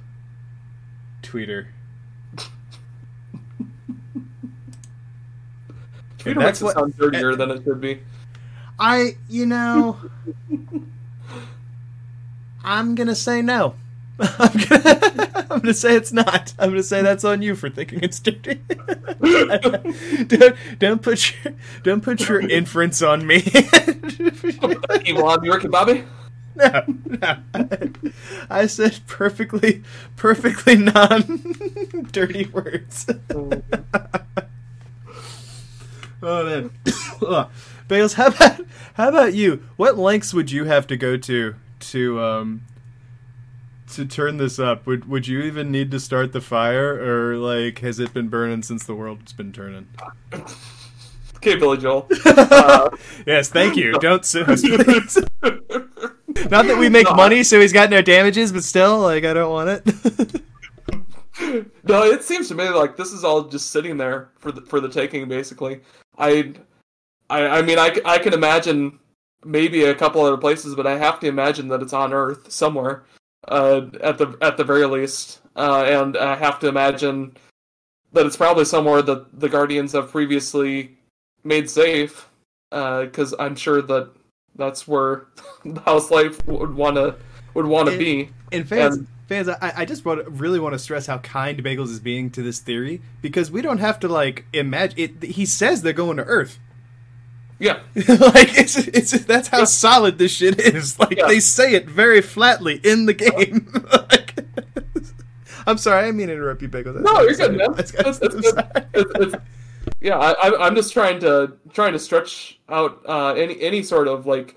tweeter. 1.23 1.67
Twitter 6.19 6.41
makes 6.41 6.63
it 6.63 6.73
sound 6.73 6.97
dirtier 6.97 7.37
than 7.37 7.51
it 7.51 7.63
should 7.65 7.81
be. 7.81 8.01
I, 8.79 9.17
you 9.29 9.45
know, 9.45 9.99
I'm 12.65 12.95
gonna 12.95 13.15
say 13.15 13.43
no. 13.43 13.75
I'm 14.21 14.53
gonna, 14.69 15.47
I'm 15.51 15.61
gonna 15.61 15.75
say 15.75 15.95
it's 15.97 16.13
not. 16.13 16.53
I'm 16.59 16.71
gonna 16.71 16.83
say 16.83 17.03
that's 17.03 17.25
on 17.25 17.43
you 17.43 17.55
for 17.55 17.71
thinking 17.71 18.01
it's 18.03 18.19
dirty. 18.21 18.55
don't, 20.27 20.57
don't 20.79 21.03
put 21.03 21.33
your, 21.45 21.55
don't 21.83 22.03
put 22.03 22.29
your 22.29 22.41
inference 22.41 23.03
on 23.03 23.27
me. 23.27 23.43
You 25.05 25.17
working, 25.17 25.71
Bobby? 25.71 26.05
no, 26.57 26.83
no. 27.07 27.37
I 28.51 28.67
said 28.67 28.99
perfectly, 29.07 29.83
perfectly 30.17 30.77
non-dirty 30.77 32.47
words. 32.47 33.07
Oh 36.23 36.45
man, 36.45 36.71
Ugh. 37.27 37.51
Bales, 37.89 38.15
how 38.15 38.27
about 38.27 38.61
how 38.95 39.09
about 39.09 39.35
you? 39.35 39.63
What 39.77 39.97
lengths 39.97 40.35
would 40.35 40.51
you 40.51 40.65
have 40.65 40.87
to 40.89 40.97
go 40.97 41.17
to 41.17 41.55
to 41.81 42.21
um 42.21 42.63
to 43.95 44.05
turn 44.07 44.37
this 44.37 44.59
up? 44.59 44.87
Would 44.87 45.09
would 45.09 45.27
you 45.27 45.41
even 45.43 45.71
need 45.71 45.91
to 45.93 46.01
start 46.01 46.33
the 46.33 46.41
fire, 46.41 46.95
or 46.95 47.37
like 47.37 47.79
has 47.81 47.99
it 47.99 48.13
been 48.15 48.29
burning 48.29 48.63
since 48.63 48.85
the 48.85 48.95
world's 48.95 49.33
been 49.33 49.53
turning? 49.53 49.89
Okay, 51.37 51.57
Billy 51.57 51.79
Joel. 51.79 52.09
Uh, 52.27 52.91
Yes, 53.27 53.49
thank 53.49 53.77
you. 53.77 53.93
Don't 54.01 54.25
sue 54.25 54.43
us, 54.45 54.61
please. 54.63 55.19
Not 56.51 56.67
that 56.67 56.77
we 56.79 56.89
make 56.89 57.07
No, 57.09 57.15
money, 57.15 57.43
so 57.43 57.61
he's 57.61 57.73
got 57.73 57.91
no 57.91 58.01
damages, 58.03 58.53
but 58.53 58.63
still, 58.65 59.01
like 59.01 59.25
I 59.25 59.33
don't 59.35 59.51
want 59.51 59.69
it. 59.87 60.43
no, 61.85 62.05
it 62.05 62.25
seems 62.25 62.49
to 62.49 62.55
me 62.55 62.69
like 62.69 62.97
this 62.97 63.13
is 63.13 63.23
all 63.25 63.45
just 63.45 63.71
sitting 63.71 63.97
there 63.97 64.31
for 64.39 64.51
the 64.53 64.63
for 64.63 64.81
the 64.81 64.89
taking. 64.89 65.29
Basically, 65.29 65.81
I, 66.17 66.55
I, 67.31 67.47
I 67.59 67.63
mean, 67.63 67.79
I, 67.79 67.95
c- 67.95 68.01
I 68.05 68.19
can 68.19 68.33
imagine 68.33 68.99
maybe 69.45 69.85
a 69.85 69.95
couple 69.95 70.21
other 70.25 70.37
places, 70.37 70.75
but 70.75 70.87
I 70.87 70.99
have 70.99 71.21
to 71.21 71.27
imagine 71.29 71.69
that 71.69 71.81
it's 71.83 71.93
on 71.93 72.13
Earth 72.13 72.51
somewhere. 72.51 73.05
Uh, 73.47 73.83
at 74.03 74.19
the 74.19 74.37
at 74.43 74.57
the 74.57 74.65
very 74.65 74.85
least, 74.87 75.41
uh, 75.57 75.85
and 75.87 76.17
I 76.17 76.35
have 76.37 76.59
to 76.61 76.69
imagine 76.69 77.37
that 78.13 78.27
it's 78.27 78.37
probably 78.37 78.65
somewhere 78.65 79.01
that 79.03 79.39
the 79.39 79.49
Guardians 79.49 79.93
have 79.93 80.11
previously 80.11 80.99
made 81.45 81.71
safe, 81.71 82.29
because 82.71 83.35
I'm 83.39 83.55
sure 83.55 83.81
that 83.83 84.11
that's 84.57 84.89
where 84.89 85.27
the 85.65 85.81
House 85.81 86.11
Light 86.11 86.47
would 86.49 86.75
want 86.75 86.97
to 86.97 87.17
would 87.55 87.67
want 87.67 87.89
to 87.89 87.97
be. 87.97 88.31
And 88.51 88.69
fans, 88.69 88.97
And- 88.97 89.07
fans, 89.29 89.49
I, 89.49 89.73
I 89.77 89.85
just 89.85 90.05
want 90.05 90.27
really 90.29 90.59
want 90.59 90.73
to 90.75 90.79
stress 90.79 91.07
how 91.07 91.19
kind 91.19 91.63
Bagels 91.63 91.91
is 91.91 92.01
being 92.01 92.31
to 92.31 92.43
this 92.43 92.59
theory 92.61 93.01
because 93.23 93.51
we 93.51 93.63
don't 93.63 93.79
have 93.79 94.01
to 94.01 94.09
like 94.09 94.47
imagine 94.53 94.99
it. 94.99 95.23
He 95.23 95.47
says 95.47 95.83
they're 95.83 95.93
going 95.93 96.17
to 96.17 96.25
Earth. 96.25 96.59
Yeah, 97.61 97.81
like 97.97 98.57
it's 98.57 98.77
it's 98.77 99.11
that's 99.25 99.49
how 99.49 99.59
Yeah. 99.61 99.65
solid 99.65 100.19
this 100.19 100.33
shit 100.33 100.61
is. 100.61 100.99
Like 101.01 101.17
Yeah. 101.19 101.27
they 101.27 101.41
say 101.41 101.75
it 101.75 101.89
very 101.89 102.21
flatly 102.21 102.81
in 102.85 103.07
the 103.07 103.15
game. 103.15 103.73
Like- 103.93 104.35
I'm 105.67 105.77
sorry, 105.77 105.99
I 105.99 106.03
didn't 106.07 106.17
mean 106.17 106.29
to 106.29 106.33
interrupt 106.35 106.63
you, 106.63 106.69
Bagels. 106.69 107.03
no, 107.03 107.21
you're 107.21 107.35
good, 107.35 107.57
man. 107.57 107.73
That's- 107.73 107.93
It's, 107.93 107.93
that's- 107.93 108.21
it's, 108.23 108.35
I'm 108.35 108.39
it's, 108.39 108.51
sorry. 108.51 108.87
it's, 108.95 109.11
it's- 109.21 109.43
yeah, 110.01 110.17
I, 110.19 110.31
I- 110.49 110.67
I'm 110.67 110.75
just 110.75 110.93
trying 110.93 111.19
to 111.21 111.55
trying 111.73 111.93
to 111.93 111.99
stretch 111.99 112.61
out 112.69 113.03
uh, 113.09 113.33
any 113.35 113.61
any 113.61 113.83
sort 113.83 114.07
of 114.09 114.25
like 114.27 114.57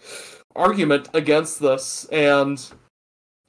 argument 0.56 1.10
against 1.14 1.60
this, 1.60 2.06
and 2.12 2.64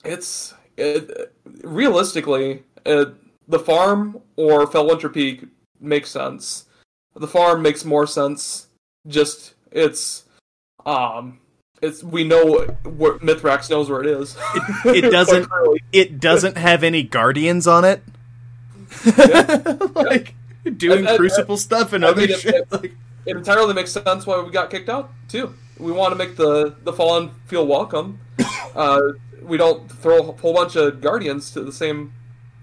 it's 0.04 0.54
it, 0.76 1.32
realistically 1.62 2.62
uh, 2.86 3.06
the 3.48 3.58
farm 3.58 4.20
or 4.36 4.66
Felwinter 4.66 5.12
Peak 5.12 5.44
makes 5.80 6.10
sense. 6.10 6.64
The 7.14 7.28
farm 7.28 7.60
makes 7.62 7.84
more 7.84 8.06
sense. 8.06 8.68
Just 9.06 9.54
it's 9.70 10.24
um 10.86 11.38
it's 11.80 12.02
we 12.02 12.24
know 12.24 12.60
where 12.84 13.14
Mithrax 13.18 13.68
knows 13.70 13.90
where 13.90 14.00
it 14.00 14.06
is. 14.06 14.36
it 14.84 15.10
doesn't- 15.12 15.48
It 15.92 16.20
doesn't 16.20 16.56
have 16.56 16.84
any 16.84 17.02
guardians 17.02 17.66
on 17.66 17.84
it. 17.84 18.02
like 19.94 20.34
doing 20.76 21.06
I- 21.06 21.12
I- 21.12 21.16
crucible 21.16 21.56
stuff 21.56 21.92
and 21.92 22.04
other 22.04 22.26
mean, 22.26 22.38
shit. 22.38 22.70
Like, 22.70 22.94
it 23.26 23.36
entirely 23.36 23.74
makes 23.74 23.92
sense 23.92 24.26
why 24.26 24.40
we 24.42 24.50
got 24.50 24.70
kicked 24.70 24.88
out 24.88 25.10
too. 25.28 25.54
We 25.78 25.92
want 25.92 26.12
to 26.12 26.16
make 26.16 26.36
the 26.36 26.76
the 26.84 26.92
fallen 26.92 27.30
feel 27.46 27.66
welcome. 27.66 28.18
Uh, 28.74 29.12
we 29.42 29.58
don't 29.58 29.92
throw 29.92 30.30
a 30.30 30.32
whole 30.32 30.54
bunch 30.54 30.76
of 30.76 31.02
guardians 31.02 31.50
to 31.50 31.60
the 31.62 31.72
same 31.72 32.10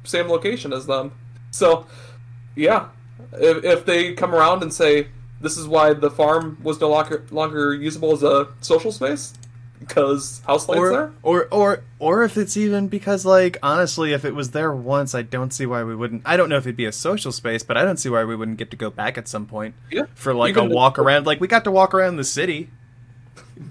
same 0.04 0.28
location 0.28 0.74
as 0.74 0.88
them. 0.88 1.12
So, 1.52 1.86
yeah, 2.56 2.88
if, 3.34 3.64
if 3.64 3.86
they 3.86 4.14
come 4.14 4.34
around 4.34 4.64
and 4.64 4.74
say 4.74 5.10
this 5.42 5.58
is 5.58 5.68
why 5.68 5.94
the 5.94 6.10
farm 6.12 6.58
was 6.64 6.80
no 6.82 6.90
longer 6.90 7.26
longer 7.32 7.74
usable 7.74 8.14
as 8.14 8.24
a 8.24 8.48
social 8.62 8.92
space 8.92 9.34
because 9.80 10.42
House 10.46 10.68
Light's 10.68 10.80
or, 10.80 10.90
there. 10.92 11.12
or 11.24 11.48
or 11.52 11.84
or 12.00 12.24
if 12.24 12.36
it's 12.38 12.58
even 12.58 12.90
because 12.90 13.26
like 13.26 13.58
honestly 13.64 14.12
if 14.12 14.26
it 14.26 14.36
was 14.36 14.52
there 14.52 14.74
once 14.74 15.16
i 15.16 15.22
don't 15.22 15.54
see 15.54 15.66
why 15.66 15.84
we 15.86 15.96
wouldn't 15.96 16.22
i 16.26 16.36
don't 16.36 16.50
know 16.50 16.58
if 16.58 16.66
it'd 16.66 16.76
be 16.76 16.84
a 16.86 16.92
social 16.92 17.32
space 17.32 17.64
but 17.64 17.78
i 17.78 17.84
don't 17.86 17.96
see 17.98 18.10
why 18.10 18.26
we 18.26 18.36
wouldn't 18.36 18.58
get 18.58 18.70
to 18.72 18.76
go 18.78 18.90
back 18.90 19.18
at 19.18 19.28
some 19.30 19.46
point 19.46 19.74
Yeah, 19.90 20.04
for 20.16 20.34
like 20.34 20.50
Even 20.50 20.66
a 20.66 20.70
the- 20.70 20.76
walk 20.76 21.00
around 21.00 21.26
like 21.26 21.40
we 21.40 21.48
got 21.48 21.64
to 21.64 21.72
walk 21.72 21.94
around 21.94 22.18
the 22.18 22.26
city 22.26 22.70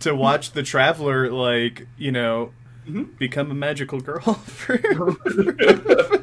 to 0.01 0.15
watch 0.15 0.53
the 0.53 0.63
traveler 0.63 1.31
like 1.31 1.87
you 1.99 2.11
know 2.13 2.53
Mhm. 2.89 3.19
become 3.19 3.51
a 3.51 3.55
magical 3.55 4.01
girl 4.01 4.21
for 4.35 4.79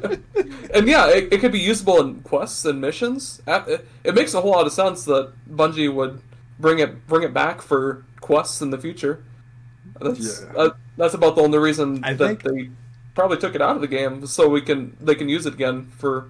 and 0.76 0.88
yeah, 0.88 1.08
it, 1.08 1.32
it 1.32 1.40
could 1.40 1.52
be 1.52 1.58
usable 1.60 2.00
in 2.00 2.20
quests 2.22 2.64
and 2.64 2.80
missions. 2.80 3.40
It, 3.46 3.86
it 4.04 4.14
makes 4.14 4.34
a 4.34 4.40
whole 4.40 4.52
lot 4.52 4.66
of 4.66 4.72
sense 4.72 5.04
that 5.04 5.32
Bungie 5.50 5.92
would 5.92 6.20
bring 6.58 6.78
it 6.78 7.06
bring 7.06 7.22
it 7.22 7.32
back 7.34 7.60
for 7.62 8.04
quests 8.20 8.62
in 8.62 8.70
the 8.70 8.78
future. 8.78 9.22
That's 10.00 10.42
Yeah. 10.42 10.52
uh, 10.56 10.70
that's 10.96 11.14
about 11.14 11.36
the 11.36 11.42
only 11.42 11.58
reason 11.58 12.02
I 12.04 12.14
that 12.14 12.42
think- 12.42 12.42
they 12.42 12.70
probably 13.14 13.38
took 13.38 13.54
it 13.54 13.62
out 13.62 13.76
of 13.76 13.80
the 13.82 13.88
game, 13.88 14.26
so 14.26 14.48
we 14.48 14.60
can 14.60 14.96
they 15.00 15.14
can 15.14 15.28
use 15.28 15.46
it 15.46 15.54
again 15.54 15.86
for 15.98 16.28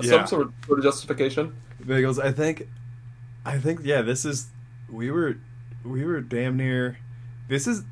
Yeah. 0.00 0.10
some 0.10 0.26
sort 0.26 0.42
of, 0.42 0.52
sort 0.66 0.78
of 0.78 0.84
justification. 0.84 1.54
Bagels, 1.84 2.22
I 2.22 2.30
think, 2.30 2.68
I 3.44 3.58
think, 3.58 3.80
yeah, 3.82 4.02
this 4.02 4.24
is, 4.26 4.48
we 4.90 5.10
were, 5.10 5.38
we 5.82 6.04
were 6.04 6.20
damn 6.20 6.58
near, 6.58 6.98
this 7.48 7.66
is, 7.66 7.82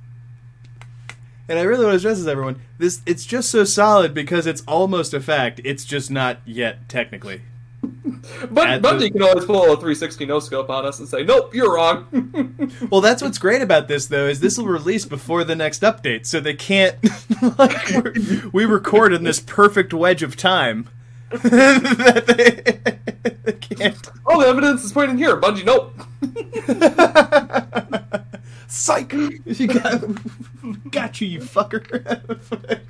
and 1.48 1.58
I 1.58 1.62
really 1.62 1.84
want 1.84 1.94
to 1.94 1.98
stress 1.98 2.18
this, 2.18 2.26
everyone, 2.26 2.60
this, 2.78 3.00
it's 3.06 3.24
just 3.26 3.50
so 3.50 3.64
solid 3.64 4.12
because 4.14 4.46
it's 4.46 4.62
almost 4.68 5.14
a 5.14 5.20
fact, 5.20 5.60
it's 5.64 5.84
just 5.84 6.10
not 6.10 6.38
yet, 6.44 6.88
technically. 6.88 7.42
But 8.50 8.68
At 8.68 8.82
the- 8.82 8.88
Bungie 8.88 9.12
can 9.12 9.22
always 9.22 9.44
pull 9.44 9.62
a 9.62 9.66
360 9.68 10.26
no 10.26 10.40
scope 10.40 10.68
on 10.68 10.84
us 10.84 10.98
and 10.98 11.08
say, 11.08 11.22
"Nope, 11.22 11.54
you're 11.54 11.72
wrong." 11.74 12.06
Well, 12.90 13.00
that's 13.00 13.22
what's 13.22 13.38
great 13.38 13.62
about 13.62 13.86
this, 13.88 14.06
though, 14.06 14.26
is 14.26 14.40
this 14.40 14.58
will 14.58 14.66
release 14.66 15.04
before 15.04 15.44
the 15.44 15.54
next 15.54 15.82
update, 15.82 16.26
so 16.26 16.40
they 16.40 16.54
can't, 16.54 16.96
like, 17.58 18.52
we 18.52 18.64
record 18.64 19.12
in 19.12 19.24
this 19.24 19.40
perfect 19.40 19.92
wedge 19.94 20.22
of 20.22 20.36
time. 20.36 20.88
that 21.30 22.24
they, 22.26 23.30
they 23.44 23.52
can't. 23.52 24.10
All 24.26 24.40
the 24.40 24.46
evidence 24.46 24.84
is 24.84 24.92
pointing 24.92 25.18
here. 25.18 25.36
Bungie, 25.40 25.64
nope. 25.64 25.94
Psych! 28.68 29.12
You 29.12 29.66
got, 29.66 30.02
got 30.90 31.20
you, 31.20 31.26
you 31.26 31.40
fucker. 31.40 32.80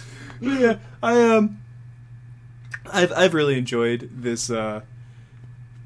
yeah, 0.40 0.78
I 1.02 1.20
um, 1.20 1.60
I've 2.90 3.12
I've 3.12 3.34
really 3.34 3.58
enjoyed 3.58 4.08
this 4.10 4.50
uh, 4.50 4.80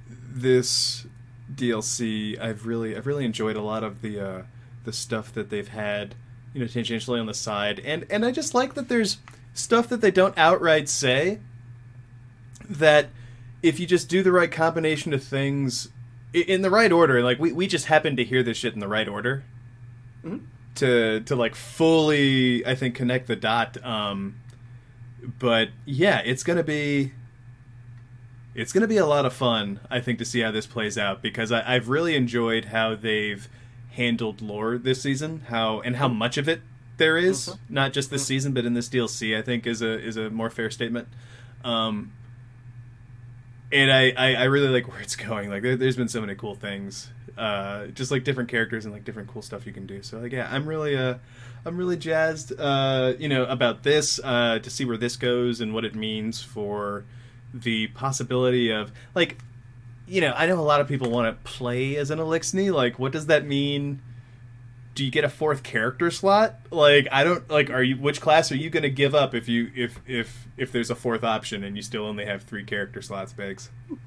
this 0.08 1.06
DLC. 1.52 2.40
I've 2.40 2.66
really 2.66 2.96
I've 2.96 3.06
really 3.06 3.24
enjoyed 3.24 3.56
a 3.56 3.62
lot 3.62 3.82
of 3.82 4.00
the 4.00 4.20
uh, 4.20 4.42
the 4.84 4.92
stuff 4.92 5.32
that 5.34 5.50
they've 5.50 5.68
had, 5.68 6.14
you 6.54 6.60
know, 6.60 6.66
tangentially 6.66 7.18
on 7.18 7.26
the 7.26 7.34
side, 7.34 7.80
and 7.80 8.06
and 8.08 8.24
I 8.24 8.30
just 8.30 8.54
like 8.54 8.74
that 8.74 8.88
there's 8.88 9.18
stuff 9.54 9.88
that 9.88 10.00
they 10.00 10.12
don't 10.12 10.38
outright 10.38 10.88
say 10.88 11.40
that 12.68 13.08
if 13.62 13.80
you 13.80 13.86
just 13.86 14.08
do 14.08 14.22
the 14.22 14.30
right 14.30 14.52
combination 14.52 15.12
of 15.12 15.24
things 15.24 15.88
in 16.32 16.62
the 16.62 16.70
right 16.70 16.92
order, 16.92 17.22
like 17.22 17.38
we, 17.38 17.52
we 17.52 17.66
just 17.66 17.86
happen 17.86 18.16
to 18.16 18.24
hear 18.24 18.42
this 18.42 18.56
shit 18.56 18.74
in 18.74 18.80
the 18.80 18.88
right 18.88 19.08
order 19.08 19.44
Mhm. 20.24 20.42
to 20.76 21.20
to 21.20 21.36
like 21.36 21.54
fully 21.54 22.64
I 22.66 22.74
think 22.74 22.94
connect 22.94 23.26
the 23.26 23.36
dot. 23.36 23.82
Um, 23.84 24.36
but 25.38 25.68
yeah, 25.84 26.20
it's 26.24 26.42
gonna 26.42 26.62
be 26.64 27.12
it's 28.54 28.72
gonna 28.72 28.86
be 28.88 28.96
a 28.96 29.06
lot 29.06 29.24
of 29.26 29.32
fun. 29.32 29.80
I 29.90 30.00
think 30.00 30.18
to 30.18 30.24
see 30.24 30.40
how 30.40 30.50
this 30.50 30.66
plays 30.66 30.96
out 30.96 31.22
because 31.22 31.52
I, 31.52 31.74
I've 31.74 31.88
really 31.88 32.14
enjoyed 32.16 32.66
how 32.66 32.94
they've 32.94 33.48
handled 33.92 34.40
lore 34.42 34.78
this 34.78 35.02
season, 35.02 35.42
how 35.48 35.80
and 35.80 35.96
how 35.96 36.08
much 36.08 36.36
of 36.38 36.48
it 36.48 36.60
there 36.98 37.16
is, 37.18 37.48
Mhm. 37.50 37.58
not 37.68 37.92
just 37.92 38.10
this 38.10 38.24
season, 38.26 38.52
but 38.52 38.64
in 38.64 38.72
this 38.74 38.88
DLC. 38.88 39.36
I 39.36 39.42
think 39.42 39.66
is 39.66 39.82
a 39.82 39.98
is 40.00 40.16
a 40.16 40.30
more 40.30 40.48
fair 40.50 40.70
statement. 40.70 41.08
Um, 41.64 42.12
and 43.72 43.92
I, 43.92 44.12
I, 44.16 44.34
I 44.34 44.44
really 44.44 44.68
like 44.68 44.88
where 44.88 45.00
it's 45.00 45.16
going. 45.16 45.50
Like 45.50 45.62
there, 45.62 45.76
there's 45.76 45.96
been 45.96 46.08
so 46.08 46.20
many 46.20 46.34
cool 46.34 46.54
things, 46.54 47.10
uh, 47.36 47.86
just 47.88 48.10
like 48.10 48.24
different 48.24 48.48
characters 48.48 48.84
and 48.84 48.94
like 48.94 49.04
different 49.04 49.28
cool 49.28 49.42
stuff 49.42 49.66
you 49.66 49.72
can 49.72 49.86
do. 49.86 50.02
So 50.02 50.18
like 50.18 50.32
yeah, 50.32 50.48
I'm 50.50 50.66
really 50.66 50.96
uh, 50.96 51.14
I'm 51.64 51.76
really 51.76 51.96
jazzed, 51.96 52.52
uh, 52.58 53.14
you 53.18 53.28
know, 53.28 53.44
about 53.46 53.82
this 53.82 54.20
uh, 54.22 54.60
to 54.60 54.70
see 54.70 54.84
where 54.84 54.96
this 54.96 55.16
goes 55.16 55.60
and 55.60 55.74
what 55.74 55.84
it 55.84 55.94
means 55.94 56.40
for 56.40 57.04
the 57.52 57.88
possibility 57.88 58.70
of 58.70 58.92
like, 59.14 59.38
you 60.06 60.20
know, 60.20 60.32
I 60.36 60.46
know 60.46 60.60
a 60.60 60.62
lot 60.62 60.80
of 60.80 60.86
people 60.86 61.10
want 61.10 61.26
to 61.26 61.50
play 61.50 61.96
as 61.96 62.10
an 62.10 62.20
Eliksni. 62.20 62.72
Like, 62.72 62.98
what 62.98 63.10
does 63.10 63.26
that 63.26 63.46
mean? 63.46 64.00
Do 64.96 65.04
you 65.04 65.10
get 65.10 65.24
a 65.24 65.28
fourth 65.28 65.62
character 65.62 66.10
slot? 66.10 66.56
Like 66.70 67.06
I 67.12 67.22
don't 67.22 67.48
like 67.48 67.70
are 67.70 67.82
you 67.82 67.96
which 67.96 68.20
class 68.20 68.50
are 68.50 68.56
you 68.56 68.70
going 68.70 68.82
to 68.82 68.90
give 68.90 69.14
up 69.14 69.34
if 69.34 69.46
you 69.46 69.70
if 69.76 70.00
if 70.08 70.48
if 70.56 70.72
there's 70.72 70.90
a 70.90 70.94
fourth 70.94 71.22
option 71.22 71.62
and 71.62 71.76
you 71.76 71.82
still 71.82 72.04
only 72.06 72.24
have 72.24 72.42
3 72.42 72.64
character 72.64 73.00
slots, 73.02 73.32
Biggs? 73.32 73.70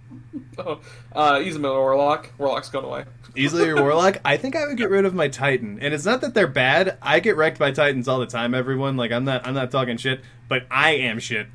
Oh, 0.58 0.82
uh, 1.14 1.36
Izumil 1.36 1.74
Warlock. 1.74 2.32
Warlock's 2.38 2.68
going 2.68 2.84
away. 2.84 3.06
Easily 3.34 3.68
your 3.68 3.82
warlock? 3.82 4.18
I 4.26 4.36
think 4.36 4.58
I 4.58 4.68
would 4.68 4.76
get 4.76 4.90
rid 4.90 5.06
of 5.06 5.14
my 5.14 5.30
titan. 5.30 5.80
And 5.82 5.94
it's 5.94 6.04
not 6.04 6.20
that 6.20 6.34
they're 6.34 6.48
bad. 6.48 6.98
I 7.02 7.22
get 7.22 7.38
wrecked 7.38 7.58
by 7.58 7.72
titans 7.72 8.10
all 8.10 8.20
the 8.20 8.26
time, 8.26 8.54
everyone. 8.54 8.98
Like 8.98 9.14
I'm 9.14 9.24
not 9.24 9.48
I'm 9.48 9.54
not 9.54 9.72
talking 9.72 9.96
shit, 9.96 10.20
but 10.50 10.66
I 10.70 10.92
am 10.92 11.20
shit. 11.20 11.48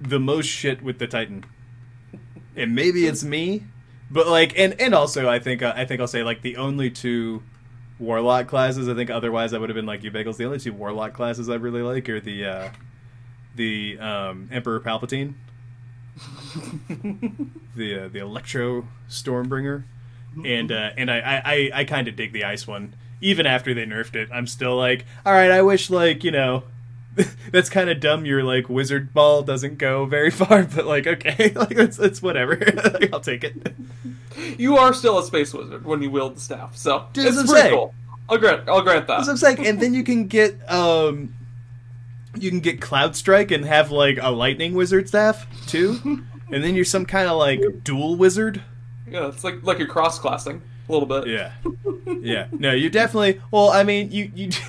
The 0.00 0.20
most 0.20 0.46
shit 0.46 0.80
with 0.80 1.00
the 1.00 1.08
titan. 1.08 1.44
And 2.54 2.72
maybe 2.76 3.06
it's 3.06 3.24
me, 3.24 3.64
but 4.08 4.28
like 4.28 4.56
and 4.56 4.80
and 4.80 4.94
also 4.94 5.28
I 5.28 5.40
think 5.40 5.60
uh, 5.60 5.72
I 5.74 5.84
think 5.84 6.00
I'll 6.00 6.06
say 6.06 6.22
like 6.22 6.42
the 6.42 6.56
only 6.56 6.88
two 6.88 7.42
warlock 8.02 8.48
classes. 8.48 8.88
I 8.88 8.94
think 8.94 9.08
otherwise 9.08 9.54
I 9.54 9.58
would 9.58 9.70
have 9.70 9.76
been 9.76 9.86
like 9.86 10.02
you 10.02 10.10
bagels. 10.10 10.36
The 10.36 10.44
only 10.44 10.58
two 10.58 10.72
warlock 10.72 11.14
classes 11.14 11.48
I 11.48 11.54
really 11.54 11.82
like 11.82 12.08
are 12.08 12.20
the 12.20 12.44
uh, 12.44 12.68
the 13.54 13.98
um, 13.98 14.48
Emperor 14.52 14.80
Palpatine, 14.80 15.34
the 17.76 18.04
uh, 18.04 18.08
the 18.08 18.18
Electro 18.18 18.86
Stormbringer, 19.08 19.84
and 20.44 20.70
uh, 20.70 20.90
and 20.96 21.10
I 21.10 21.18
I, 21.18 21.42
I, 21.44 21.70
I 21.74 21.84
kind 21.84 22.08
of 22.08 22.16
dig 22.16 22.32
the 22.32 22.44
ice 22.44 22.66
one. 22.66 22.94
Even 23.20 23.46
after 23.46 23.72
they 23.72 23.84
nerfed 23.84 24.16
it, 24.16 24.28
I'm 24.32 24.48
still 24.48 24.76
like, 24.76 25.06
all 25.24 25.32
right. 25.32 25.50
I 25.50 25.62
wish 25.62 25.88
like 25.90 26.24
you 26.24 26.30
know. 26.30 26.64
That's 27.52 27.68
kind 27.68 27.90
of 27.90 28.00
dumb. 28.00 28.24
Your 28.24 28.42
like 28.42 28.70
wizard 28.70 29.12
ball 29.12 29.42
doesn't 29.42 29.76
go 29.76 30.06
very 30.06 30.30
far, 30.40 30.62
but 30.64 30.86
like 30.86 31.06
okay, 31.06 31.52
like 31.54 31.72
it's 31.72 31.98
it's 31.98 32.22
whatever. 32.22 32.58
I'll 33.12 33.20
take 33.20 33.44
it. 33.44 33.74
You 34.58 34.76
are 34.76 34.92
still 34.92 35.18
a 35.18 35.24
space 35.24 35.52
wizard 35.54 35.84
when 35.84 36.02
you 36.02 36.10
wield 36.10 36.36
the 36.36 36.40
staff, 36.40 36.76
so 36.76 37.06
Dude, 37.12 37.26
it's 37.26 37.36
I'm 37.38 37.46
pretty 37.46 37.60
saying. 37.60 37.74
cool. 37.74 37.94
I'll 38.28 38.38
grant. 38.38 38.68
I'll 38.68 38.82
grant 38.82 39.06
that. 39.08 39.16
That's 39.18 39.26
what 39.28 39.32
I'm 39.32 39.36
saying. 39.56 39.66
And 39.66 39.80
then 39.80 39.94
you 39.94 40.02
can 40.04 40.26
get 40.26 40.58
um 40.70 41.34
you 42.34 42.50
can 42.50 42.60
get 42.60 42.80
Cloudstrike 42.80 43.50
and 43.54 43.64
have 43.64 43.90
like 43.90 44.18
a 44.20 44.30
lightning 44.30 44.74
wizard 44.74 45.08
staff 45.08 45.46
too, 45.66 45.98
and 46.50 46.64
then 46.64 46.74
you're 46.74 46.84
some 46.84 47.04
kind 47.06 47.28
of 47.28 47.36
like 47.38 47.60
dual 47.84 48.16
wizard. 48.16 48.62
Yeah, 49.10 49.28
it's 49.28 49.44
like 49.44 49.62
like 49.62 49.78
you're 49.78 49.88
cross 49.88 50.18
classing 50.18 50.62
a 50.88 50.92
little 50.92 51.06
bit. 51.06 51.26
Yeah, 51.28 51.52
yeah. 52.20 52.46
No, 52.52 52.72
you 52.72 52.88
definitely. 52.90 53.40
Well, 53.50 53.70
I 53.70 53.82
mean, 53.82 54.10
you 54.10 54.30
you. 54.34 54.50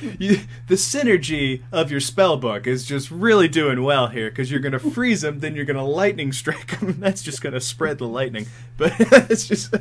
You, 0.00 0.40
the 0.66 0.74
synergy 0.74 1.62
of 1.72 1.90
your 1.90 2.00
spell 2.00 2.36
book 2.36 2.66
is 2.66 2.84
just 2.84 3.10
really 3.10 3.48
doing 3.48 3.82
well 3.82 4.08
here 4.08 4.28
because 4.30 4.50
you're 4.50 4.60
gonna 4.60 4.78
freeze 4.78 5.20
them, 5.22 5.40
then 5.40 5.54
you're 5.54 5.64
gonna 5.64 5.84
lightning 5.84 6.32
strike 6.32 6.78
them. 6.80 6.96
That's 7.00 7.22
just 7.22 7.40
gonna 7.42 7.60
spread 7.60 7.98
the 7.98 8.08
lightning, 8.08 8.46
but 8.76 8.92
it's 8.98 9.46
just 9.46 9.74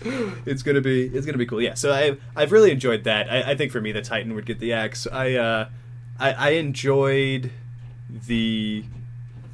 it's 0.46 0.62
gonna 0.62 0.80
be 0.80 1.06
it's 1.06 1.26
gonna 1.26 1.38
be 1.38 1.46
cool. 1.46 1.60
Yeah, 1.60 1.74
so 1.74 1.92
I 1.92 2.16
I've 2.34 2.52
really 2.52 2.70
enjoyed 2.70 3.04
that. 3.04 3.30
I, 3.30 3.52
I 3.52 3.56
think 3.56 3.72
for 3.72 3.80
me 3.80 3.92
the 3.92 4.02
Titan 4.02 4.34
would 4.34 4.46
get 4.46 4.58
the 4.58 4.72
axe. 4.72 5.06
I 5.06 5.34
uh 5.34 5.68
I, 6.18 6.32
I 6.32 6.50
enjoyed 6.50 7.50
the 8.08 8.84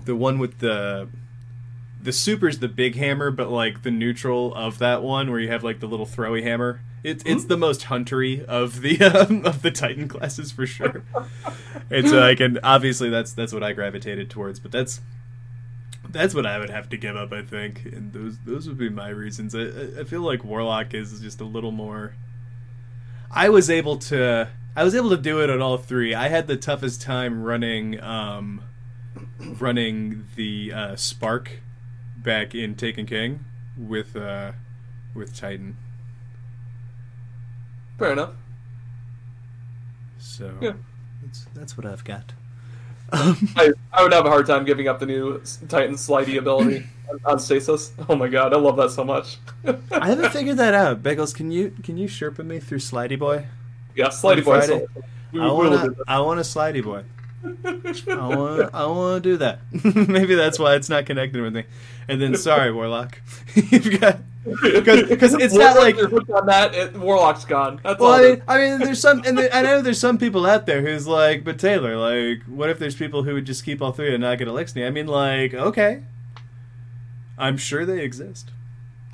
the 0.04 0.14
one 0.14 0.38
with 0.38 0.58
the 0.58 1.08
the 2.02 2.12
super's 2.12 2.58
the 2.58 2.68
big 2.68 2.96
hammer, 2.96 3.30
but 3.30 3.50
like 3.50 3.82
the 3.82 3.90
neutral 3.90 4.54
of 4.54 4.78
that 4.78 5.02
one 5.02 5.30
where 5.30 5.40
you 5.40 5.48
have 5.48 5.62
like 5.62 5.80
the 5.80 5.86
little 5.86 6.06
throwy 6.06 6.42
hammer. 6.42 6.80
It's 7.04 7.24
it's 7.26 7.44
the 7.46 7.56
most 7.56 7.82
huntery 7.82 8.44
of 8.44 8.80
the 8.80 9.00
um, 9.02 9.44
of 9.44 9.62
the 9.62 9.70
Titan 9.70 10.06
classes 10.08 10.52
for 10.52 10.66
sure. 10.66 11.02
and 11.90 12.08
so 12.08 12.22
I 12.22 12.34
can 12.36 12.58
obviously 12.62 13.10
that's 13.10 13.32
that's 13.32 13.52
what 13.52 13.62
I 13.64 13.72
gravitated 13.72 14.30
towards, 14.30 14.60
but 14.60 14.70
that's 14.70 15.00
that's 16.08 16.34
what 16.34 16.44
I 16.46 16.58
would 16.58 16.70
have 16.70 16.88
to 16.90 16.96
give 16.96 17.16
up, 17.16 17.32
I 17.32 17.42
think, 17.42 17.84
and 17.86 18.12
those 18.12 18.38
those 18.44 18.68
would 18.68 18.78
be 18.78 18.88
my 18.88 19.08
reasons. 19.08 19.54
I, 19.54 19.60
I- 19.62 20.00
I 20.00 20.04
feel 20.04 20.20
like 20.22 20.44
Warlock 20.44 20.94
is 20.94 21.20
just 21.20 21.40
a 21.40 21.44
little 21.44 21.72
more. 21.72 22.14
I 23.30 23.48
was 23.48 23.68
able 23.70 23.96
to 23.98 24.48
I 24.76 24.84
was 24.84 24.94
able 24.94 25.10
to 25.10 25.16
do 25.16 25.40
it 25.42 25.50
on 25.50 25.60
all 25.60 25.78
three. 25.78 26.14
I 26.14 26.28
had 26.28 26.46
the 26.46 26.56
toughest 26.56 27.02
time 27.02 27.42
running 27.42 28.00
um, 28.00 28.62
running 29.58 30.26
the 30.36 30.72
uh, 30.72 30.96
Spark 30.96 31.60
back 32.16 32.54
in 32.54 32.74
Taken 32.76 33.06
King 33.06 33.44
with 33.76 34.14
uh, 34.16 34.52
with 35.14 35.36
Titan. 35.36 35.76
Fair 37.98 38.12
enough. 38.12 38.30
So 40.18 40.52
Yeah. 40.60 40.72
that's 41.22 41.46
that's 41.54 41.76
what 41.76 41.86
I've 41.86 42.04
got. 42.04 42.32
I, 43.12 43.72
I 43.92 44.02
would 44.02 44.12
have 44.12 44.24
a 44.24 44.30
hard 44.30 44.46
time 44.46 44.64
giving 44.64 44.88
up 44.88 44.98
the 44.98 45.04
new 45.06 45.42
Titan 45.68 45.96
slidey 45.96 46.38
ability 46.38 46.86
on- 47.26 47.38
stasis. 47.38 47.92
Oh 48.08 48.14
my 48.16 48.28
god, 48.28 48.54
I 48.54 48.56
love 48.56 48.76
that 48.76 48.90
so 48.90 49.04
much. 49.04 49.36
I 49.90 50.08
haven't 50.08 50.30
figured 50.32 50.56
that 50.56 50.72
out. 50.74 51.02
Bagels, 51.02 51.34
can 51.34 51.50
you 51.52 51.74
can 51.82 51.96
you 51.98 52.08
Sherpa 52.08 52.44
me 52.44 52.58
through 52.58 52.78
Slidey 52.78 53.18
Boy? 53.18 53.46
yeah, 53.94 54.06
slidey 54.08 54.42
boy. 54.42 54.60
So 54.60 54.86
we, 55.32 55.40
I 55.40 55.46
want. 55.48 55.98
I 56.08 56.20
want 56.20 56.40
a 56.40 56.42
Slidey 56.42 56.82
Boy. 56.82 57.04
I 57.44 58.36
want. 58.36 58.74
I 58.74 58.86
want 58.86 59.22
to 59.22 59.30
do 59.30 59.36
that. 59.38 59.60
Maybe 60.08 60.34
that's 60.34 60.58
why 60.58 60.74
it's 60.74 60.88
not 60.88 61.06
connected 61.06 61.40
with 61.42 61.54
me. 61.54 61.64
And 62.08 62.20
then, 62.20 62.36
sorry, 62.36 62.72
Warlock. 62.72 63.20
You've 63.54 64.00
got 64.00 64.18
because 64.44 65.34
it's 65.34 65.54
not 65.54 65.76
like. 65.76 65.96
on 65.98 66.46
that 66.46 66.74
it, 66.74 66.96
Warlock's 66.96 67.44
gone. 67.44 67.80
That's 67.82 68.00
Well, 68.00 68.12
all. 68.12 68.14
I 68.16 68.22
mean, 68.22 68.42
I 68.48 68.58
mean, 68.58 68.78
there's 68.80 69.00
some, 69.00 69.22
and 69.24 69.38
there, 69.38 69.48
I 69.52 69.62
know 69.62 69.80
there's 69.82 70.00
some 70.00 70.18
people 70.18 70.46
out 70.46 70.66
there 70.66 70.82
who's 70.82 71.06
like, 71.06 71.44
but 71.44 71.58
Taylor, 71.58 71.96
like, 71.96 72.42
what 72.44 72.68
if 72.68 72.78
there's 72.78 72.96
people 72.96 73.22
who 73.22 73.34
would 73.34 73.44
just 73.44 73.64
keep 73.64 73.80
all 73.80 73.92
three 73.92 74.12
and 74.12 74.20
not 74.22 74.38
get 74.38 74.48
Elixir? 74.48 74.84
I 74.84 74.90
mean, 74.90 75.06
like, 75.06 75.54
okay, 75.54 76.02
I'm 77.38 77.56
sure 77.56 77.86
they 77.86 78.00
exist. 78.02 78.50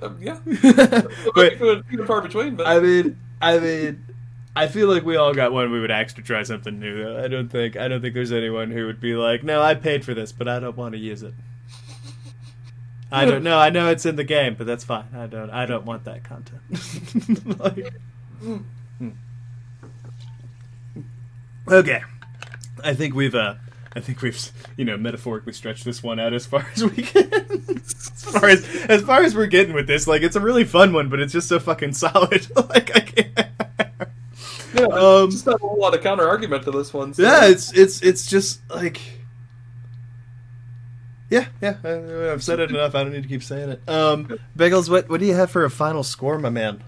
Um, 0.01 0.19
yeah, 0.21 0.39
but 0.45 1.59
few 1.59 1.83
few 1.83 1.99
and 1.99 2.07
far 2.07 2.23
between. 2.23 2.57
But 2.57 2.67
I 2.67 2.79
mean, 2.79 3.19
I 3.43 3.59
mean, 3.59 4.05
I 4.57 4.67
feel 4.67 4.89
like 4.89 5.05
we 5.05 5.17
all 5.17 5.35
got 5.35 5.53
one 5.53 5.71
we 5.71 5.81
would 5.81 5.91
ask 5.91 6.17
to 6.17 6.23
try 6.23 6.43
something 6.43 6.81
new. 6.81 7.17
I 7.19 7.29
don't 7.29 7.49
think 7.49 7.77
I 7.77 7.87
don't 7.89 8.01
think 8.01 8.15
there's 8.15 8.33
anyone 8.33 8.71
who 8.71 8.87
would 8.87 9.01
be 9.01 9.15
like, 9.15 9.45
no, 9.45 9.63
I 9.63 9.75
paid 9.75 10.05
for 10.05 10.15
this, 10.15 10.33
but 10.33 10.49
I 10.49 10.59
don't 10.59 10.77
want 10.77 10.95
to 10.95 10.99
use 10.99 11.23
it. 11.23 11.35
I 13.11 13.25
don't 13.25 13.43
know. 13.43 13.59
I 13.59 13.71
know 13.71 13.89
it's 13.89 14.05
in 14.05 14.17
the 14.17 14.25
game, 14.25 14.55
but 14.59 14.67
that's 14.67 14.85
fine. 14.85 15.07
I 15.17 15.27
don't. 15.27 15.49
I 15.51 15.65
don't 15.65 15.85
want 15.87 16.05
that 16.05 16.25
content. 16.25 16.61
Like- 17.59 17.95
Hmm. 18.41 19.11
Okay, 21.71 22.03
I 22.83 22.95
think 22.95 23.15
we've. 23.15 23.35
uh 23.35 23.55
I 23.97 24.01
think 24.01 24.21
we've, 24.23 24.39
you 24.77 24.85
know, 24.85 24.97
metaphorically 24.97 25.53
stretched 25.55 25.85
this 25.85 26.03
one 26.03 26.21
out 26.21 26.33
as 26.35 26.47
far 26.47 26.67
as 26.75 26.85
we 26.85 27.03
can. 27.03 27.31
as 27.69 28.25
far 28.33 28.49
as 28.49 28.65
as 28.89 29.03
far 29.03 29.23
as 29.23 29.35
we're 29.35 29.47
getting 29.47 29.75
with 29.75 29.87
this, 29.87 30.07
like 30.07 30.23
it's 30.23 30.37
a 30.37 30.41
really 30.41 30.65
fun 30.65 30.93
one, 30.93 31.09
but 31.09 31.21
it's 31.21 31.33
just 31.33 31.49
so 31.49 31.59
fucking 31.59 31.93
solid. 31.95 32.47
like 32.57 32.95
I 32.97 33.01
can't. 33.01 34.08
Yeah, 34.75 34.85
um, 34.87 35.31
just 35.31 35.47
not 35.47 35.57
a 35.57 35.59
whole 35.59 35.79
lot 35.79 35.95
of 35.95 36.03
counter 36.03 36.29
argument 36.29 36.65
to 36.65 36.71
this 36.71 36.93
one. 36.93 37.15
So. 37.15 37.23
Yeah, 37.23 37.47
it's 37.47 37.73
it's 37.73 38.03
it's 38.03 38.27
just 38.27 38.61
like. 38.71 39.01
Yeah, 41.31 41.47
yeah. 41.61 41.77
I, 41.85 42.33
I've 42.33 42.43
said 42.43 42.59
it 42.59 42.71
enough. 42.71 42.95
I 42.95 43.03
don't 43.03 43.13
need 43.13 43.23
to 43.23 43.29
keep 43.29 43.43
saying 43.43 43.71
it. 43.71 43.83
Um, 43.89 44.39
Bagels, 44.57 44.89
what 44.89 45.09
what 45.09 45.21
do 45.21 45.27
you 45.27 45.35
have 45.35 45.51
for 45.51 45.65
a 45.65 45.71
final 45.71 46.03
score, 46.03 46.39
my 46.39 46.51
man? 46.51 46.83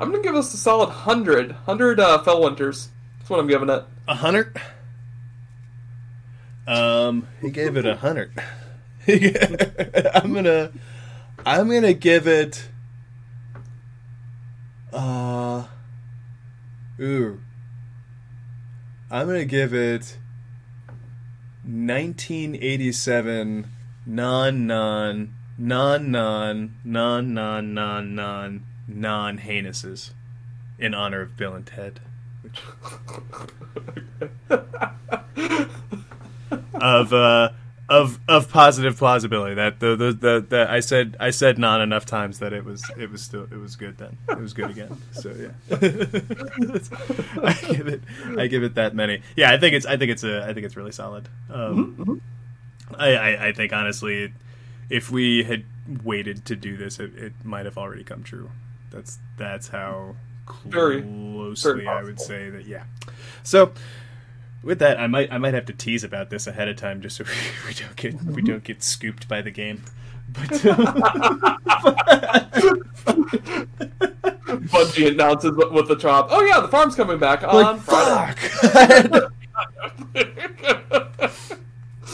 I'm 0.00 0.10
gonna 0.10 0.22
give 0.22 0.34
us 0.34 0.52
a 0.52 0.56
solid 0.56 0.90
hundred. 0.90 1.52
Hundred 1.52 2.00
uh, 2.00 2.22
Felwinters. 2.24 2.88
That's 3.18 3.30
what 3.30 3.40
I'm 3.40 3.46
giving 3.46 3.70
it. 3.70 3.84
A 4.08 4.14
hundred. 4.14 4.60
Um, 6.66 7.28
he 7.40 7.50
gave 7.50 7.76
it 7.76 7.86
a 7.86 7.96
hundred. 7.96 8.32
I'm 9.06 10.32
gonna, 10.32 10.72
I'm 11.44 11.68
gonna 11.68 11.92
give 11.92 12.26
it. 12.26 12.66
Uh, 14.92 14.96
ooh. 17.00 17.40
I'm 19.10 19.26
gonna 19.26 19.44
give 19.44 19.74
it. 19.74 20.18
1987 21.64 23.66
non 24.06 24.66
non 24.66 25.34
non 25.56 26.10
non 26.10 26.74
non 26.84 27.32
non 27.32 27.74
non 27.74 28.14
non 28.14 28.64
non 28.86 29.38
heinouses 29.38 30.10
in 30.78 30.94
honor 30.94 31.22
of 31.22 31.36
Bill 31.36 31.54
and 31.54 31.66
Ted. 31.66 32.00
Which 32.42 32.60
of 36.74 37.12
uh 37.12 37.50
of 37.88 38.18
of 38.28 38.50
positive 38.50 38.96
plausibility 38.96 39.54
that 39.54 39.78
the 39.80 39.94
the, 39.94 40.12
the 40.12 40.46
the 40.48 40.66
I 40.70 40.80
said 40.80 41.16
I 41.20 41.30
said 41.30 41.58
non 41.58 41.80
enough 41.82 42.06
times 42.06 42.38
that 42.38 42.52
it 42.52 42.64
was 42.64 42.82
it 42.98 43.10
was 43.10 43.20
still 43.22 43.42
it 43.44 43.58
was 43.58 43.76
good 43.76 43.98
then. 43.98 44.16
It 44.28 44.38
was 44.38 44.54
good 44.54 44.70
again. 44.70 44.96
So 45.12 45.30
yeah. 45.30 45.50
I 47.42 47.52
give 47.74 47.88
it 47.88 48.00
I 48.38 48.46
give 48.46 48.62
it 48.62 48.74
that 48.76 48.94
many. 48.94 49.22
Yeah 49.36 49.52
I 49.52 49.58
think 49.58 49.74
it's 49.74 49.86
I 49.86 49.96
think 49.96 50.10
it's 50.10 50.24
a 50.24 50.44
I 50.44 50.54
think 50.54 50.64
it's 50.66 50.76
really 50.76 50.92
solid. 50.92 51.28
Um, 51.50 52.20
I, 52.96 53.14
I 53.14 53.46
I 53.48 53.52
think 53.52 53.72
honestly 53.72 54.32
if 54.90 55.10
we 55.10 55.44
had 55.44 55.64
waited 56.02 56.44
to 56.46 56.56
do 56.56 56.76
this 56.76 56.98
it, 57.00 57.14
it 57.16 57.32
might 57.44 57.64
have 57.66 57.76
already 57.76 58.04
come 58.04 58.22
true. 58.22 58.50
That's 58.90 59.18
that's 59.36 59.68
how 59.68 60.16
Very- 60.64 61.02
closely 61.02 61.84
very 61.84 61.88
I 61.88 62.02
would 62.02 62.20
say 62.20 62.48
that 62.50 62.66
yeah. 62.66 62.84
So 63.42 63.72
with 64.64 64.78
that, 64.80 64.98
I 64.98 65.06
might 65.06 65.32
I 65.32 65.38
might 65.38 65.54
have 65.54 65.66
to 65.66 65.72
tease 65.72 66.04
about 66.04 66.30
this 66.30 66.46
ahead 66.46 66.68
of 66.68 66.76
time 66.76 67.00
just 67.00 67.16
so 67.16 67.24
we 67.66 67.74
don't 67.74 67.96
get 67.96 68.22
we 68.22 68.42
don't 68.42 68.64
get 68.64 68.82
scooped 68.82 69.28
by 69.28 69.42
the 69.42 69.50
game. 69.50 69.82
But 70.32 70.52
uh, 70.64 70.74
Bungie 74.66 75.12
announces 75.12 75.52
with 75.54 75.88
the 75.88 75.96
drop. 75.96 76.28
Oh 76.30 76.42
yeah, 76.42 76.60
the 76.60 76.68
farm's 76.68 76.94
coming 76.94 77.18
back 77.18 77.42
on 77.44 77.54
like 77.54 77.80
Friday. 77.80 79.10
fuck. 79.12 79.32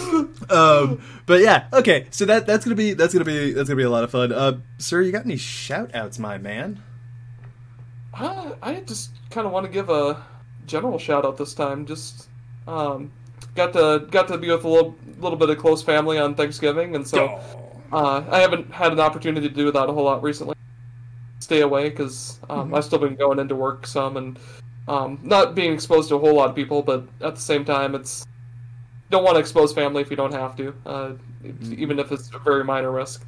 um, 0.50 1.00
but 1.26 1.40
yeah, 1.40 1.68
okay. 1.72 2.06
So 2.10 2.24
that 2.24 2.46
that's 2.46 2.64
gonna 2.64 2.74
be 2.74 2.94
that's 2.94 3.12
gonna 3.12 3.24
be 3.24 3.52
that's 3.52 3.68
gonna 3.68 3.76
be 3.76 3.84
a 3.84 3.90
lot 3.90 4.04
of 4.04 4.10
fun. 4.10 4.32
Uh, 4.32 4.58
sir, 4.78 5.02
you 5.02 5.12
got 5.12 5.24
any 5.24 5.36
shout 5.36 5.94
outs, 5.94 6.18
my 6.18 6.38
man? 6.38 6.82
Uh, 8.12 8.52
I 8.60 8.80
just 8.80 9.12
kind 9.30 9.46
of 9.46 9.52
want 9.52 9.66
to 9.66 9.72
give 9.72 9.88
a 9.88 10.22
general 10.66 10.98
shout 10.98 11.24
out 11.24 11.36
this 11.36 11.54
time. 11.54 11.86
Just 11.86 12.28
um, 12.66 13.10
got 13.54 13.72
to 13.72 14.06
got 14.10 14.28
to 14.28 14.38
be 14.38 14.50
with 14.50 14.64
a 14.64 14.68
little 14.68 14.96
little 15.18 15.38
bit 15.38 15.50
of 15.50 15.58
close 15.58 15.82
family 15.82 16.18
on 16.18 16.34
Thanksgiving, 16.34 16.94
and 16.94 17.06
so 17.06 17.40
uh, 17.92 18.24
I 18.30 18.40
haven't 18.40 18.70
had 18.72 18.92
an 18.92 19.00
opportunity 19.00 19.48
to 19.48 19.54
do 19.54 19.70
that 19.72 19.88
a 19.88 19.92
whole 19.92 20.04
lot 20.04 20.22
recently. 20.22 20.54
Stay 21.40 21.62
away 21.62 21.90
because 21.90 22.38
um, 22.48 22.74
I've 22.74 22.84
still 22.84 22.98
been 22.98 23.16
going 23.16 23.38
into 23.38 23.56
work 23.56 23.86
some 23.86 24.16
and 24.16 24.38
um, 24.88 25.18
not 25.22 25.54
being 25.54 25.72
exposed 25.72 26.08
to 26.10 26.16
a 26.16 26.18
whole 26.18 26.34
lot 26.34 26.50
of 26.50 26.56
people, 26.56 26.82
but 26.82 27.06
at 27.20 27.34
the 27.34 27.40
same 27.40 27.64
time, 27.64 27.94
it's 27.94 28.26
don't 29.10 29.24
want 29.24 29.34
to 29.34 29.40
expose 29.40 29.72
family 29.72 30.02
if 30.02 30.10
you 30.10 30.16
don't 30.16 30.32
have 30.32 30.56
to, 30.56 30.74
uh, 30.86 31.12
even 31.72 31.98
if 31.98 32.12
it's 32.12 32.32
a 32.32 32.38
very 32.38 32.62
minor 32.62 32.92
risk. 32.92 33.26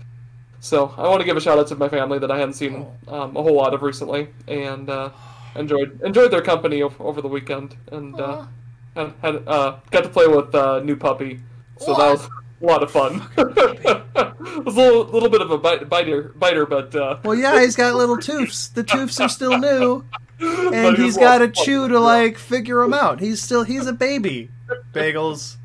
So 0.61 0.95
I 0.97 1.09
want 1.09 1.21
to 1.21 1.27
give 1.27 1.37
a 1.37 1.41
shout 1.41 1.59
out 1.59 1.67
to 1.69 1.77
my 1.77 1.89
family 1.89 2.21
that 2.21 2.31
I 2.31 2.39
hadn't 2.39 2.55
seen 2.55 2.87
um, 3.09 3.37
a 3.37 3.43
whole 3.43 3.55
lot 3.55 3.75
of 3.75 3.83
recently, 3.83 4.29
and 4.47 4.89
uh, 4.89 5.11
enjoyed 5.57 6.01
enjoyed 6.03 6.31
their 6.31 6.43
company 6.43 6.83
over, 6.83 7.03
over 7.03 7.21
the 7.21 7.29
weekend, 7.29 7.77
and 7.91 8.19
uh, 8.21 8.47
had, 8.95 9.15
had 9.23 9.49
uh, 9.49 9.79
got 9.91 10.05
to 10.05 10.09
play 10.09 10.27
with 10.27 10.55
uh, 10.55 10.81
new 10.81 10.97
puppy, 10.97 11.41
so 11.79 11.95
that 11.95 12.11
was 12.11 12.29
a 12.61 12.67
lot 12.67 12.83
of 12.83 12.91
fun. 12.91 13.27
it 13.39 14.65
was 14.65 14.77
a 14.77 14.81
little, 14.81 15.05
little 15.05 15.29
bit 15.29 15.41
of 15.41 15.51
a 15.51 15.59
bite, 15.59 15.89
biter, 15.89 16.35
biter, 16.37 16.67
but 16.67 16.95
uh, 16.95 17.19
Well, 17.25 17.35
yeah, 17.35 17.61
he's 17.61 17.77
got 17.77 17.95
little 17.95 18.17
toofs. 18.17 18.73
The 18.73 18.85
toofs 18.85 19.23
are 19.25 19.29
still 19.29 19.59
new. 19.59 20.05
and 20.43 20.97
he's 20.97 21.17
got 21.17 21.39
to 21.39 21.47
lost. 21.47 21.65
chew 21.65 21.89
to 21.89 22.01
like 22.01 22.37
figure 22.37 22.83
him 22.83 22.95
out. 22.95 23.21
He's 23.21 23.41
still 23.41 23.63
he's 23.63 23.87
a 23.87 23.93
baby. 23.93 24.51
Bagels. 24.93 25.57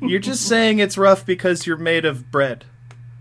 You're 0.00 0.20
just 0.20 0.46
saying 0.46 0.78
it's 0.78 0.96
rough 0.96 1.26
because 1.26 1.66
you're 1.66 1.76
made 1.76 2.04
of 2.04 2.30
bread. 2.30 2.64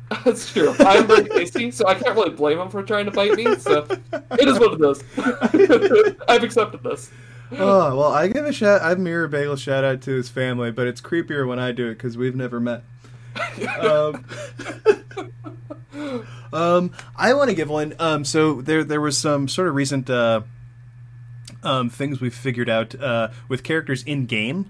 That's 0.25 0.51
true. 0.51 0.73
I'm 0.79 1.05
very 1.05 1.27
tasty, 1.27 1.71
so 1.71 1.85
I 1.87 1.95
can't 1.95 2.15
really 2.15 2.29
blame 2.29 2.59
him 2.59 2.69
for 2.69 2.81
trying 2.83 3.05
to 3.05 3.11
bite 3.11 3.33
me. 3.33 3.55
So 3.57 3.85
it 4.31 4.47
is 4.47 4.59
what 4.59 4.79
it 4.79 4.81
is. 4.81 6.15
I've 6.29 6.43
accepted 6.43 6.83
this. 6.83 7.11
Oh 7.51 7.95
well, 7.95 8.11
I 8.11 8.27
give 8.27 8.45
a 8.45 8.51
shout. 8.51 8.81
I 8.81 8.89
have 8.89 8.99
mirror 8.99 9.27
bagel 9.27 9.55
shout 9.55 9.83
out 9.83 10.01
to 10.01 10.11
his 10.11 10.29
family, 10.29 10.71
but 10.71 10.87
it's 10.87 10.99
creepier 10.99 11.47
when 11.47 11.59
I 11.59 11.71
do 11.71 11.87
it 11.87 11.95
because 11.95 12.17
we've 12.17 12.35
never 12.35 12.59
met. 12.59 12.83
um, 13.79 14.25
um, 16.51 16.91
I 17.15 17.33
want 17.33 17.49
to 17.49 17.55
give 17.55 17.69
one. 17.69 17.93
Um, 17.99 18.25
so 18.25 18.61
there 18.61 18.83
there 18.83 19.01
was 19.01 19.17
some 19.17 19.47
sort 19.47 19.67
of 19.67 19.75
recent 19.75 20.09
uh, 20.09 20.41
um, 21.63 21.89
things 21.89 22.19
we 22.19 22.29
figured 22.29 22.69
out 22.69 22.99
uh, 22.99 23.29
with 23.47 23.63
characters 23.63 24.03
in 24.03 24.25
game, 24.25 24.69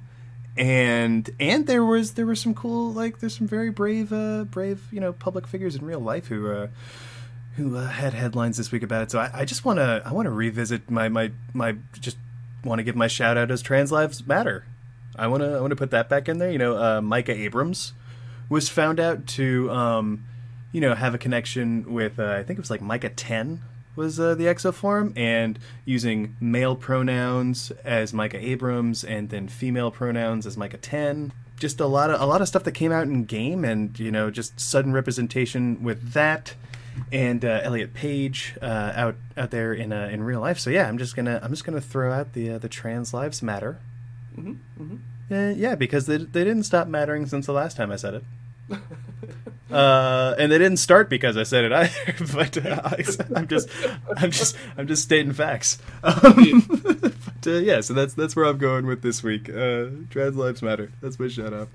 and 0.56 1.30
and 1.40 1.66
there 1.66 1.84
was 1.84 2.14
there 2.14 2.26
were 2.26 2.36
some 2.36 2.54
cool 2.54 2.92
like 2.94 3.20
there's 3.20 3.38
some 3.38 3.48
very 3.48 3.72
brave 3.72 4.14
uh, 4.14 4.44
brave 4.44 4.84
you 4.92 5.00
know 5.00 5.14
public 5.14 5.48
figures 5.48 5.76
in 5.76 5.86
real 5.86 6.00
life 6.00 6.28
who. 6.28 6.52
Uh, 6.52 6.68
who 7.56 7.76
uh, 7.76 7.88
had 7.88 8.14
headlines 8.14 8.56
this 8.58 8.72
week 8.72 8.84
about 8.84 9.02
it? 9.02 9.10
So 9.10 9.18
I, 9.18 9.32
I 9.34 9.44
just 9.44 9.66
want 9.66 9.80
to 9.80 10.04
I 10.06 10.14
want 10.14 10.28
to 10.28 10.32
revisit 10.32 10.92
my 10.92 11.10
my 11.10 11.32
my 11.56 11.76
just 12.00 12.16
want 12.64 12.80
to 12.80 12.84
give 12.84 12.96
my 12.96 13.08
shout 13.08 13.38
out 13.38 13.52
as 13.52 13.62
Trans 13.62 13.92
Lives 13.92 14.26
Matter. 14.26 14.66
I 15.16 15.28
want 15.28 15.44
to 15.44 15.58
I 15.58 15.62
want 15.62 15.72
to 15.72 15.76
put 15.76 15.92
that 15.92 16.10
back 16.10 16.30
in 16.30 16.38
there. 16.38 16.52
You 16.52 16.58
know, 16.58 16.78
uh, 16.78 17.02
Micah 17.02 17.34
Abrams 17.34 17.94
was 18.50 18.70
found 18.70 19.00
out 19.00 19.28
to 19.28 19.70
um, 19.72 20.26
you 20.72 20.82
know 20.82 20.94
have 20.94 21.14
a 21.14 21.18
connection 21.18 21.94
with 21.94 22.20
uh, 22.20 22.32
I 22.32 22.44
think 22.44 22.60
it 22.60 22.62
was 22.62 22.72
like 22.72 22.82
Micah 22.82 23.10
Ten 23.10 23.62
was 23.96 24.20
uh, 24.20 24.36
the 24.36 24.46
exoform 24.46 25.12
and 25.18 25.58
using 25.84 26.36
male 26.40 26.76
pronouns 26.76 27.72
as 27.84 28.14
Micah 28.14 28.38
Abrams 28.38 29.04
and 29.04 29.30
then 29.30 29.48
female 29.48 29.90
pronouns 29.90 30.46
as 30.46 30.56
Micah 30.56 30.78
Ten. 30.78 31.34
Just 31.60 31.80
a 31.80 31.88
lot 31.88 32.12
of 32.12 32.22
a 32.22 32.26
lot 32.26 32.42
of 32.42 32.48
stuff 32.48 32.64
that 32.66 32.74
came 32.74 32.92
out 32.92 33.08
in 33.08 33.26
game 33.26 33.66
and 33.66 33.98
you 34.00 34.12
know 34.12 34.30
just 34.30 34.60
sudden 34.60 34.94
representation 34.94 35.84
with 35.84 36.14
that 36.14 36.54
and 37.12 37.44
uh, 37.46 37.60
Elliot 37.64 37.94
Page 37.94 38.56
uh, 38.62 38.94
out 38.96 39.16
out 39.36 39.52
there 39.52 39.74
in 39.74 39.92
uh, 39.94 40.10
in 40.12 40.24
real 40.24 40.40
life. 40.42 40.60
So 40.60 40.70
yeah, 40.70 40.88
I'm 40.88 40.98
just 40.98 41.16
gonna 41.16 41.40
I'm 41.44 41.52
just 41.52 41.64
gonna 41.66 41.82
throw 41.82 42.12
out 42.12 42.34
the 42.34 42.52
uh, 42.52 42.58
the 42.58 42.70
trans 42.70 43.14
lives 43.14 43.42
matter. 43.42 43.80
Mm-hmm, 44.38 44.96
Uh, 45.32 45.54
yeah, 45.56 45.76
because 45.76 46.06
they 46.06 46.18
they 46.18 46.44
didn't 46.44 46.64
stop 46.64 46.88
mattering 46.88 47.26
since 47.26 47.46
the 47.46 47.54
last 47.54 47.76
time 47.78 47.92
I 47.92 47.96
said 47.96 48.14
it. 48.16 48.24
Uh, 49.70 50.34
and 50.40 50.50
they 50.50 50.58
didn't 50.58 50.78
start 50.78 51.10
because 51.10 51.36
I 51.36 51.44
said 51.44 51.66
it 51.66 51.74
either. 51.74 51.92
But 52.34 52.66
uh, 52.66 52.80
I, 52.86 53.04
I'm 53.36 53.48
just, 53.50 53.70
I'm 54.16 54.32
just, 54.32 54.56
I'm 54.78 54.88
just 54.88 55.04
stating 55.04 55.34
facts. 55.34 55.78
Um, 56.04 56.64
but 56.94 57.14
uh, 57.46 57.52
yeah, 57.52 57.82
so 57.82 57.94
that's 57.94 58.14
that's 58.14 58.34
where 58.34 58.46
I'm 58.46 58.60
going 58.60 58.86
with 58.86 59.02
this 59.02 59.24
week. 59.24 59.50
Uh, 59.50 59.88
trans 60.10 60.38
lives 60.38 60.62
matter. 60.62 60.94
That's 61.02 61.20
my 61.20 61.28
shout 61.28 61.54
out. 61.54 61.68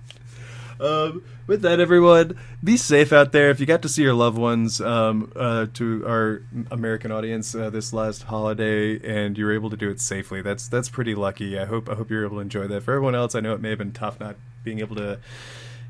Um, 0.83 1.23
with 1.47 1.63
that, 1.63 1.79
everyone, 1.79 2.37
be 2.63 2.77
safe 2.77 3.13
out 3.13 3.31
there. 3.31 3.51
If 3.51 3.61
you 3.61 3.67
got 3.67 3.83
to 3.83 3.89
see 3.89 4.03
your 4.03 4.15
loved 4.15 4.37
ones, 4.37 4.81
um, 4.81 5.33
uh, 5.37 5.67
to 5.75 6.05
our 6.07 6.43
American 6.71 7.13
audience 7.13 7.55
uh, 7.55 7.71
this 7.71 7.93
last 7.93 8.25
holiday, 8.25 8.99
and 8.99 9.39
you 9.39 9.45
were 9.45 9.53
able 9.53 9.71
to 9.71 9.77
do 9.77 9.89
it 9.91 10.01
safely, 10.01 10.43
that's 10.43 10.67
that's 10.67 10.89
pretty 10.89 11.15
lucky. 11.15 11.59
I 11.59 11.67
hope 11.67 11.89
I 11.89 11.95
hope 11.95 12.11
you're 12.11 12.25
able 12.25 12.39
to 12.39 12.43
enjoy 12.43 12.67
that. 12.67 12.83
For 12.83 12.95
everyone 12.95 13.15
else, 13.15 13.35
I 13.35 13.41
know 13.41 13.55
it 13.55 13.61
may 13.61 13.71
have 13.71 13.79
been 13.79 13.93
tough 13.93 14.19
not 14.19 14.37
being 14.65 14.81
able 14.81 14.97
to. 14.97 15.21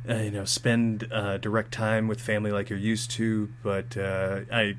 Uh, 0.08 0.14
you 0.14 0.32
know, 0.32 0.44
spend 0.44 1.06
uh, 1.12 1.38
direct 1.38 1.70
time 1.70 2.08
with 2.08 2.20
family 2.20 2.50
like 2.50 2.68
you're 2.68 2.76
used 2.76 3.08
to, 3.12 3.48
but 3.62 3.96
uh, 3.96 4.40
I, 4.50 4.74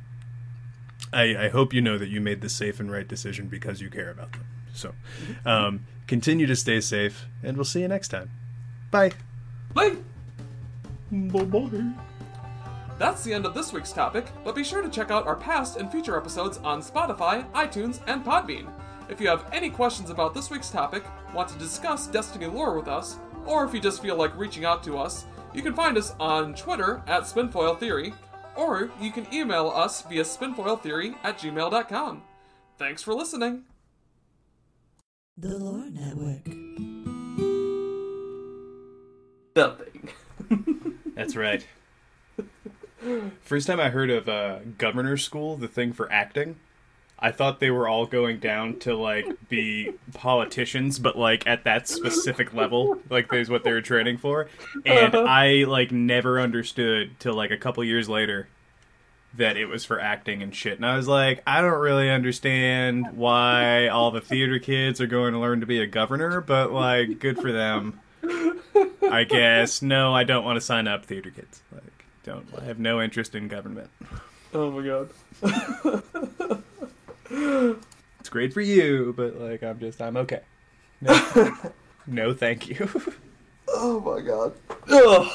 I, 1.13 1.45
I 1.45 1.47
hope 1.47 1.73
you 1.73 1.79
know 1.79 1.97
that 1.97 2.09
you 2.09 2.19
made 2.19 2.41
the 2.41 2.49
safe 2.49 2.81
and 2.81 2.91
right 2.91 3.07
decision 3.07 3.47
because 3.47 3.79
you 3.79 3.89
care 3.89 4.11
about 4.11 4.33
them. 4.33 4.43
So, 4.73 4.93
um, 5.45 5.85
continue 6.07 6.45
to 6.45 6.57
stay 6.57 6.81
safe, 6.81 7.25
and 7.41 7.55
we'll 7.55 7.63
see 7.63 7.79
you 7.79 7.87
next 7.87 8.09
time. 8.09 8.31
Bye. 8.91 9.13
Bye. 9.73 9.97
Bye 11.11 11.43
bye. 11.43 11.93
That's 12.99 13.23
the 13.23 13.33
end 13.33 13.45
of 13.45 13.53
this 13.53 13.73
week's 13.73 13.91
topic, 13.91 14.27
but 14.43 14.55
be 14.55 14.63
sure 14.63 14.81
to 14.81 14.89
check 14.89 15.11
out 15.11 15.27
our 15.27 15.35
past 15.35 15.77
and 15.77 15.91
future 15.91 16.17
episodes 16.17 16.59
on 16.59 16.81
Spotify, 16.81 17.49
iTunes, 17.51 17.99
and 18.07 18.23
Podbean. 18.23 18.71
If 19.09 19.19
you 19.19 19.27
have 19.27 19.45
any 19.51 19.69
questions 19.69 20.09
about 20.09 20.33
this 20.33 20.49
week's 20.49 20.69
topic, 20.69 21.03
want 21.33 21.49
to 21.49 21.59
discuss 21.59 22.07
Destiny 22.07 22.45
lore 22.45 22.77
with 22.77 22.87
us, 22.87 23.17
or 23.45 23.65
if 23.65 23.73
you 23.73 23.79
just 23.79 24.01
feel 24.01 24.15
like 24.15 24.37
reaching 24.37 24.63
out 24.63 24.83
to 24.83 24.97
us, 24.97 25.25
you 25.53 25.61
can 25.61 25.73
find 25.73 25.97
us 25.97 26.13
on 26.19 26.53
Twitter 26.55 27.03
at 27.07 27.23
Spinfoil 27.23 27.77
Theory, 27.77 28.13
or 28.55 28.91
you 29.01 29.11
can 29.11 29.31
email 29.33 29.69
us 29.69 30.01
via 30.03 30.23
spinfoiltheory 30.23 31.15
at 31.23 31.37
gmail.com. 31.39 32.21
Thanks 32.77 33.03
for 33.03 33.13
listening. 33.13 33.63
The 35.37 35.57
Lore 35.57 35.89
Network. 35.89 36.92
Nothing. 39.55 40.09
That's 41.15 41.35
right. 41.35 41.65
First 43.41 43.67
time 43.67 43.79
I 43.79 43.89
heard 43.89 44.09
of 44.09 44.29
uh, 44.29 44.59
governor 44.77 45.17
school, 45.17 45.57
the 45.57 45.67
thing 45.67 45.93
for 45.93 46.11
acting, 46.11 46.55
I 47.19 47.31
thought 47.31 47.59
they 47.61 47.71
were 47.71 47.87
all 47.87 48.05
going 48.05 48.39
down 48.39 48.79
to 48.79 48.95
like 48.95 49.25
be 49.47 49.91
politicians, 50.13 50.99
but 50.99 51.17
like 51.17 51.47
at 51.47 51.63
that 51.63 51.87
specific 51.87 52.53
level, 52.53 52.99
like 53.09 53.31
is 53.31 53.49
what 53.49 53.63
they 53.63 53.71
were 53.71 53.81
training 53.81 54.17
for. 54.17 54.47
And 54.85 55.15
I 55.15 55.63
like 55.65 55.91
never 55.91 56.39
understood 56.39 57.19
till 57.19 57.33
like 57.33 57.51
a 57.51 57.57
couple 57.57 57.83
years 57.83 58.09
later 58.09 58.49
that 59.35 59.57
it 59.57 59.65
was 59.65 59.85
for 59.85 59.99
acting 59.99 60.43
and 60.43 60.53
shit. 60.53 60.75
And 60.75 60.85
I 60.85 60.97
was 60.97 61.07
like, 61.07 61.41
I 61.47 61.61
don't 61.61 61.79
really 61.79 62.09
understand 62.09 63.15
why 63.15 63.87
all 63.87 64.11
the 64.11 64.21
theater 64.21 64.59
kids 64.59 64.99
are 64.99 65.07
going 65.07 65.33
to 65.33 65.39
learn 65.39 65.61
to 65.61 65.65
be 65.65 65.79
a 65.79 65.87
governor, 65.87 66.41
but 66.41 66.71
like, 66.71 67.19
good 67.19 67.39
for 67.39 67.51
them. 67.51 67.99
I 68.23 69.25
guess. 69.27 69.81
No, 69.81 70.13
I 70.13 70.23
don't 70.23 70.43
want 70.43 70.57
to 70.57 70.61
sign 70.61 70.87
up, 70.87 71.05
theater 71.05 71.29
kids. 71.31 71.61
Like, 71.71 72.05
don't. 72.23 72.47
I 72.59 72.63
have 72.65 72.79
no 72.79 73.01
interest 73.01 73.35
in 73.35 73.47
government. 73.47 73.89
Oh 74.53 74.71
my 74.71 74.85
god. 74.85 75.09
It's 78.19 78.29
great 78.29 78.53
for 78.53 78.61
you, 78.61 79.13
but 79.17 79.37
like, 79.37 79.63
I'm 79.63 79.79
just, 79.79 80.01
I'm 80.01 80.15
okay. 80.15 80.39
No, 81.01 81.57
no 82.07 82.33
thank 82.33 82.69
you. 82.69 82.89
Oh 83.75 83.99
my 84.01 84.21
god. 84.21 84.53
Ugh. 84.87 85.31